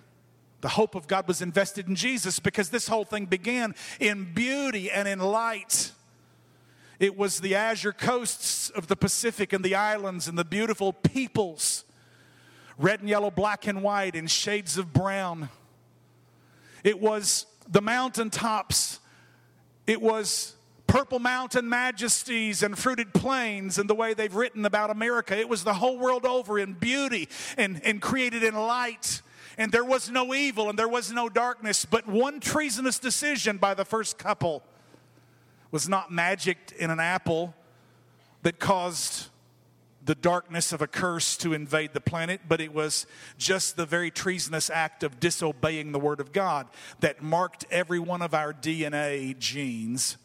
The 0.60 0.70
hope 0.70 0.94
of 0.94 1.06
God 1.06 1.28
was 1.28 1.42
invested 1.42 1.86
in 1.86 1.94
Jesus 1.94 2.40
because 2.40 2.70
this 2.70 2.88
whole 2.88 3.04
thing 3.04 3.26
began 3.26 3.74
in 4.00 4.32
beauty 4.34 4.90
and 4.90 5.06
in 5.06 5.20
light. 5.20 5.92
It 6.98 7.16
was 7.16 7.40
the 7.40 7.54
azure 7.54 7.92
coasts 7.92 8.70
of 8.70 8.86
the 8.86 8.96
Pacific 8.96 9.52
and 9.52 9.64
the 9.64 9.74
islands 9.74 10.26
and 10.26 10.36
the 10.36 10.44
beautiful 10.44 10.92
peoples, 10.92 11.84
red 12.78 13.00
and 13.00 13.08
yellow, 13.08 13.30
black 13.30 13.66
and 13.66 13.82
white, 13.82 14.16
in 14.16 14.26
shades 14.26 14.78
of 14.78 14.92
brown. 14.92 15.50
It 16.82 17.00
was 17.00 17.46
the 17.68 17.82
mountaintops. 17.82 18.98
It 19.86 20.02
was 20.02 20.56
purple 20.86 21.18
mountain 21.18 21.68
majesties 21.68 22.62
and 22.62 22.78
fruited 22.78 23.12
plains 23.12 23.78
and 23.78 23.90
the 23.90 23.94
way 23.94 24.14
they've 24.14 24.34
written 24.34 24.64
about 24.64 24.90
America. 24.90 25.36
It 25.36 25.48
was 25.48 25.64
the 25.64 25.74
whole 25.74 25.98
world 25.98 26.24
over 26.24 26.58
in 26.58 26.74
beauty 26.74 27.28
and, 27.56 27.80
and 27.84 28.00
created 28.00 28.42
in 28.42 28.54
light. 28.54 29.22
And 29.58 29.72
there 29.72 29.84
was 29.84 30.10
no 30.10 30.34
evil 30.34 30.68
and 30.68 30.78
there 30.78 30.88
was 30.88 31.12
no 31.12 31.28
darkness, 31.28 31.84
but 31.84 32.06
one 32.06 32.40
treasonous 32.40 32.98
decision 32.98 33.56
by 33.56 33.74
the 33.74 33.84
first 33.84 34.18
couple 34.18 34.62
was 35.70 35.88
not 35.88 36.10
magic 36.12 36.58
in 36.78 36.90
an 36.90 37.00
apple 37.00 37.54
that 38.42 38.58
caused 38.58 39.28
the 40.06 40.14
darkness 40.14 40.72
of 40.72 40.80
a 40.80 40.86
curse 40.86 41.36
to 41.36 41.52
invade 41.52 41.92
the 41.92 42.00
planet, 42.00 42.42
but 42.48 42.60
it 42.60 42.72
was 42.72 43.06
just 43.36 43.76
the 43.76 43.84
very 43.84 44.10
treasonous 44.10 44.70
act 44.70 45.02
of 45.02 45.20
disobeying 45.20 45.92
the 45.92 45.98
Word 45.98 46.20
of 46.20 46.32
God 46.32 46.68
that 47.00 47.22
marked 47.22 47.66
every 47.70 47.98
one 47.98 48.22
of 48.22 48.32
our 48.32 48.52
DNA 48.52 49.36
genes. 49.38 50.16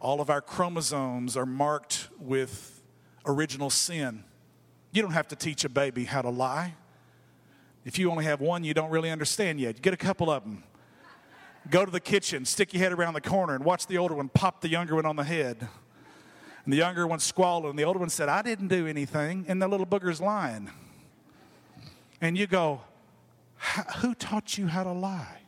All 0.00 0.20
of 0.20 0.28
our 0.28 0.40
chromosomes 0.42 1.36
are 1.36 1.46
marked 1.46 2.08
with 2.18 2.82
original 3.24 3.70
sin. 3.70 4.24
You 4.92 5.02
don't 5.02 5.12
have 5.12 5.28
to 5.28 5.36
teach 5.36 5.64
a 5.64 5.68
baby 5.68 6.04
how 6.04 6.22
to 6.22 6.30
lie. 6.30 6.74
If 7.84 7.98
you 7.98 8.10
only 8.10 8.24
have 8.24 8.40
one, 8.40 8.64
you 8.64 8.74
don't 8.74 8.90
really 8.90 9.10
understand 9.10 9.60
yet. 9.60 9.80
Get 9.80 9.94
a 9.94 9.96
couple 9.96 10.28
of 10.28 10.42
them 10.42 10.64
go 11.70 11.84
to 11.84 11.90
the 11.90 12.00
kitchen, 12.00 12.44
stick 12.44 12.72
your 12.72 12.82
head 12.82 12.92
around 12.92 13.14
the 13.14 13.20
corner, 13.20 13.54
and 13.54 13.64
watch 13.64 13.86
the 13.86 13.98
older 13.98 14.14
one 14.14 14.28
pop 14.28 14.60
the 14.60 14.68
younger 14.68 14.94
one 14.94 15.06
on 15.06 15.16
the 15.16 15.24
head. 15.24 15.68
And 16.66 16.72
the 16.72 16.78
younger 16.78 17.06
one 17.06 17.20
squalled, 17.20 17.64
and 17.64 17.78
the 17.78 17.84
older 17.84 18.00
one 18.00 18.08
said, 18.10 18.28
I 18.28 18.42
didn't 18.42 18.68
do 18.68 18.88
anything, 18.88 19.44
and 19.46 19.62
the 19.62 19.68
little 19.68 19.86
booger's 19.86 20.20
lying. 20.20 20.68
And 22.20 22.36
you 22.36 22.48
go, 22.48 22.80
Who 23.98 24.16
taught 24.16 24.58
you 24.58 24.66
how 24.66 24.82
to 24.82 24.92
lie? 24.92 25.38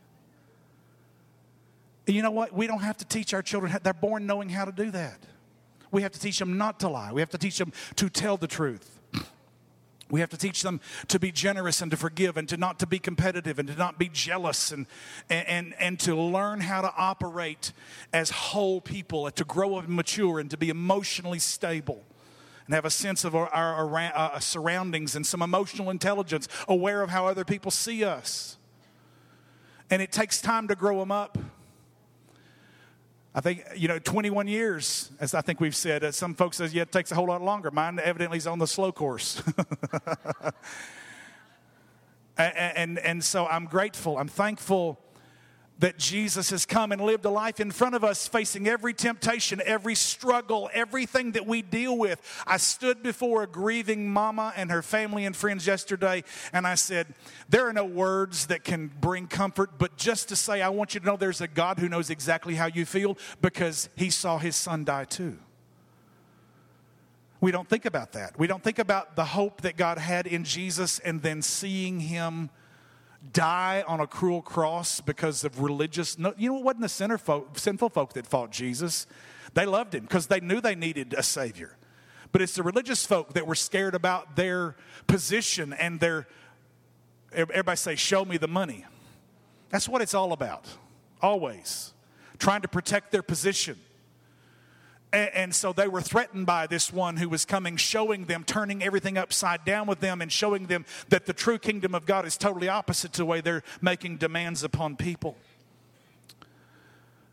You 2.07 2.23
know 2.23 2.31
what? 2.31 2.55
We 2.55 2.69
don't 2.69 2.83
have 2.83 2.97
to 2.99 3.05
teach 3.05 3.35
our 3.35 3.43
children, 3.43 3.77
they're 3.83 3.93
born 3.93 4.27
knowing 4.27 4.49
how 4.49 4.65
to 4.65 4.73
do 4.73 4.93
that. 4.93 5.19
We 5.91 6.03
have 6.03 6.13
to 6.13 6.21
teach 6.21 6.39
them 6.39 6.57
not 6.57 6.79
to 6.81 6.89
lie, 6.89 7.13
we 7.13 7.21
have 7.21 7.31
to 7.31 7.39
teach 7.39 7.59
them 7.59 7.73
to 7.97 8.09
tell 8.09 8.37
the 8.37 8.47
truth. 8.47 8.98
We 10.11 10.21
have 10.21 10.31
to 10.31 10.39
teach 10.39 10.63
them 10.63 10.81
to 11.09 11.19
be 11.19 11.31
generous 11.31 11.83
and 11.83 11.91
to 11.91 11.97
forgive 11.97 12.37
and 12.37 12.49
to 12.49 12.57
not 12.57 12.79
to 12.79 12.87
be 12.87 12.99
competitive 12.99 13.59
and 13.59 13.69
to 13.69 13.75
not 13.75 13.99
be 13.99 14.09
jealous 14.09 14.73
and, 14.73 14.87
and, 15.29 15.75
and 15.79 16.01
to 16.01 16.15
learn 16.15 16.61
how 16.61 16.81
to 16.81 16.93
operate 16.97 17.73
as 18.13 18.31
whole 18.31 18.81
people, 18.81 19.31
to 19.31 19.45
grow 19.45 19.77
up 19.77 19.85
and 19.85 19.95
mature 19.95 20.41
and 20.41 20.51
to 20.51 20.57
be 20.57 20.71
emotionally 20.71 21.39
stable 21.39 22.03
and 22.69 22.75
have 22.75 22.85
a 22.85 22.91
sense 22.91 23.25
of 23.25 23.35
our, 23.35 23.49
our, 23.49 23.99
our 23.99 24.13
uh, 24.15 24.39
surroundings 24.41 25.17
and 25.17 25.27
some 25.27 25.41
emotional 25.41 25.89
intelligence, 25.89 26.49
aware 26.69 27.03
of 27.03 27.09
how 27.09 27.27
other 27.27 27.45
people 27.45 27.71
see 27.71 28.05
us. 28.05 28.59
And 29.91 30.03
it 30.03 30.13
takes 30.13 30.43
time 30.43 30.69
to 30.69 30.75
grow 30.75 30.99
them 30.99 31.11
up. 31.11 31.39
I 33.39 33.41
think, 33.41 33.65
you 33.77 33.87
know, 33.87 34.01
21 34.01 34.49
years, 34.49 35.13
as 35.21 35.33
I 35.33 35.43
think 35.43 35.61
we've 35.61 35.77
said. 35.77 36.03
Uh, 36.03 36.11
some 36.11 36.35
folks 36.35 36.57
says, 36.57 36.75
yeah, 36.75 36.83
it 36.83 36.91
takes 36.91 37.13
a 37.13 37.15
whole 37.15 37.29
lot 37.29 37.41
longer. 37.41 37.71
Mine 37.71 38.01
evidently 38.03 38.37
is 38.37 38.49
on 38.49 38.59
the 38.59 38.67
slow 38.67 38.91
course. 38.91 39.41
and, 42.37 42.53
and, 42.57 42.99
and 42.99 43.23
so 43.23 43.47
I'm 43.47 43.67
grateful. 43.67 44.19
I'm 44.19 44.27
thankful 44.27 44.99
that 45.79 45.99
Jesus 45.99 46.51
has 46.51 46.67
come 46.67 46.93
and 46.93 47.01
lived 47.01 47.25
a 47.25 47.31
life 47.31 47.61
in 47.61 47.71
front 47.71 47.95
of 47.95 48.03
us, 48.03 48.27
facing 48.27 48.67
every 48.67 48.93
temptation, 48.93 49.61
every 49.65 49.95
struggle, 49.95 50.69
everything 50.75 51.33
that 51.33 51.47
we 51.47 51.63
deal 51.63 51.97
with. 51.97 52.21
I 52.47 52.57
stood 52.57 53.03
before 53.03 53.43
a 53.45 53.47
grieving 53.47 54.11
mama 54.11 54.53
and 54.57 54.71
her 54.71 54.83
family 54.83 55.25
and 55.25 55.37
friends 55.37 55.67
yesterday, 55.67 56.25
and 56.53 56.67
I 56.67 56.75
said, 56.75 57.15
There 57.49 57.69
are 57.69 57.73
no 57.73 57.85
words 57.85 58.47
that 58.47 58.65
can 58.65 58.91
bring 59.01 59.27
comfort, 59.29 59.79
but 59.79 59.97
just 59.97 60.29
to 60.31 60.37
say, 60.37 60.63
I 60.63 60.69
want 60.69 60.95
you 60.95 61.01
to 61.01 61.07
know 61.07 61.17
there's 61.17 61.41
a 61.41 61.49
God 61.49 61.79
who 61.79 61.89
knows 61.89 62.11
exactly 62.11 62.55
how 62.55 62.67
you 62.67 62.85
feel 62.85 63.17
because 63.41 63.89
he 63.97 64.11
saw 64.11 64.39
his 64.39 64.57
son 64.57 64.85
die 64.85 65.05
too. 65.05 65.39
We 67.41 67.53
don't 67.53 67.69
think 67.69 67.85
about 67.85 68.13
that. 68.13 68.37
We 68.37 68.49
don't 68.49 68.65
think 68.65 68.81
about 68.81 69.15
the 69.15 69.25
hope 69.25 69.61
that 69.61 69.77
God 69.77 69.99
had 69.99 70.27
in 70.27 70.43
Jesus 70.43 70.99
and 70.99 71.23
then 71.23 71.41
seeing 71.41 72.01
him 72.01 72.51
die 73.33 73.85
on 73.87 74.01
a 74.01 74.07
cruel 74.07 74.43
cross 74.43 75.01
because 75.01 75.45
of 75.45 75.61
religious. 75.61 76.19
No, 76.19 76.35
you 76.37 76.51
know, 76.51 76.59
it 76.59 76.65
wasn't 76.65 76.83
the 76.83 76.89
sinner 76.89 77.19
folk, 77.19 77.59
sinful 77.59 77.91
folk 77.91 78.13
that 78.15 78.27
fought 78.27 78.51
Jesus. 78.51 79.07
They 79.55 79.67
loved 79.67 79.95
him 79.95 80.03
because 80.03 80.27
they 80.27 80.41
knew 80.41 80.61
they 80.61 80.75
needed 80.75 81.15
a 81.17 81.23
Savior. 81.23 81.77
But 82.31 82.43
it's 82.43 82.55
the 82.55 82.63
religious 82.63 83.07
folk 83.07 83.33
that 83.35 83.47
were 83.47 83.55
scared 83.55 83.95
about 83.95 84.37
their 84.37 84.77
position 85.07 85.73
and 85.73 85.99
their. 85.99 86.27
Everybody 87.33 87.77
say, 87.77 87.95
Show 87.97 88.25
me 88.25 88.37
the 88.37 88.49
money. 88.49 88.85
That's 89.71 89.89
what 89.89 90.03
it's 90.03 90.15
all 90.15 90.33
about. 90.33 90.67
always, 91.21 91.93
trying 92.39 92.63
to 92.63 92.69
protect 92.69 93.11
their 93.11 93.23
position. 93.23 93.77
And, 95.13 95.31
and, 95.35 95.55
so 95.55 95.73
they 95.73 95.89
were 95.89 96.03
threatened 96.03 96.45
by 96.45 96.67
this 96.67 96.93
one 96.93 97.17
who 97.17 97.31
was 97.31 97.47
coming, 97.47 97.77
showing 97.77 98.27
them, 98.27 98.45
turning 98.45 98.83
everything 98.83 99.17
upside 99.17 99.65
down 99.65 99.87
with 99.87 100.01
them, 100.01 100.21
and 100.21 100.31
showing 100.31 100.67
them 100.67 100.85
that 101.09 101.25
the 101.25 101.33
true 101.33 101.59
kingdom 101.59 101.95
of 101.95 102.05
God 102.05 102.27
is 102.27 102.37
totally 102.37 102.69
opposite 102.69 103.15
to 103.15 103.19
the 103.19 103.25
way 103.25 103.41
they're 103.41 103.63
making 103.81 104.19
demands 104.19 104.63
upon 104.63 104.97
people. 104.97 105.37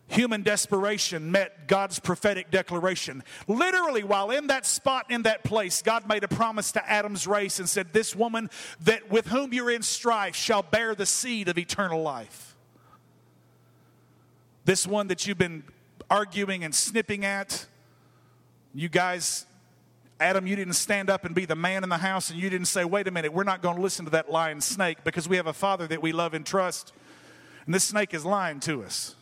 Human 0.07 0.43
desperation 0.43 1.32
met 1.32 1.67
God's 1.67 1.99
prophetic 1.99 2.51
declaration. 2.51 3.23
Literally, 3.47 4.03
while 4.03 4.30
in 4.30 4.47
that 4.47 4.65
spot, 4.65 5.09
in 5.09 5.23
that 5.23 5.43
place, 5.43 5.82
God 5.82 6.07
made 6.07 6.23
a 6.23 6.28
promise 6.28 6.71
to 6.73 6.89
Adam's 6.89 7.26
race 7.26 7.59
and 7.59 7.67
said, 7.67 7.91
This 7.91 8.15
woman 8.15 8.49
that 8.82 9.09
with 9.09 9.28
whom 9.28 9.51
you're 9.51 9.71
in 9.71 9.82
strife 9.82 10.36
shall 10.36 10.61
bear 10.61 10.93
the 10.93 11.07
seed 11.07 11.47
of 11.49 11.57
eternal 11.57 12.03
life. 12.03 12.55
This 14.63 14.86
one 14.86 15.07
that 15.07 15.26
you've 15.26 15.39
been 15.39 15.63
arguing 16.10 16.64
and 16.64 16.74
snipping 16.74 17.26
at. 17.26 17.66
You 18.74 18.89
guys, 18.89 19.45
Adam, 20.20 20.47
you 20.47 20.56
didn't 20.56 20.74
stand 20.74 21.10
up 21.10 21.26
and 21.26 21.34
be 21.34 21.45
the 21.45 21.56
man 21.56 21.84
in 21.84 21.89
the 21.89 21.97
house 21.97 22.30
and 22.30 22.39
you 22.39 22.49
didn't 22.49 22.68
say, 22.68 22.86
wait 22.86 23.08
a 23.08 23.12
minute, 23.12 23.34
we're 23.34 23.43
not 23.43 23.62
going 23.62 23.76
to 23.76 23.82
listen 23.82 24.06
to 24.06 24.12
that 24.12 24.32
lying 24.32 24.62
snake 24.62 24.99
because 25.03 25.28
we 25.28 25.38
have 25.38 25.47
a 25.47 25.53
father 25.53 25.88
that 25.88 26.01
we 26.01 26.12
love 26.12 26.34
and 26.34 26.45
trust. 26.45 26.93
And 27.66 27.74
this 27.74 27.86
snake 27.86 28.14
is 28.14 28.26
lying 28.26 28.60
to 28.62 28.84
us. 28.84 29.16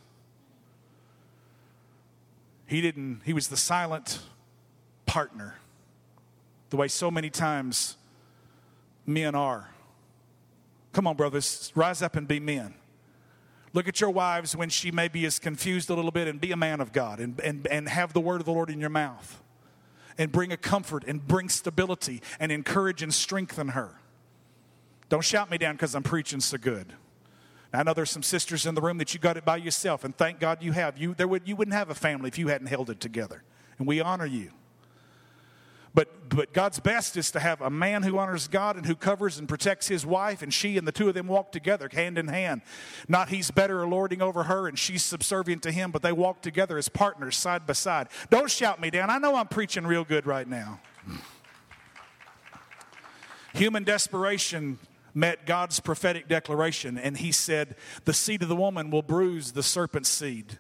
He 2.66 2.82
didn't, 2.82 3.22
he 3.26 3.34
was 3.34 3.48
the 3.48 3.58
silent 3.58 4.20
partner, 5.06 5.56
the 6.70 6.78
way 6.78 6.88
so 6.88 7.12
many 7.12 7.30
times 7.30 7.98
men 9.06 9.36
are. 9.36 9.70
Come 10.92 11.08
on, 11.08 11.16
brothers, 11.16 11.72
rise 11.76 12.02
up 12.02 12.16
and 12.16 12.28
be 12.28 12.40
men. 12.40 12.76
Look 13.74 13.88
at 13.88 14.00
your 14.00 14.12
wives 14.12 14.56
when 14.56 14.70
she 14.70 14.92
maybe 14.92 15.26
is 15.26 15.40
confused 15.40 15.90
a 15.90 15.96
little 15.96 16.12
bit 16.12 16.28
and 16.28 16.40
be 16.40 16.52
a 16.52 16.58
man 16.58 16.80
of 16.80 16.94
God 16.94 17.20
and, 17.20 17.40
and, 17.42 17.68
and 17.68 17.90
have 17.90 18.14
the 18.14 18.22
word 18.22 18.40
of 18.40 18.46
the 18.46 18.54
Lord 18.54 18.70
in 18.70 18.80
your 18.80 18.92
mouth 18.92 19.42
and 20.18 20.32
bring 20.32 20.52
a 20.52 20.58
comfort 20.58 21.04
and 21.08 21.26
bring 21.28 21.50
stability 21.50 22.22
and 22.40 22.52
encourage 22.52 23.02
and 23.02 23.12
strengthen 23.12 23.70
her. 23.70 23.96
Don't 25.10 25.24
shout 25.24 25.50
me 25.50 25.58
down 25.58 25.76
because 25.76 25.96
I'm 25.96 26.04
preaching 26.04 26.40
so 26.40 26.58
good. 26.58 26.94
I 27.76 27.82
know 27.82 27.96
there's 27.96 28.12
some 28.12 28.22
sisters 28.22 28.68
in 28.68 28.76
the 28.76 28.82
room 28.82 29.00
that 29.00 29.16
you 29.16 29.20
got 29.20 29.36
it 29.36 29.44
by 29.44 29.58
yourself, 29.58 30.04
and 30.04 30.16
thank 30.16 30.40
God 30.40 30.62
you 30.62 30.74
have. 30.74 30.96
You, 31.00 31.16
there 31.16 31.28
would, 31.28 31.48
you 31.48 31.56
wouldn't 31.56 31.74
have 31.74 31.90
a 31.90 31.96
family 31.96 32.28
if 32.28 32.38
you 32.38 32.50
hadn't 32.50 32.68
held 32.68 32.92
it 32.92 33.00
together. 33.00 33.42
And 33.80 33.88
we 33.88 34.00
honor 34.00 34.28
you. 34.28 34.52
But, 35.96 36.30
but 36.30 36.54
God's 36.54 36.80
best 36.80 37.18
is 37.18 37.30
to 37.32 37.40
have 37.40 37.62
a 37.62 37.70
man 37.70 38.02
who 38.02 38.18
honors 38.18 38.48
God 38.48 38.78
and 38.78 38.86
who 38.86 38.96
covers 38.96 39.38
and 39.38 39.48
protects 39.48 39.88
his 39.88 40.06
wife, 40.06 40.42
and 40.42 40.52
she 40.52 40.78
and 40.78 40.88
the 40.88 40.92
two 40.92 41.08
of 41.08 41.14
them 41.14 41.28
walk 41.28 41.52
together 41.52 41.88
hand 41.92 42.18
in 42.18 42.28
hand. 42.28 42.62
Not 43.08 43.30
he's 43.30 43.52
better 43.52 43.82
or 43.82 43.88
lording 43.88 44.22
over 44.22 44.44
her 44.44 44.68
and 44.68 44.78
she's 44.78 45.04
subservient 45.04 45.62
to 45.64 45.72
him, 45.72 45.92
but 45.92 46.02
they 46.02 46.12
walk 46.12 46.42
together 46.42 46.78
as 46.78 46.90
partners 46.90 47.38
side 47.38 47.68
by 47.68 47.74
side. 47.74 48.08
Don't 48.32 48.50
shout 48.50 48.82
me 48.82 48.90
down. 48.90 49.12
I 49.12 49.20
know 49.20 49.36
I'm 49.36 49.48
preaching 49.48 49.86
real 49.86 50.04
good 50.04 50.26
right 50.26 50.48
now. 50.48 50.80
Human 53.54 53.84
desperation 53.84 54.80
met 55.14 55.46
God's 55.46 55.80
prophetic 55.80 56.28
declaration, 56.28 56.98
and 56.98 57.18
he 57.18 57.32
said, 57.32 57.76
The 58.06 58.14
seed 58.14 58.42
of 58.42 58.50
the 58.50 58.56
woman 58.56 58.90
will 58.90 59.04
bruise 59.04 59.52
the 59.52 59.62
serpent's 59.62 60.10
seed 60.10 60.58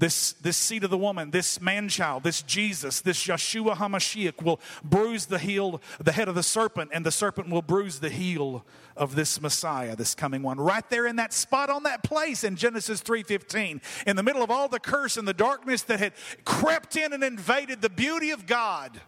this, 0.00 0.32
this 0.32 0.56
seed 0.56 0.82
of 0.82 0.90
the 0.90 0.98
woman, 0.98 1.30
this 1.30 1.60
man 1.60 1.88
child, 1.88 2.24
this 2.24 2.40
Jesus, 2.42 3.02
this 3.02 3.26
Yeshua 3.26 3.76
HaMashiach 3.76 4.42
will 4.42 4.58
bruise 4.82 5.26
the 5.26 5.38
heel, 5.38 5.80
the 6.02 6.12
head 6.12 6.26
of 6.26 6.34
the 6.34 6.42
serpent, 6.42 6.90
and 6.94 7.04
the 7.04 7.12
serpent 7.12 7.50
will 7.50 7.62
bruise 7.62 8.00
the 8.00 8.08
heel 8.08 8.64
of 8.96 9.14
this 9.14 9.40
Messiah, 9.42 9.94
this 9.94 10.14
coming 10.14 10.42
one. 10.42 10.58
Right 10.58 10.88
there 10.88 11.06
in 11.06 11.16
that 11.16 11.34
spot 11.34 11.68
on 11.68 11.82
that 11.82 12.02
place 12.02 12.44
in 12.44 12.56
Genesis 12.56 13.02
3:15, 13.02 13.82
in 14.06 14.16
the 14.16 14.22
middle 14.22 14.42
of 14.42 14.50
all 14.50 14.68
the 14.68 14.80
curse 14.80 15.18
and 15.18 15.28
the 15.28 15.34
darkness 15.34 15.82
that 15.82 15.98
had 15.98 16.14
crept 16.46 16.96
in 16.96 17.12
and 17.12 17.22
invaded 17.22 17.82
the 17.82 17.90
beauty 17.90 18.30
of 18.30 18.46
God. 18.46 19.00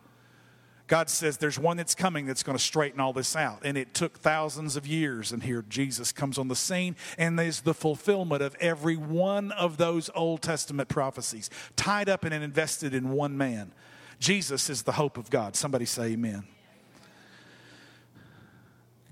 God 0.92 1.08
says 1.08 1.38
there's 1.38 1.58
one 1.58 1.78
that's 1.78 1.94
coming 1.94 2.26
that's 2.26 2.42
going 2.42 2.58
to 2.58 2.62
straighten 2.62 3.00
all 3.00 3.14
this 3.14 3.34
out. 3.34 3.62
And 3.64 3.78
it 3.78 3.94
took 3.94 4.18
thousands 4.18 4.76
of 4.76 4.86
years. 4.86 5.32
And 5.32 5.42
here 5.42 5.64
Jesus 5.66 6.12
comes 6.12 6.36
on 6.36 6.48
the 6.48 6.54
scene, 6.54 6.96
and 7.16 7.38
there's 7.38 7.62
the 7.62 7.72
fulfillment 7.72 8.42
of 8.42 8.54
every 8.60 8.98
one 8.98 9.52
of 9.52 9.78
those 9.78 10.10
Old 10.14 10.42
Testament 10.42 10.90
prophecies 10.90 11.48
tied 11.76 12.10
up 12.10 12.24
and 12.24 12.34
invested 12.34 12.92
in 12.92 13.08
one 13.08 13.38
man. 13.38 13.72
Jesus 14.18 14.68
is 14.68 14.82
the 14.82 14.92
hope 14.92 15.16
of 15.16 15.30
God. 15.30 15.56
Somebody 15.56 15.86
say 15.86 16.08
amen. 16.08 16.44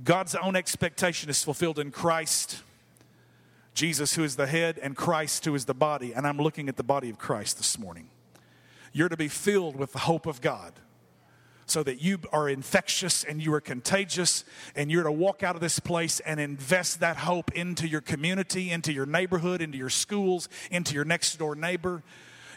God's 0.05 0.35
own 0.35 0.57
expectation 0.57 1.31
is 1.31 1.43
fulfilled 1.43 1.79
in 1.79 1.93
Christ. 1.93 2.63
Jesus, 3.73 4.17
who 4.17 4.23
is 4.23 4.37
the 4.37 4.47
head, 4.47 4.79
and 4.83 4.95
Christ, 4.95 5.47
who 5.47 5.55
is 5.55 5.65
the 5.65 5.73
body. 5.73 6.13
And 6.13 6.27
I'm 6.27 6.37
looking 6.37 6.69
at 6.69 6.77
the 6.77 6.83
body 6.83 7.09
of 7.09 7.17
Christ 7.17 7.57
this 7.57 7.79
morning. 7.79 8.11
You're 8.93 9.09
to 9.09 9.17
be 9.17 9.29
filled 9.29 9.77
with 9.77 9.93
the 9.93 10.01
hope 10.01 10.27
of 10.27 10.43
God 10.43 10.75
so 11.71 11.83
that 11.83 12.03
you 12.03 12.19
are 12.33 12.49
infectious 12.49 13.23
and 13.23 13.43
you 13.43 13.55
are 13.55 13.61
contagious 13.61 14.45
and 14.75 14.91
you're 14.91 15.05
to 15.05 15.13
walk 15.13 15.43
out 15.43 15.55
of 15.55 15.61
this 15.61 15.79
place 15.79 16.21
and 16.21 16.41
invest 16.41 17.01
that 17.01 17.17
hope 17.17 17.53
into 17.53 17.87
your 17.87 18.01
community, 18.01 18.71
into 18.71 18.93
your 18.93 19.07
neighborhood, 19.07 19.63
into 19.63 19.79
your 19.79 19.91
schools, 19.91 20.49
into 20.71 20.95
your 20.95 21.05
next 21.05 21.37
door 21.37 21.55
neighbor. 21.55 22.03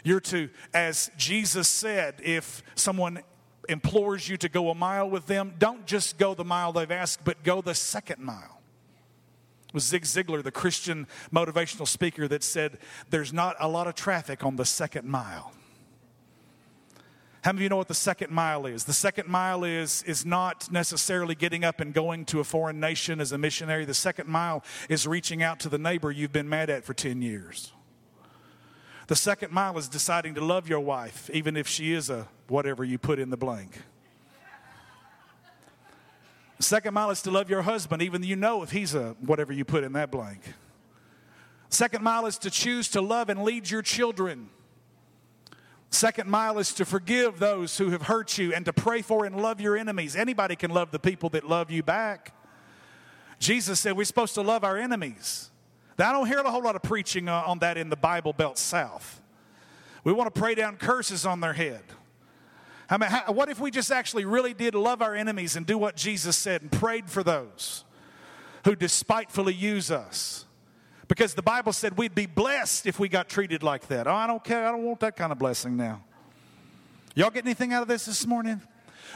You're 0.02 0.20
to, 0.20 0.50
as 0.74 1.10
Jesus 1.16 1.68
said, 1.68 2.16
if 2.22 2.62
someone 2.74 3.22
implores 3.68 4.28
you 4.28 4.36
to 4.38 4.48
go 4.48 4.70
a 4.70 4.74
mile 4.74 5.08
with 5.08 5.26
them, 5.26 5.54
don't 5.58 5.86
just 5.86 6.18
go 6.18 6.34
the 6.34 6.44
mile 6.44 6.72
they've 6.72 6.90
asked, 6.90 7.24
but 7.24 7.42
go 7.42 7.62
the 7.62 7.74
second 7.74 8.22
mile. 8.22 8.60
It 9.68 9.74
was 9.74 9.84
Zig 9.84 10.02
Ziglar, 10.02 10.42
the 10.42 10.52
Christian 10.52 11.06
motivational 11.32 11.88
speaker, 11.88 12.28
that 12.28 12.42
said, 12.42 12.78
There's 13.10 13.32
not 13.32 13.56
a 13.58 13.68
lot 13.68 13.86
of 13.86 13.94
traffic 13.94 14.44
on 14.44 14.56
the 14.56 14.64
second 14.64 15.08
mile. 15.08 15.52
How 17.44 17.52
many 17.52 17.58
of 17.58 17.62
you 17.64 17.68
know 17.68 17.76
what 17.76 17.88
the 17.88 17.94
second 17.94 18.32
mile 18.32 18.64
is? 18.64 18.84
The 18.84 18.94
second 18.94 19.28
mile 19.28 19.64
is, 19.64 20.02
is 20.04 20.24
not 20.24 20.72
necessarily 20.72 21.34
getting 21.34 21.62
up 21.62 21.78
and 21.78 21.92
going 21.92 22.24
to 22.26 22.40
a 22.40 22.44
foreign 22.44 22.80
nation 22.80 23.20
as 23.20 23.32
a 23.32 23.38
missionary. 23.38 23.84
The 23.84 23.92
second 23.92 24.30
mile 24.30 24.64
is 24.88 25.06
reaching 25.06 25.42
out 25.42 25.60
to 25.60 25.68
the 25.68 25.76
neighbor 25.76 26.10
you've 26.10 26.32
been 26.32 26.48
mad 26.48 26.70
at 26.70 26.84
for 26.84 26.94
10 26.94 27.20
years. 27.20 27.70
The 29.08 29.14
second 29.16 29.52
mile 29.52 29.76
is 29.76 29.90
deciding 29.90 30.36
to 30.36 30.40
love 30.42 30.70
your 30.70 30.80
wife, 30.80 31.28
even 31.34 31.54
if 31.54 31.68
she 31.68 31.92
is 31.92 32.08
a 32.08 32.26
whatever 32.48 32.82
you 32.82 32.96
put 32.96 33.18
in 33.18 33.28
the 33.28 33.36
blank. 33.36 33.82
The 36.56 36.62
second 36.62 36.94
mile 36.94 37.10
is 37.10 37.20
to 37.22 37.30
love 37.30 37.50
your 37.50 37.60
husband, 37.60 38.00
even 38.00 38.22
though 38.22 38.26
you 38.26 38.36
know 38.36 38.62
if 38.62 38.70
he's 38.70 38.94
a 38.94 39.16
whatever 39.20 39.52
you 39.52 39.66
put 39.66 39.84
in 39.84 39.92
that 39.92 40.10
blank. 40.10 40.40
Second 41.68 42.02
mile 42.02 42.24
is 42.24 42.38
to 42.38 42.48
choose 42.48 42.88
to 42.88 43.02
love 43.02 43.28
and 43.28 43.42
lead 43.42 43.68
your 43.68 43.82
children 43.82 44.48
Second 45.94 46.28
mile 46.28 46.58
is 46.58 46.74
to 46.74 46.84
forgive 46.84 47.38
those 47.38 47.78
who 47.78 47.90
have 47.90 48.02
hurt 48.02 48.36
you 48.36 48.52
and 48.52 48.64
to 48.64 48.72
pray 48.72 49.00
for 49.00 49.24
and 49.24 49.40
love 49.40 49.60
your 49.60 49.76
enemies. 49.76 50.16
Anybody 50.16 50.56
can 50.56 50.72
love 50.72 50.90
the 50.90 50.98
people 50.98 51.28
that 51.30 51.48
love 51.48 51.70
you 51.70 51.84
back. 51.84 52.34
Jesus 53.38 53.78
said 53.78 53.96
we're 53.96 54.04
supposed 54.04 54.34
to 54.34 54.42
love 54.42 54.64
our 54.64 54.76
enemies. 54.76 55.52
Now, 55.96 56.10
I 56.10 56.12
don't 56.12 56.26
hear 56.26 56.40
a 56.40 56.50
whole 56.50 56.64
lot 56.64 56.74
of 56.74 56.82
preaching 56.82 57.28
uh, 57.28 57.44
on 57.46 57.60
that 57.60 57.76
in 57.76 57.90
the 57.90 57.96
Bible 57.96 58.32
Belt 58.32 58.58
South. 58.58 59.22
We 60.02 60.12
want 60.12 60.34
to 60.34 60.40
pray 60.40 60.56
down 60.56 60.78
curses 60.78 61.24
on 61.24 61.38
their 61.38 61.52
head. 61.52 61.84
I 62.90 62.98
mean, 62.98 63.10
how, 63.10 63.32
what 63.32 63.48
if 63.48 63.60
we 63.60 63.70
just 63.70 63.92
actually 63.92 64.24
really 64.24 64.52
did 64.52 64.74
love 64.74 65.00
our 65.00 65.14
enemies 65.14 65.54
and 65.54 65.64
do 65.64 65.78
what 65.78 65.94
Jesus 65.94 66.36
said 66.36 66.62
and 66.62 66.72
prayed 66.72 67.08
for 67.08 67.22
those 67.22 67.84
who 68.64 68.74
despitefully 68.74 69.54
use 69.54 69.92
us? 69.92 70.44
Because 71.08 71.34
the 71.34 71.42
Bible 71.42 71.72
said 71.72 71.96
we'd 71.98 72.14
be 72.14 72.26
blessed 72.26 72.86
if 72.86 72.98
we 72.98 73.08
got 73.08 73.28
treated 73.28 73.62
like 73.62 73.88
that. 73.88 74.06
Oh, 74.06 74.14
I 74.14 74.26
don't 74.26 74.42
care. 74.42 74.66
I 74.66 74.70
don't 74.70 74.84
want 74.84 75.00
that 75.00 75.16
kind 75.16 75.32
of 75.32 75.38
blessing 75.38 75.76
now. 75.76 76.02
Y'all 77.14 77.30
get 77.30 77.44
anything 77.44 77.72
out 77.72 77.82
of 77.82 77.88
this 77.88 78.06
this 78.06 78.26
morning? 78.26 78.60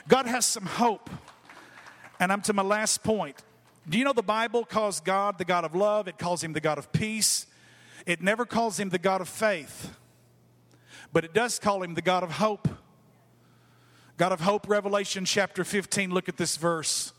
God 0.06 0.26
has 0.26 0.44
some 0.44 0.66
hope. 0.66 1.10
And 2.20 2.32
I'm 2.32 2.42
to 2.42 2.52
my 2.52 2.62
last 2.62 3.02
point. 3.02 3.36
Do 3.88 3.96
you 3.96 4.04
know 4.04 4.12
the 4.12 4.22
Bible 4.22 4.64
calls 4.64 5.00
God 5.00 5.38
the 5.38 5.44
God 5.44 5.64
of 5.64 5.74
love? 5.74 6.08
It 6.08 6.18
calls 6.18 6.42
him 6.42 6.52
the 6.52 6.60
God 6.60 6.78
of 6.78 6.92
peace. 6.92 7.46
It 8.06 8.22
never 8.22 8.44
calls 8.44 8.78
him 8.78 8.88
the 8.88 8.98
God 8.98 9.20
of 9.20 9.28
faith, 9.28 9.94
but 11.12 11.24
it 11.24 11.34
does 11.34 11.58
call 11.58 11.82
him 11.82 11.92
the 11.94 12.00
God 12.00 12.22
of 12.22 12.32
hope. 12.32 12.66
God 14.16 14.32
of 14.32 14.40
hope, 14.40 14.66
Revelation 14.66 15.24
chapter 15.26 15.62
15. 15.62 16.10
Look 16.10 16.28
at 16.28 16.38
this 16.38 16.56
verse. 16.56 17.12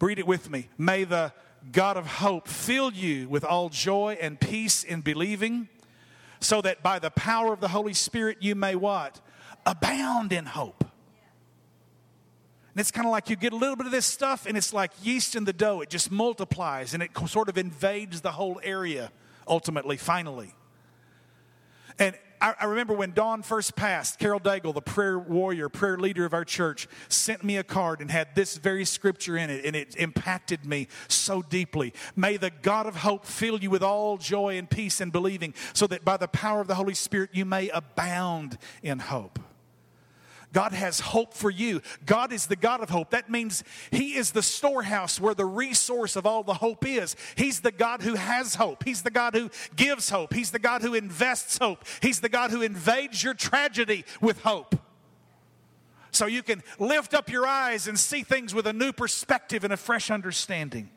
Read 0.00 0.18
it 0.18 0.26
with 0.26 0.50
me. 0.50 0.68
May 0.76 1.04
the 1.04 1.32
God 1.72 1.96
of 1.96 2.06
hope, 2.06 2.48
fill 2.48 2.92
you 2.92 3.28
with 3.28 3.44
all 3.44 3.68
joy 3.68 4.16
and 4.20 4.38
peace 4.40 4.84
in 4.84 5.00
believing, 5.00 5.68
so 6.40 6.60
that 6.60 6.82
by 6.82 6.98
the 6.98 7.10
power 7.10 7.52
of 7.52 7.60
the 7.60 7.68
Holy 7.68 7.94
Spirit 7.94 8.38
you 8.40 8.54
may 8.54 8.74
what? 8.74 9.20
Abound 9.66 10.32
in 10.32 10.46
hope. 10.46 10.84
And 12.74 12.80
it's 12.80 12.90
kind 12.90 13.06
of 13.06 13.12
like 13.12 13.30
you 13.30 13.36
get 13.36 13.52
a 13.52 13.56
little 13.56 13.76
bit 13.76 13.86
of 13.86 13.92
this 13.92 14.04
stuff, 14.04 14.46
and 14.46 14.56
it's 14.56 14.72
like 14.72 14.90
yeast 15.02 15.36
in 15.36 15.44
the 15.44 15.52
dough. 15.52 15.80
It 15.80 15.90
just 15.90 16.10
multiplies 16.10 16.92
and 16.92 17.02
it 17.02 17.10
sort 17.28 17.48
of 17.48 17.56
invades 17.56 18.20
the 18.20 18.32
whole 18.32 18.60
area 18.64 19.12
ultimately, 19.46 19.96
finally. 19.96 20.52
And 21.98 22.16
I, 22.44 22.54
I 22.60 22.64
remember 22.66 22.92
when 22.92 23.12
Dawn 23.12 23.42
first 23.42 23.74
passed, 23.74 24.18
Carol 24.18 24.38
Daigle, 24.38 24.74
the 24.74 24.82
prayer 24.82 25.18
warrior, 25.18 25.70
prayer 25.70 25.96
leader 25.96 26.26
of 26.26 26.34
our 26.34 26.44
church, 26.44 26.86
sent 27.08 27.42
me 27.42 27.56
a 27.56 27.64
card 27.64 28.02
and 28.02 28.10
had 28.10 28.34
this 28.34 28.58
very 28.58 28.84
scripture 28.84 29.38
in 29.38 29.48
it, 29.48 29.64
and 29.64 29.74
it 29.74 29.96
impacted 29.96 30.66
me 30.66 30.88
so 31.08 31.40
deeply. 31.40 31.94
May 32.14 32.36
the 32.36 32.50
God 32.50 32.84
of 32.84 32.96
hope 32.96 33.24
fill 33.24 33.62
you 33.62 33.70
with 33.70 33.82
all 33.82 34.18
joy 34.18 34.58
and 34.58 34.68
peace 34.68 35.00
in 35.00 35.08
believing, 35.08 35.54
so 35.72 35.86
that 35.86 36.04
by 36.04 36.18
the 36.18 36.28
power 36.28 36.60
of 36.60 36.66
the 36.66 36.74
Holy 36.74 36.92
Spirit 36.92 37.30
you 37.32 37.46
may 37.46 37.70
abound 37.70 38.58
in 38.82 38.98
hope. 38.98 39.38
God 40.54 40.72
has 40.72 41.00
hope 41.00 41.34
for 41.34 41.50
you. 41.50 41.82
God 42.06 42.32
is 42.32 42.46
the 42.46 42.56
God 42.56 42.80
of 42.80 42.88
hope. 42.88 43.10
That 43.10 43.28
means 43.28 43.64
He 43.90 44.14
is 44.14 44.30
the 44.30 44.42
storehouse 44.42 45.20
where 45.20 45.34
the 45.34 45.44
resource 45.44 46.14
of 46.14 46.24
all 46.24 46.44
the 46.44 46.54
hope 46.54 46.86
is. 46.86 47.16
He's 47.34 47.60
the 47.60 47.72
God 47.72 48.02
who 48.02 48.14
has 48.14 48.54
hope. 48.54 48.84
He's 48.84 49.02
the 49.02 49.10
God 49.10 49.34
who 49.34 49.50
gives 49.74 50.08
hope. 50.08 50.32
He's 50.32 50.52
the 50.52 50.60
God 50.60 50.80
who 50.80 50.94
invests 50.94 51.58
hope. 51.58 51.84
He's 52.00 52.20
the 52.20 52.28
God 52.28 52.52
who 52.52 52.62
invades 52.62 53.22
your 53.22 53.34
tragedy 53.34 54.04
with 54.20 54.42
hope. 54.42 54.76
So 56.12 56.26
you 56.26 56.44
can 56.44 56.62
lift 56.78 57.12
up 57.12 57.28
your 57.28 57.44
eyes 57.44 57.88
and 57.88 57.98
see 57.98 58.22
things 58.22 58.54
with 58.54 58.68
a 58.68 58.72
new 58.72 58.92
perspective 58.92 59.64
and 59.64 59.72
a 59.72 59.76
fresh 59.76 60.08
understanding. 60.08 60.88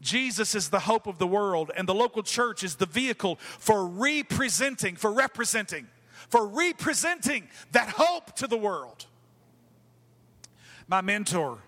Jesus 0.00 0.56
is 0.56 0.70
the 0.70 0.80
hope 0.80 1.06
of 1.06 1.18
the 1.18 1.26
world, 1.26 1.70
and 1.76 1.88
the 1.88 1.94
local 1.94 2.24
church 2.24 2.64
is 2.64 2.74
the 2.74 2.86
vehicle 2.86 3.36
for 3.36 3.86
representing, 3.86 4.96
for 4.96 5.12
representing 5.12 5.86
for 6.28 6.46
representing 6.46 7.48
that 7.72 7.88
hope 7.90 8.34
to 8.36 8.46
the 8.46 8.56
world. 8.56 9.06
My 10.86 11.00
mentor, 11.00 11.58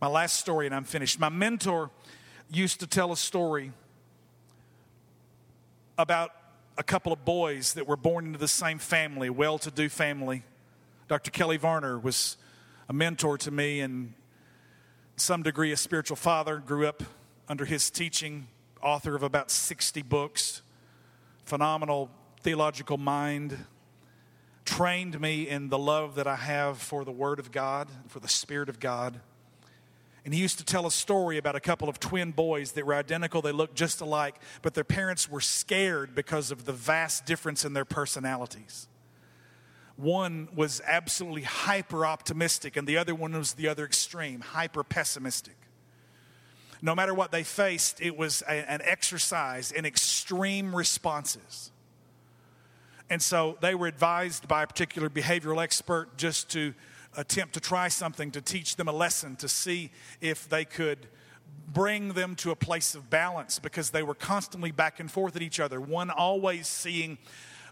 my 0.00 0.08
last 0.08 0.38
story, 0.38 0.66
and 0.66 0.74
I'm 0.74 0.84
finished. 0.84 1.20
My 1.20 1.28
mentor 1.28 1.90
used 2.50 2.80
to 2.80 2.86
tell 2.86 3.12
a 3.12 3.16
story 3.16 3.72
about 5.98 6.32
a 6.78 6.82
couple 6.82 7.12
of 7.12 7.24
boys 7.24 7.74
that 7.74 7.86
were 7.86 7.96
born 7.96 8.26
into 8.26 8.38
the 8.38 8.48
same 8.48 8.78
family, 8.78 9.28
well 9.28 9.58
to 9.58 9.70
do 9.70 9.88
family. 9.88 10.42
Dr. 11.08 11.30
Kelley 11.30 11.58
Varner 11.58 11.98
was 11.98 12.36
a 12.88 12.92
mentor 12.92 13.36
to 13.38 13.50
me 13.50 13.80
and 13.80 14.14
some 15.16 15.42
degree 15.42 15.72
a 15.72 15.76
spiritual 15.76 16.16
father, 16.16 16.56
grew 16.58 16.86
up 16.86 17.02
under 17.48 17.66
his 17.66 17.90
teaching, 17.90 18.46
author 18.82 19.14
of 19.14 19.22
about 19.22 19.50
60 19.50 20.00
books, 20.02 20.62
phenomenal 21.44 22.10
theological 22.40 22.96
mind, 22.96 23.58
trained 24.70 25.20
me 25.20 25.48
in 25.48 25.68
the 25.68 25.78
love 25.78 26.14
that 26.14 26.28
I 26.28 26.36
have 26.36 26.78
for 26.78 27.04
the 27.04 27.10
Word 27.10 27.40
of 27.40 27.50
God, 27.50 27.88
for 28.06 28.20
the 28.20 28.28
Spirit 28.28 28.68
of 28.68 28.78
God. 28.78 29.20
And 30.24 30.32
he 30.32 30.40
used 30.40 30.58
to 30.58 30.64
tell 30.64 30.86
a 30.86 30.92
story 30.92 31.38
about 31.38 31.56
a 31.56 31.60
couple 31.60 31.88
of 31.88 31.98
twin 31.98 32.30
boys 32.30 32.72
that 32.72 32.86
were 32.86 32.94
identical, 32.94 33.42
they 33.42 33.50
looked 33.50 33.74
just 33.74 34.00
alike, 34.00 34.36
but 34.62 34.74
their 34.74 34.84
parents 34.84 35.28
were 35.28 35.40
scared 35.40 36.14
because 36.14 36.52
of 36.52 36.66
the 36.66 36.72
vast 36.72 37.26
difference 37.26 37.64
in 37.64 37.72
their 37.72 37.84
personalities. 37.84 38.86
One 39.96 40.48
was 40.54 40.80
absolutely 40.86 41.42
hyper 41.42 42.06
optimistic, 42.06 42.76
and 42.76 42.86
the 42.86 42.96
other 42.96 43.14
one 43.14 43.32
was 43.32 43.54
the 43.54 43.66
other 43.66 43.84
extreme, 43.84 44.40
hyper 44.40 44.84
pessimistic. 44.84 45.56
No 46.80 46.94
matter 46.94 47.12
what 47.12 47.32
they 47.32 47.42
faced, 47.42 48.00
it 48.00 48.16
was 48.16 48.44
a, 48.48 48.70
an 48.70 48.82
exercise 48.84 49.72
in 49.72 49.84
extreme 49.84 50.76
responses. 50.76 51.72
And 53.10 53.20
so 53.20 53.58
they 53.60 53.74
were 53.74 53.88
advised 53.88 54.46
by 54.46 54.62
a 54.62 54.66
particular 54.66 55.10
behavioral 55.10 55.60
expert 55.60 56.16
just 56.16 56.48
to 56.50 56.72
attempt 57.16 57.54
to 57.54 57.60
try 57.60 57.88
something 57.88 58.30
to 58.30 58.40
teach 58.40 58.76
them 58.76 58.86
a 58.86 58.92
lesson 58.92 59.34
to 59.36 59.48
see 59.48 59.90
if 60.20 60.48
they 60.48 60.64
could 60.64 61.08
bring 61.72 62.12
them 62.12 62.36
to 62.36 62.52
a 62.52 62.56
place 62.56 62.94
of 62.94 63.10
balance 63.10 63.58
because 63.58 63.90
they 63.90 64.04
were 64.04 64.14
constantly 64.14 64.70
back 64.70 65.00
and 65.00 65.10
forth 65.10 65.34
at 65.34 65.42
each 65.42 65.58
other. 65.58 65.80
One 65.80 66.08
always 66.08 66.68
seeing 66.68 67.18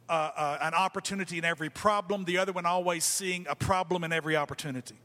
uh, 0.09 0.31
uh, 0.37 0.59
an 0.61 0.75
opportunity 0.75 1.39
in 1.39 1.45
every 1.45 1.71
problem, 1.71 2.25
the 2.25 2.39
other 2.39 2.53
one 2.53 2.67
always 2.67 3.05
seeing 3.05 3.47
a 3.49 3.55
problem 3.55 4.03
in 4.03 4.13
every 4.13 4.37
opportunity. 4.37 4.97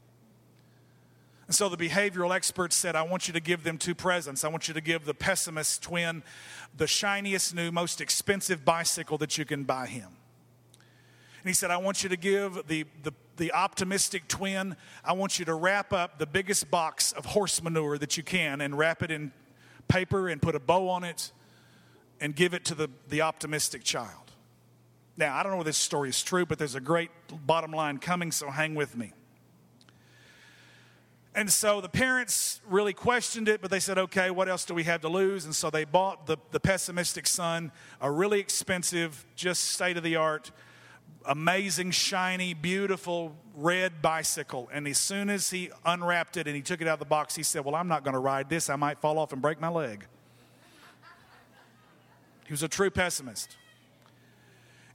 And 1.46 1.54
so 1.54 1.68
the 1.68 1.76
behavioral 1.76 2.34
expert 2.34 2.72
said, 2.72 2.96
I 2.96 3.02
want 3.02 3.28
you 3.28 3.34
to 3.34 3.40
give 3.40 3.64
them 3.64 3.76
two 3.76 3.94
presents. 3.94 4.44
I 4.44 4.48
want 4.48 4.66
you 4.66 4.74
to 4.74 4.80
give 4.80 5.04
the 5.04 5.14
pessimist 5.14 5.82
twin 5.82 6.22
the 6.76 6.86
shiniest, 6.86 7.54
new, 7.54 7.70
most 7.70 8.00
expensive 8.00 8.64
bicycle 8.64 9.18
that 9.18 9.36
you 9.36 9.44
can 9.44 9.64
buy 9.64 9.86
him. 9.86 10.08
And 11.44 11.50
he 11.50 11.54
said, 11.54 11.70
I 11.70 11.76
want 11.76 12.02
you 12.02 12.08
to 12.08 12.16
give 12.16 12.66
the, 12.68 12.86
the, 13.02 13.12
the 13.36 13.52
optimistic 13.52 14.28
twin, 14.28 14.76
I 15.04 15.12
want 15.12 15.38
you 15.38 15.44
to 15.44 15.52
wrap 15.52 15.92
up 15.92 16.18
the 16.18 16.24
biggest 16.24 16.70
box 16.70 17.12
of 17.12 17.26
horse 17.26 17.62
manure 17.62 17.98
that 17.98 18.16
you 18.16 18.22
can 18.22 18.62
and 18.62 18.78
wrap 18.78 19.02
it 19.02 19.10
in 19.10 19.30
paper 19.86 20.30
and 20.30 20.40
put 20.40 20.54
a 20.54 20.58
bow 20.58 20.88
on 20.88 21.04
it 21.04 21.32
and 22.18 22.34
give 22.34 22.54
it 22.54 22.64
to 22.64 22.74
the, 22.74 22.88
the 23.10 23.20
optimistic 23.20 23.84
child. 23.84 24.32
Now, 25.18 25.36
I 25.36 25.42
don't 25.42 25.52
know 25.52 25.58
if 25.58 25.66
this 25.66 25.76
story 25.76 26.08
is 26.08 26.22
true, 26.22 26.46
but 26.46 26.58
there's 26.58 26.76
a 26.76 26.80
great 26.80 27.10
bottom 27.46 27.72
line 27.72 27.98
coming, 27.98 28.32
so 28.32 28.48
hang 28.48 28.74
with 28.74 28.96
me. 28.96 29.12
And 31.34 31.52
so 31.52 31.82
the 31.82 31.90
parents 31.90 32.62
really 32.66 32.94
questioned 32.94 33.50
it, 33.50 33.60
but 33.60 33.70
they 33.70 33.80
said, 33.80 33.98
okay, 33.98 34.30
what 34.30 34.48
else 34.48 34.64
do 34.64 34.72
we 34.72 34.84
have 34.84 35.02
to 35.02 35.10
lose? 35.10 35.44
And 35.44 35.54
so 35.54 35.68
they 35.68 35.84
bought 35.84 36.24
the, 36.26 36.38
the 36.52 36.60
pessimistic 36.60 37.26
son 37.26 37.70
a 38.00 38.10
really 38.10 38.40
expensive, 38.40 39.26
just 39.36 39.64
state 39.64 39.98
of 39.98 40.04
the 40.04 40.16
art 40.16 40.50
amazing, 41.26 41.90
shiny, 41.90 42.54
beautiful 42.54 43.34
red 43.56 44.02
bicycle. 44.02 44.68
And 44.72 44.86
as 44.86 44.98
soon 44.98 45.30
as 45.30 45.50
he 45.50 45.70
unwrapped 45.84 46.36
it 46.36 46.46
and 46.46 46.56
he 46.56 46.62
took 46.62 46.80
it 46.80 46.88
out 46.88 46.94
of 46.94 46.98
the 46.98 47.04
box, 47.04 47.34
he 47.34 47.42
said, 47.42 47.64
Well, 47.64 47.74
I'm 47.74 47.88
not 47.88 48.04
going 48.04 48.14
to 48.14 48.20
ride 48.20 48.48
this. 48.48 48.70
I 48.70 48.76
might 48.76 48.98
fall 48.98 49.18
off 49.18 49.32
and 49.32 49.40
break 49.40 49.60
my 49.60 49.68
leg. 49.68 50.06
He 52.46 52.52
was 52.52 52.62
a 52.62 52.68
true 52.68 52.90
pessimist. 52.90 53.56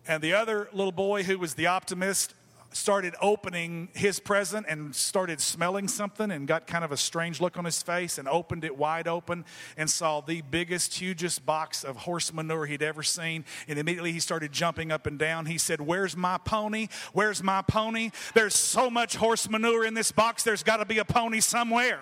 And 0.07 0.23
the 0.23 0.33
other 0.33 0.69
little 0.71 0.91
boy 0.91 1.23
who 1.23 1.37
was 1.37 1.55
the 1.55 1.67
optimist 1.67 2.33
started 2.71 3.15
opening 3.21 3.89
his 3.93 4.19
present 4.19 4.65
and 4.69 4.95
started 4.95 5.41
smelling 5.41 5.87
something 5.87 6.31
and 6.31 6.47
got 6.47 6.67
kind 6.67 6.83
of 6.83 6.91
a 6.91 6.97
strange 6.97 7.41
look 7.41 7.57
on 7.57 7.65
his 7.65 7.81
face 7.81 8.17
and 8.17 8.27
opened 8.27 8.63
it 8.63 8.77
wide 8.77 9.07
open 9.07 9.45
and 9.77 9.89
saw 9.89 10.21
the 10.21 10.41
biggest, 10.41 10.95
hugest 10.95 11.45
box 11.45 11.83
of 11.83 11.97
horse 11.97 12.33
manure 12.33 12.65
he'd 12.65 12.83
ever 12.83 13.03
seen. 13.03 13.45
And 13.67 13.79
immediately 13.79 14.11
he 14.11 14.19
started 14.19 14.51
jumping 14.51 14.91
up 14.91 15.07
and 15.07 15.17
down. 15.17 15.45
He 15.45 15.57
said, 15.57 15.81
Where's 15.81 16.15
my 16.15 16.37
pony? 16.37 16.87
Where's 17.13 17.41
my 17.41 17.61
pony? 17.61 18.11
There's 18.33 18.55
so 18.55 18.89
much 18.89 19.15
horse 19.15 19.49
manure 19.49 19.85
in 19.85 19.93
this 19.93 20.11
box, 20.11 20.43
there's 20.43 20.63
got 20.63 20.77
to 20.77 20.85
be 20.85 20.99
a 20.99 21.05
pony 21.05 21.39
somewhere. 21.39 22.01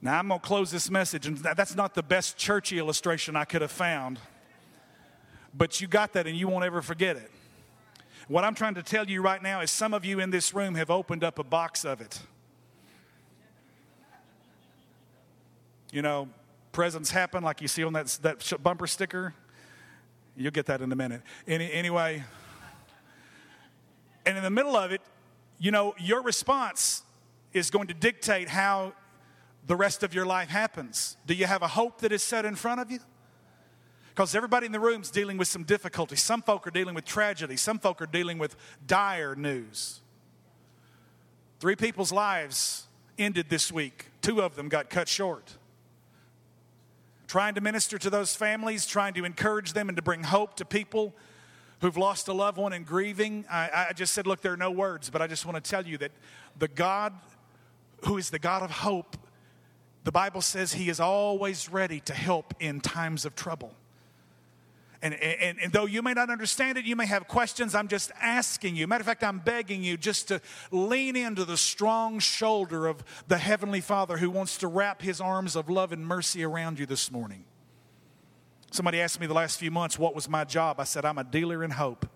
Now, 0.00 0.18
I'm 0.18 0.28
going 0.28 0.40
to 0.40 0.46
close 0.46 0.70
this 0.70 0.90
message, 0.90 1.26
and 1.26 1.38
that's 1.38 1.74
not 1.74 1.94
the 1.94 2.02
best 2.02 2.36
churchy 2.36 2.78
illustration 2.78 3.34
I 3.34 3.44
could 3.44 3.62
have 3.62 3.72
found, 3.72 4.20
but 5.52 5.80
you 5.80 5.88
got 5.88 6.12
that 6.12 6.26
and 6.26 6.36
you 6.36 6.46
won't 6.46 6.64
ever 6.64 6.82
forget 6.82 7.16
it. 7.16 7.30
What 8.28 8.44
I'm 8.44 8.54
trying 8.54 8.74
to 8.74 8.82
tell 8.82 9.08
you 9.08 9.22
right 9.22 9.42
now 9.42 9.60
is 9.60 9.70
some 9.70 9.94
of 9.94 10.04
you 10.04 10.20
in 10.20 10.30
this 10.30 10.54
room 10.54 10.74
have 10.76 10.90
opened 10.90 11.24
up 11.24 11.38
a 11.38 11.44
box 11.44 11.84
of 11.84 12.00
it. 12.00 12.20
You 15.90 16.02
know, 16.02 16.28
presents 16.70 17.10
happen 17.10 17.42
like 17.42 17.62
you 17.62 17.68
see 17.68 17.82
on 17.82 17.94
that, 17.94 18.06
that 18.22 18.62
bumper 18.62 18.86
sticker. 18.86 19.34
You'll 20.36 20.52
get 20.52 20.66
that 20.66 20.82
in 20.82 20.92
a 20.92 20.96
minute. 20.96 21.22
Any, 21.46 21.72
anyway, 21.72 22.22
and 24.26 24.36
in 24.36 24.44
the 24.44 24.50
middle 24.50 24.76
of 24.76 24.92
it, 24.92 25.00
you 25.58 25.72
know, 25.72 25.94
your 25.98 26.22
response 26.22 27.02
is 27.52 27.70
going 27.70 27.88
to 27.88 27.94
dictate 27.94 28.48
how 28.48 28.92
the 29.68 29.76
rest 29.76 30.02
of 30.02 30.12
your 30.12 30.26
life 30.26 30.48
happens? 30.48 31.16
Do 31.26 31.34
you 31.34 31.46
have 31.46 31.62
a 31.62 31.68
hope 31.68 32.00
that 32.00 32.10
is 32.10 32.22
set 32.22 32.44
in 32.44 32.56
front 32.56 32.80
of 32.80 32.90
you? 32.90 32.98
Because 34.08 34.34
everybody 34.34 34.66
in 34.66 34.72
the 34.72 34.80
room 34.80 35.02
is 35.02 35.10
dealing 35.10 35.36
with 35.36 35.46
some 35.46 35.62
difficulty. 35.62 36.16
Some 36.16 36.42
folk 36.42 36.66
are 36.66 36.72
dealing 36.72 36.94
with 36.94 37.04
tragedy, 37.04 37.56
some 37.56 37.78
folk 37.78 38.02
are 38.02 38.06
dealing 38.06 38.38
with 38.38 38.56
dire 38.86 39.36
news. 39.36 40.00
Three 41.60 41.76
people's 41.76 42.10
lives 42.10 42.86
ended 43.18 43.48
this 43.48 43.70
week, 43.70 44.06
two 44.22 44.42
of 44.42 44.56
them 44.56 44.68
got 44.68 44.90
cut 44.90 45.06
short. 45.06 45.56
Trying 47.26 47.54
to 47.56 47.60
minister 47.60 47.98
to 47.98 48.10
those 48.10 48.34
families, 48.34 48.86
trying 48.86 49.12
to 49.14 49.24
encourage 49.24 49.74
them 49.74 49.88
and 49.88 49.96
to 49.96 50.02
bring 50.02 50.22
hope 50.22 50.54
to 50.56 50.64
people 50.64 51.14
who've 51.80 51.96
lost 51.96 52.26
a 52.28 52.32
loved 52.32 52.56
one 52.56 52.72
and 52.72 52.86
grieving. 52.86 53.44
I, 53.50 53.88
I 53.90 53.92
just 53.92 54.14
said, 54.14 54.26
look, 54.26 54.40
there 54.40 54.54
are 54.54 54.56
no 54.56 54.70
words, 54.70 55.10
but 55.10 55.20
I 55.20 55.26
just 55.26 55.44
want 55.44 55.62
to 55.62 55.70
tell 55.70 55.86
you 55.86 55.98
that 55.98 56.12
the 56.58 56.68
God 56.68 57.12
who 58.04 58.16
is 58.16 58.30
the 58.30 58.38
God 58.38 58.62
of 58.62 58.70
hope 58.70 59.16
the 60.08 60.12
Bible 60.12 60.40
says 60.40 60.72
He 60.72 60.88
is 60.88 61.00
always 61.00 61.68
ready 61.68 62.00
to 62.00 62.14
help 62.14 62.54
in 62.60 62.80
times 62.80 63.26
of 63.26 63.36
trouble. 63.36 63.74
And, 65.02 65.12
and, 65.12 65.58
and, 65.60 65.70
though 65.70 65.84
you 65.84 66.00
may 66.00 66.14
not 66.14 66.30
understand 66.30 66.78
it, 66.78 66.86
you 66.86 66.96
may 66.96 67.04
have 67.04 67.28
questions, 67.28 67.74
I'm 67.74 67.88
just 67.88 68.10
asking 68.18 68.74
you. 68.74 68.86
Matter 68.86 69.02
of 69.02 69.06
fact, 69.06 69.22
I'm 69.22 69.38
begging 69.38 69.84
you 69.84 69.98
just 69.98 70.28
to 70.28 70.40
lean 70.70 71.14
into 71.14 71.44
the 71.44 71.58
strong 71.58 72.20
shoulder 72.20 72.86
of 72.86 73.04
the 73.28 73.36
Heavenly 73.36 73.82
Father 73.82 74.16
who 74.16 74.30
wants 74.30 74.56
to 74.56 74.66
wrap 74.66 75.02
His 75.02 75.20
arms 75.20 75.54
of 75.54 75.68
love 75.68 75.92
and 75.92 76.06
mercy 76.06 76.42
around 76.42 76.78
you 76.78 76.86
this 76.86 77.12
morning. 77.12 77.44
Somebody 78.70 79.02
asked 79.02 79.20
me 79.20 79.26
the 79.26 79.34
last 79.34 79.58
few 79.58 79.70
months, 79.70 79.98
what 79.98 80.14
was 80.14 80.26
my 80.26 80.44
job? 80.44 80.80
I 80.80 80.84
said, 80.84 81.04
I'm 81.04 81.18
a 81.18 81.24
dealer 81.24 81.62
in 81.62 81.72
hope. 81.72 82.08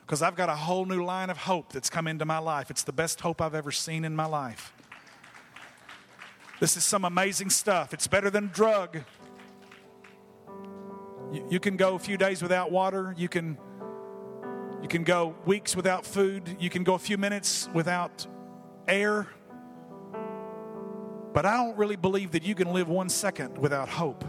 because 0.00 0.20
I've 0.20 0.34
got 0.34 0.48
a 0.48 0.56
whole 0.56 0.84
new 0.84 1.04
line 1.04 1.30
of 1.30 1.36
hope 1.36 1.72
that's 1.72 1.90
come 1.90 2.08
into 2.08 2.24
my 2.24 2.38
life. 2.38 2.72
It's 2.72 2.82
the 2.82 2.92
best 2.92 3.20
hope 3.20 3.40
I've 3.40 3.54
ever 3.54 3.70
seen 3.70 4.04
in 4.04 4.16
my 4.16 4.26
life. 4.26 4.72
This 6.58 6.76
is 6.78 6.84
some 6.84 7.04
amazing 7.04 7.50
stuff. 7.50 7.92
It's 7.92 8.06
better 8.06 8.30
than 8.30 8.46
drug. 8.48 9.02
You, 11.30 11.46
you 11.50 11.60
can 11.60 11.76
go 11.76 11.94
a 11.94 11.98
few 11.98 12.16
days 12.16 12.40
without 12.40 12.72
water. 12.72 13.14
You 13.18 13.28
can, 13.28 13.58
you 14.80 14.88
can 14.88 15.04
go 15.04 15.34
weeks 15.44 15.76
without 15.76 16.06
food. 16.06 16.56
You 16.58 16.70
can 16.70 16.82
go 16.82 16.94
a 16.94 16.98
few 16.98 17.18
minutes 17.18 17.68
without 17.74 18.26
air. 18.88 19.28
But 21.34 21.44
I 21.44 21.58
don't 21.58 21.76
really 21.76 21.96
believe 21.96 22.30
that 22.30 22.42
you 22.42 22.54
can 22.54 22.72
live 22.72 22.88
one 22.88 23.10
second 23.10 23.58
without 23.58 23.90
hope. 23.90 24.24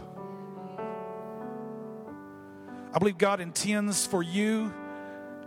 I 2.92 2.98
believe 2.98 3.16
God 3.16 3.40
intends 3.40 4.06
for 4.06 4.22
you 4.22 4.74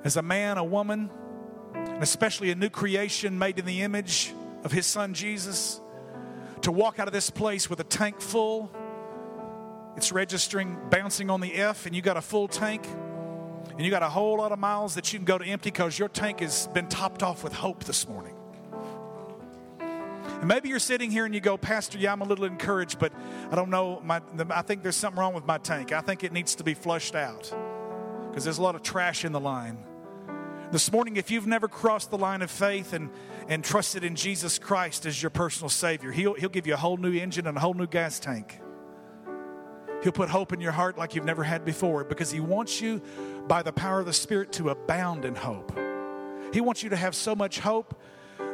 as 0.03 0.17
a 0.17 0.23
man, 0.23 0.57
a 0.57 0.63
woman, 0.63 1.11
and 1.75 2.01
especially 2.01 2.49
a 2.49 2.55
new 2.55 2.71
creation 2.71 3.37
made 3.37 3.59
in 3.59 3.65
the 3.65 3.83
image 3.83 4.33
of 4.63 4.71
His 4.71 4.87
Son 4.87 5.13
Jesus 5.13 5.79
to 6.61 6.71
walk 6.71 6.99
out 6.99 7.07
of 7.07 7.13
this 7.13 7.29
place 7.29 7.69
with 7.69 7.79
a 7.79 7.83
tank 7.83 8.21
full. 8.21 8.71
It's 9.97 10.11
registering, 10.11 10.77
bouncing 10.89 11.29
on 11.29 11.41
the 11.41 11.53
F, 11.53 11.85
and 11.85 11.95
you 11.95 12.01
got 12.01 12.17
a 12.17 12.21
full 12.21 12.47
tank, 12.47 12.87
and 13.71 13.81
you 13.81 13.89
got 13.89 14.03
a 14.03 14.09
whole 14.09 14.37
lot 14.37 14.51
of 14.51 14.59
miles 14.59 14.95
that 14.95 15.11
you 15.11 15.19
can 15.19 15.25
go 15.25 15.37
to 15.37 15.45
empty 15.45 15.69
because 15.69 15.97
your 15.97 16.09
tank 16.09 16.39
has 16.39 16.67
been 16.67 16.87
topped 16.87 17.23
off 17.23 17.43
with 17.43 17.53
hope 17.53 17.83
this 17.83 18.07
morning. 18.07 18.35
And 19.79 20.47
maybe 20.47 20.69
you're 20.69 20.79
sitting 20.79 21.11
here 21.11 21.25
and 21.25 21.35
you 21.35 21.41
go, 21.41 21.55
Pastor, 21.55 21.99
yeah, 21.99 22.11
I'm 22.11 22.21
a 22.21 22.25
little 22.25 22.45
encouraged, 22.45 22.97
but 22.97 23.13
I 23.51 23.55
don't 23.55 23.69
know. 23.69 24.01
My, 24.03 24.21
I 24.49 24.63
think 24.63 24.81
there's 24.81 24.95
something 24.95 25.19
wrong 25.19 25.35
with 25.35 25.45
my 25.45 25.59
tank. 25.59 25.91
I 25.91 26.01
think 26.01 26.23
it 26.23 26.31
needs 26.31 26.55
to 26.55 26.63
be 26.63 26.73
flushed 26.73 27.13
out 27.13 27.53
because 28.29 28.43
there's 28.43 28.57
a 28.57 28.61
lot 28.63 28.73
of 28.73 28.81
trash 28.81 29.23
in 29.23 29.33
the 29.33 29.39
line. 29.39 29.77
This 30.71 30.89
morning, 30.89 31.17
if 31.17 31.29
you've 31.29 31.47
never 31.47 31.67
crossed 31.67 32.11
the 32.11 32.17
line 32.17 32.41
of 32.41 32.49
faith 32.49 32.93
and, 32.93 33.09
and 33.49 33.61
trusted 33.61 34.05
in 34.05 34.15
Jesus 34.15 34.57
Christ 34.57 35.05
as 35.05 35.21
your 35.21 35.29
personal 35.29 35.67
Savior, 35.67 36.13
he'll, 36.13 36.33
he'll 36.33 36.47
give 36.47 36.65
you 36.65 36.75
a 36.75 36.77
whole 36.77 36.95
new 36.95 37.13
engine 37.13 37.45
and 37.45 37.57
a 37.57 37.59
whole 37.59 37.73
new 37.73 37.87
gas 37.87 38.21
tank. 38.21 38.61
He'll 40.01 40.13
put 40.13 40.29
hope 40.29 40.53
in 40.53 40.61
your 40.61 40.71
heart 40.71 40.97
like 40.97 41.13
you've 41.13 41.25
never 41.25 41.43
had 41.43 41.65
before 41.65 42.05
because 42.05 42.31
He 42.31 42.39
wants 42.39 42.79
you, 42.79 43.01
by 43.49 43.63
the 43.63 43.73
power 43.73 43.99
of 43.99 44.05
the 44.05 44.13
Spirit, 44.13 44.53
to 44.53 44.69
abound 44.69 45.25
in 45.25 45.35
hope. 45.35 45.77
He 46.53 46.61
wants 46.61 46.83
you 46.83 46.89
to 46.91 46.95
have 46.95 47.15
so 47.15 47.35
much 47.35 47.59
hope 47.59 47.99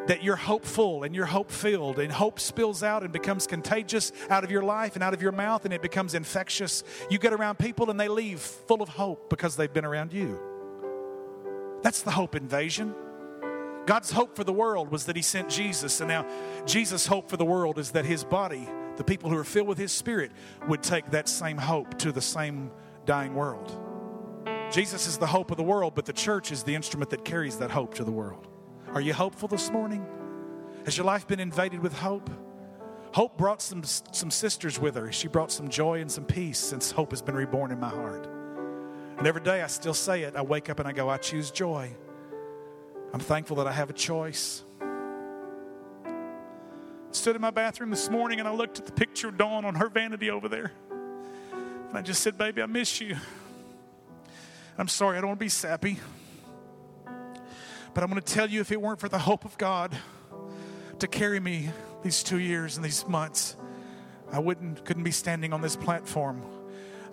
that 0.07 0.23
you're 0.23 0.35
hopeful 0.35 1.03
and 1.03 1.13
you're 1.13 1.27
hope 1.27 1.51
filled, 1.51 1.99
and 1.99 2.11
hope 2.11 2.39
spills 2.39 2.81
out 2.81 3.03
and 3.03 3.13
becomes 3.13 3.45
contagious 3.45 4.11
out 4.31 4.43
of 4.43 4.49
your 4.49 4.63
life 4.63 4.95
and 4.95 5.03
out 5.03 5.13
of 5.13 5.21
your 5.21 5.31
mouth, 5.31 5.65
and 5.65 5.73
it 5.73 5.83
becomes 5.83 6.15
infectious. 6.15 6.83
You 7.11 7.19
get 7.19 7.31
around 7.31 7.59
people 7.59 7.91
and 7.91 7.99
they 7.99 8.07
leave 8.07 8.39
full 8.39 8.81
of 8.81 8.89
hope 8.89 9.29
because 9.29 9.55
they've 9.55 9.71
been 9.71 9.85
around 9.85 10.13
you. 10.13 10.56
That's 11.81 12.01
the 12.01 12.11
hope 12.11 12.35
invasion. 12.35 12.93
God's 13.85 14.11
hope 14.11 14.35
for 14.35 14.43
the 14.43 14.53
world 14.53 14.91
was 14.91 15.05
that 15.05 15.15
He 15.15 15.21
sent 15.21 15.49
Jesus, 15.49 16.01
and 16.01 16.09
now 16.09 16.25
Jesus' 16.65 17.07
hope 17.07 17.29
for 17.29 17.37
the 17.37 17.45
world 17.45 17.79
is 17.79 17.91
that 17.91 18.05
His 18.05 18.23
body, 18.23 18.67
the 18.97 19.03
people 19.03 19.29
who 19.29 19.37
are 19.37 19.45
filled 19.45 19.67
with 19.67 19.77
His 19.77 19.91
Spirit, 19.91 20.31
would 20.67 20.83
take 20.83 21.09
that 21.11 21.29
same 21.29 21.57
hope 21.57 21.97
to 21.99 22.11
the 22.11 22.21
same 22.21 22.69
dying 23.05 23.33
world. 23.33 23.71
Jesus 24.71 25.07
is 25.07 25.17
the 25.17 25.27
hope 25.27 25.51
of 25.51 25.57
the 25.57 25.63
world, 25.63 25.95
but 25.95 26.05
the 26.05 26.13
church 26.13 26.51
is 26.51 26.63
the 26.63 26.75
instrument 26.75 27.09
that 27.11 27.23
carries 27.23 27.57
that 27.59 27.71
hope 27.71 27.93
to 27.95 28.03
the 28.03 28.11
world. 28.11 28.47
Are 28.93 29.01
you 29.01 29.13
hopeful 29.13 29.47
this 29.47 29.71
morning? 29.71 30.05
Has 30.83 30.97
your 30.97 31.05
life 31.05 31.25
been 31.25 31.39
invaded 31.39 31.81
with 31.81 31.93
hope? 31.93 32.29
Hope 33.13 33.37
brought 33.37 33.61
some, 33.61 33.83
some 33.83 34.29
sisters 34.29 34.79
with 34.79 34.95
her. 34.95 35.11
She 35.11 35.29
brought 35.29 35.51
some 35.51 35.69
joy 35.69 36.01
and 36.01 36.11
some 36.11 36.25
peace 36.25 36.59
since 36.59 36.91
hope 36.91 37.11
has 37.11 37.21
been 37.21 37.35
reborn 37.35 37.71
in 37.71 37.79
my 37.79 37.89
heart. 37.89 38.27
And 39.17 39.25
every 39.25 39.41
day 39.41 39.63
I 39.63 39.67
still 39.67 39.95
say 39.95 40.23
it. 40.23 40.35
I 40.35 40.43
wake 40.43 40.69
up 40.69 40.79
and 40.79 40.87
I 40.87 40.91
go, 40.91 41.09
I 41.09 41.17
choose 41.17 41.49
joy. 41.49 41.91
I'm 43.13 43.19
thankful 43.19 43.57
that 43.57 43.67
I 43.67 43.71
have 43.71 43.89
a 43.89 43.93
choice. 43.93 44.63
Stood 47.11 47.35
in 47.35 47.41
my 47.41 47.49
bathroom 47.49 47.89
this 47.89 48.11
morning 48.11 48.39
and 48.39 48.47
I 48.47 48.53
looked 48.53 48.77
at 48.77 48.85
the 48.85 48.91
picture 48.91 49.29
of 49.29 49.37
Dawn 49.37 49.65
on 49.65 49.73
her 49.75 49.89
vanity 49.89 50.29
over 50.29 50.47
there. 50.47 50.71
And 51.89 51.97
I 51.97 52.01
just 52.03 52.21
said, 52.21 52.37
Baby, 52.37 52.61
I 52.61 52.67
miss 52.67 53.01
you. 53.01 53.17
I'm 54.77 54.87
sorry, 54.87 55.17
I 55.17 55.21
don't 55.21 55.29
want 55.29 55.39
to 55.39 55.45
be 55.45 55.49
sappy. 55.49 55.97
But 57.05 58.03
I'm 58.03 58.11
going 58.11 58.21
to 58.21 58.33
tell 58.33 58.47
you 58.47 58.61
if 58.61 58.71
it 58.71 58.79
weren't 58.79 58.99
for 58.99 59.09
the 59.09 59.17
hope 59.17 59.45
of 59.45 59.57
God 59.57 59.97
to 60.99 61.07
carry 61.07 61.39
me 61.39 61.71
these 62.03 62.21
two 62.21 62.37
years 62.37 62.75
and 62.75 62.85
these 62.85 63.07
months, 63.07 63.55
I 64.31 64.37
wouldn't 64.37 64.85
couldn't 64.85 65.03
be 65.03 65.11
standing 65.11 65.53
on 65.53 65.61
this 65.61 65.75
platform 65.75 66.43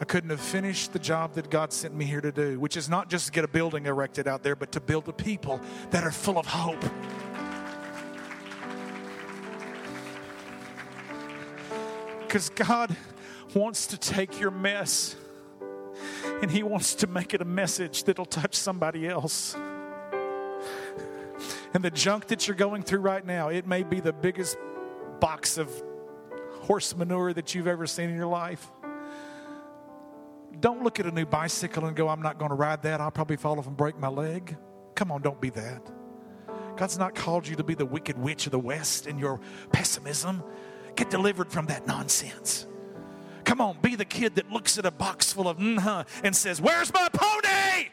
I 0.00 0.04
couldn't 0.04 0.30
have 0.30 0.40
finished 0.40 0.92
the 0.92 0.98
job 0.98 1.34
that 1.34 1.50
God 1.50 1.72
sent 1.72 1.94
me 1.94 2.04
here 2.04 2.20
to 2.20 2.32
do, 2.32 2.58
which 2.58 2.76
is 2.76 2.88
not 2.88 3.08
just 3.08 3.26
to 3.26 3.32
get 3.32 3.44
a 3.44 3.48
building 3.48 3.86
erected 3.86 4.26
out 4.26 4.42
there, 4.42 4.56
but 4.56 4.72
to 4.72 4.80
build 4.80 5.08
a 5.08 5.12
people 5.12 5.60
that 5.90 6.04
are 6.04 6.10
full 6.10 6.38
of 6.38 6.46
hope. 6.46 6.84
Because 12.20 12.50
God 12.50 12.96
wants 13.54 13.86
to 13.88 13.96
take 13.96 14.40
your 14.40 14.50
mess 14.50 15.14
and 16.42 16.50
He 16.50 16.64
wants 16.64 16.96
to 16.96 17.06
make 17.06 17.32
it 17.32 17.40
a 17.40 17.44
message 17.44 18.04
that'll 18.04 18.24
touch 18.24 18.56
somebody 18.56 19.06
else. 19.06 19.54
And 21.72 21.84
the 21.84 21.90
junk 21.90 22.26
that 22.28 22.48
you're 22.48 22.56
going 22.56 22.82
through 22.82 23.00
right 23.00 23.24
now, 23.24 23.48
it 23.48 23.66
may 23.66 23.84
be 23.84 24.00
the 24.00 24.12
biggest 24.12 24.56
box 25.20 25.58
of 25.58 25.70
horse 26.62 26.96
manure 26.96 27.32
that 27.32 27.54
you've 27.54 27.66
ever 27.68 27.86
seen 27.86 28.10
in 28.10 28.16
your 28.16 28.26
life. 28.26 28.70
Don't 30.60 30.82
look 30.82 31.00
at 31.00 31.06
a 31.06 31.10
new 31.10 31.26
bicycle 31.26 31.86
and 31.86 31.96
go, 31.96 32.08
I'm 32.08 32.22
not 32.22 32.38
going 32.38 32.50
to 32.50 32.54
ride 32.54 32.82
that. 32.82 33.00
I'll 33.00 33.10
probably 33.10 33.36
fall 33.36 33.58
off 33.58 33.66
and 33.66 33.76
break 33.76 33.98
my 33.98 34.08
leg. 34.08 34.56
Come 34.94 35.10
on, 35.10 35.22
don't 35.22 35.40
be 35.40 35.50
that. 35.50 35.90
God's 36.76 36.98
not 36.98 37.14
called 37.14 37.46
you 37.46 37.56
to 37.56 37.64
be 37.64 37.74
the 37.74 37.86
wicked 37.86 38.18
witch 38.18 38.46
of 38.46 38.52
the 38.52 38.58
West 38.58 39.06
in 39.06 39.18
your 39.18 39.40
pessimism. 39.72 40.42
Get 40.96 41.10
delivered 41.10 41.50
from 41.50 41.66
that 41.66 41.86
nonsense. 41.86 42.66
Come 43.44 43.60
on, 43.60 43.76
be 43.82 43.94
the 43.94 44.04
kid 44.04 44.36
that 44.36 44.50
looks 44.50 44.78
at 44.78 44.86
a 44.86 44.90
box 44.90 45.32
full 45.32 45.48
of 45.48 45.58
mm 45.58 46.06
and 46.22 46.34
says, 46.34 46.60
Where's 46.60 46.92
my 46.92 47.08
pony? 47.12 47.90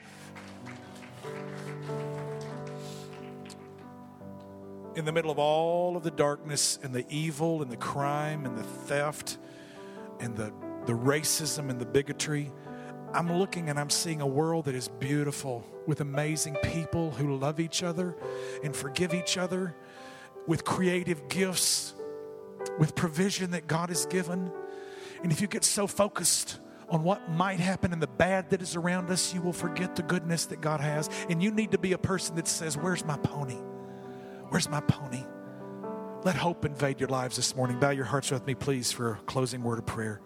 In 4.95 5.05
the 5.05 5.11
middle 5.11 5.31
of 5.31 5.39
all 5.39 5.95
of 5.95 6.03
the 6.03 6.11
darkness 6.11 6.79
and 6.81 6.93
the 6.93 7.05
evil 7.09 7.61
and 7.61 7.71
the 7.71 7.77
crime 7.77 8.45
and 8.45 8.57
the 8.57 8.63
theft 8.63 9.37
and 10.19 10.35
the 10.35 10.53
the 10.85 10.93
racism 10.93 11.69
and 11.69 11.79
the 11.79 11.85
bigotry. 11.85 12.51
I'm 13.13 13.31
looking 13.31 13.69
and 13.69 13.79
I'm 13.79 13.89
seeing 13.89 14.21
a 14.21 14.27
world 14.27 14.65
that 14.65 14.75
is 14.75 14.87
beautiful 14.87 15.65
with 15.85 16.01
amazing 16.01 16.55
people 16.63 17.11
who 17.11 17.37
love 17.37 17.59
each 17.59 17.83
other 17.83 18.15
and 18.63 18.75
forgive 18.75 19.13
each 19.13 19.37
other, 19.37 19.75
with 20.47 20.63
creative 20.63 21.27
gifts, 21.27 21.93
with 22.79 22.95
provision 22.95 23.51
that 23.51 23.67
God 23.67 23.89
has 23.89 24.05
given. 24.05 24.51
And 25.23 25.31
if 25.31 25.41
you 25.41 25.47
get 25.47 25.63
so 25.63 25.87
focused 25.87 26.59
on 26.89 27.03
what 27.03 27.29
might 27.29 27.59
happen 27.59 27.93
and 27.93 28.01
the 28.01 28.07
bad 28.07 28.49
that 28.49 28.61
is 28.61 28.75
around 28.75 29.09
us, 29.09 29.33
you 29.33 29.41
will 29.41 29.53
forget 29.53 29.95
the 29.95 30.03
goodness 30.03 30.45
that 30.47 30.61
God 30.61 30.81
has. 30.81 31.09
And 31.29 31.41
you 31.41 31.51
need 31.51 31.71
to 31.71 31.77
be 31.77 31.93
a 31.93 31.97
person 31.97 32.35
that 32.35 32.47
says, 32.47 32.77
Where's 32.77 33.05
my 33.05 33.17
pony? 33.17 33.57
Where's 34.49 34.69
my 34.69 34.81
pony? 34.81 35.23
Let 36.23 36.35
hope 36.35 36.65
invade 36.65 36.99
your 36.99 37.09
lives 37.09 37.35
this 37.35 37.55
morning. 37.55 37.79
Bow 37.79 37.91
your 37.91 38.05
hearts 38.05 38.29
with 38.29 38.45
me, 38.45 38.53
please, 38.53 38.91
for 38.91 39.13
a 39.13 39.15
closing 39.25 39.63
word 39.63 39.79
of 39.79 39.85
prayer. 39.85 40.21